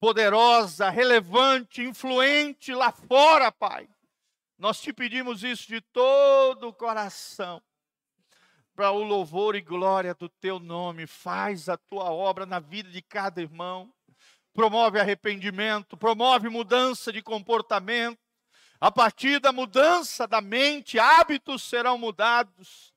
poderosa, 0.00 0.90
relevante, 0.90 1.82
influente 1.82 2.72
lá 2.74 2.92
fora, 2.92 3.50
Pai. 3.50 3.88
Nós 4.58 4.80
te 4.80 4.92
pedimos 4.92 5.42
isso 5.44 5.68
de 5.68 5.80
todo 5.80 6.68
o 6.68 6.72
coração, 6.72 7.62
para 8.74 8.90
o 8.90 9.02
louvor 9.02 9.54
e 9.54 9.60
glória 9.60 10.14
do 10.14 10.28
teu 10.28 10.58
nome. 10.58 11.06
Faz 11.06 11.68
a 11.68 11.76
tua 11.76 12.10
obra 12.10 12.44
na 12.44 12.58
vida 12.58 12.90
de 12.90 13.02
cada 13.02 13.40
irmão. 13.40 13.92
Promove 14.52 14.98
arrependimento, 14.98 15.96
promove 15.96 16.48
mudança 16.48 17.12
de 17.12 17.22
comportamento, 17.22 18.18
a 18.80 18.92
partir 18.92 19.40
da 19.40 19.52
mudança 19.52 20.26
da 20.26 20.40
mente, 20.40 21.00
hábitos 21.00 21.64
serão 21.64 21.98
mudados, 21.98 22.92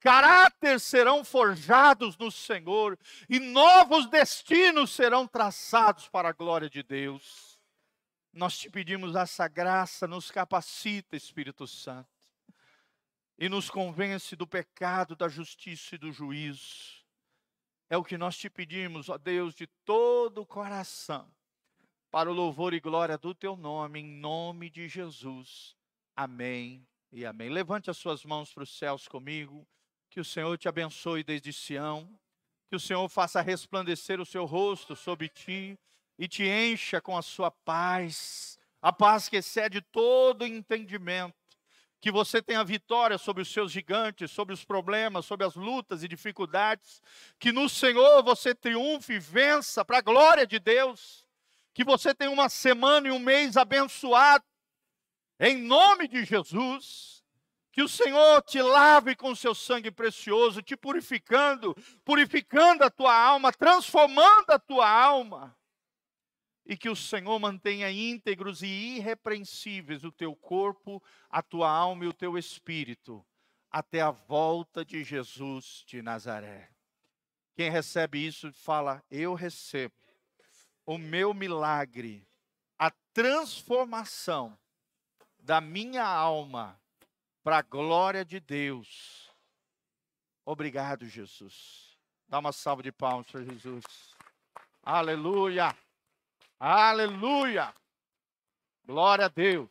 caráter 0.00 0.80
serão 0.80 1.24
forjados 1.24 2.16
no 2.16 2.30
Senhor 2.30 2.98
e 3.28 3.38
novos 3.38 4.06
destinos 4.06 4.90
serão 4.90 5.26
traçados 5.26 6.08
para 6.08 6.28
a 6.28 6.32
glória 6.32 6.68
de 6.68 6.82
Deus. 6.82 7.58
Nós 8.32 8.58
te 8.58 8.70
pedimos 8.70 9.16
essa 9.16 9.48
graça, 9.48 10.06
nos 10.06 10.30
capacita, 10.30 11.16
Espírito 11.16 11.66
Santo, 11.66 12.08
e 13.38 13.48
nos 13.48 13.68
convence 13.68 14.36
do 14.36 14.46
pecado, 14.46 15.16
da 15.16 15.28
justiça 15.28 15.94
e 15.94 15.98
do 15.98 16.12
juízo. 16.12 17.04
É 17.90 17.96
o 17.96 18.04
que 18.04 18.18
nós 18.18 18.36
te 18.36 18.50
pedimos, 18.50 19.08
ó 19.08 19.16
Deus, 19.16 19.54
de 19.54 19.66
todo 19.84 20.42
o 20.42 20.46
coração 20.46 21.30
para 22.10 22.30
o 22.30 22.34
louvor 22.34 22.74
e 22.74 22.80
glória 22.80 23.18
do 23.18 23.34
teu 23.34 23.56
nome, 23.56 24.00
em 24.00 24.06
nome 24.06 24.70
de 24.70 24.88
Jesus. 24.88 25.76
Amém 26.14 26.86
e 27.12 27.24
amém. 27.24 27.48
Levante 27.48 27.90
as 27.90 27.96
suas 27.96 28.24
mãos 28.24 28.52
para 28.52 28.62
os 28.62 28.76
céus 28.76 29.06
comigo. 29.06 29.66
Que 30.10 30.20
o 30.20 30.24
Senhor 30.24 30.56
te 30.56 30.68
abençoe 30.68 31.22
desde 31.22 31.52
Sião. 31.52 32.08
Que 32.68 32.76
o 32.76 32.80
Senhor 32.80 33.08
faça 33.08 33.40
resplandecer 33.40 34.20
o 34.20 34.26
seu 34.26 34.44
rosto 34.44 34.94
sobre 34.94 35.28
ti 35.28 35.78
e 36.18 36.26
te 36.26 36.44
encha 36.44 37.00
com 37.00 37.16
a 37.16 37.22
sua 37.22 37.50
paz, 37.50 38.58
a 38.82 38.92
paz 38.92 39.28
que 39.28 39.36
excede 39.36 39.80
todo 39.80 40.44
entendimento. 40.44 41.34
Que 42.00 42.10
você 42.10 42.40
tenha 42.40 42.62
vitória 42.62 43.18
sobre 43.18 43.42
os 43.42 43.52
seus 43.52 43.72
gigantes, 43.72 44.30
sobre 44.30 44.54
os 44.54 44.64
problemas, 44.64 45.26
sobre 45.26 45.46
as 45.46 45.54
lutas 45.54 46.02
e 46.02 46.08
dificuldades. 46.08 47.02
Que 47.38 47.50
no 47.50 47.68
Senhor 47.68 48.22
você 48.22 48.54
triunfe 48.54 49.14
e 49.14 49.18
vença 49.18 49.84
para 49.84 49.98
a 49.98 50.02
glória 50.02 50.46
de 50.46 50.58
Deus. 50.58 51.26
Que 51.74 51.84
você 51.84 52.14
tenha 52.14 52.30
uma 52.30 52.48
semana 52.48 53.08
e 53.08 53.10
um 53.10 53.18
mês 53.18 53.56
abençoado 53.56 54.44
em 55.40 55.56
nome 55.56 56.08
de 56.08 56.24
Jesus, 56.24 57.17
que 57.78 57.82
o 57.84 57.88
Senhor 57.88 58.42
te 58.42 58.60
lave 58.60 59.14
com 59.14 59.36
seu 59.36 59.54
sangue 59.54 59.88
precioso, 59.88 60.60
te 60.60 60.76
purificando, 60.76 61.76
purificando 62.04 62.82
a 62.82 62.90
tua 62.90 63.16
alma, 63.16 63.52
transformando 63.52 64.50
a 64.50 64.58
tua 64.58 64.90
alma. 64.90 65.56
E 66.66 66.76
que 66.76 66.88
o 66.88 66.96
Senhor 66.96 67.38
mantenha 67.38 67.88
íntegros 67.88 68.62
e 68.64 68.66
irrepreensíveis 68.66 70.02
o 70.02 70.10
teu 70.10 70.34
corpo, 70.34 71.00
a 71.30 71.40
tua 71.40 71.70
alma 71.70 72.04
e 72.04 72.08
o 72.08 72.12
teu 72.12 72.36
espírito, 72.36 73.24
até 73.70 74.00
a 74.00 74.10
volta 74.10 74.84
de 74.84 75.04
Jesus 75.04 75.84
de 75.86 76.02
Nazaré. 76.02 76.72
Quem 77.54 77.70
recebe 77.70 78.26
isso 78.26 78.52
fala: 78.54 79.04
Eu 79.08 79.34
recebo 79.34 79.94
o 80.84 80.98
meu 80.98 81.32
milagre, 81.32 82.26
a 82.76 82.90
transformação 83.12 84.58
da 85.38 85.60
minha 85.60 86.04
alma 86.04 86.76
para 87.48 87.60
a 87.60 87.62
glória 87.62 88.26
de 88.26 88.40
Deus. 88.40 89.32
Obrigado, 90.44 91.06
Jesus. 91.06 91.96
Dá 92.28 92.40
uma 92.40 92.52
salva 92.52 92.82
de 92.82 92.92
palmas 92.92 93.26
para 93.30 93.42
Jesus. 93.42 93.84
Aleluia. 94.82 95.74
Aleluia. 96.60 97.74
Glória 98.84 99.24
a 99.24 99.28
Deus. 99.28 99.70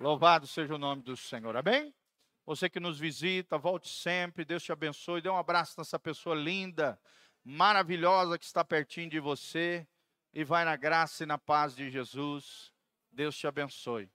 Louvado 0.00 0.48
seja 0.48 0.74
o 0.74 0.78
nome 0.78 1.02
do 1.02 1.16
Senhor. 1.16 1.56
Amém? 1.56 1.94
Você 2.44 2.68
que 2.68 2.80
nos 2.80 2.98
visita, 2.98 3.56
volte 3.56 3.88
sempre. 3.88 4.44
Deus 4.44 4.64
te 4.64 4.72
abençoe. 4.72 5.22
Dê 5.22 5.28
um 5.28 5.38
abraço 5.38 5.78
nessa 5.78 5.96
pessoa 5.96 6.34
linda, 6.34 7.00
maravilhosa 7.44 8.36
que 8.36 8.44
está 8.44 8.64
pertinho 8.64 9.08
de 9.08 9.20
você. 9.20 9.86
E 10.34 10.42
vai 10.42 10.64
na 10.64 10.74
graça 10.74 11.22
e 11.22 11.26
na 11.26 11.38
paz 11.38 11.72
de 11.72 11.88
Jesus. 11.88 12.72
Deus 13.12 13.38
te 13.38 13.46
abençoe. 13.46 14.10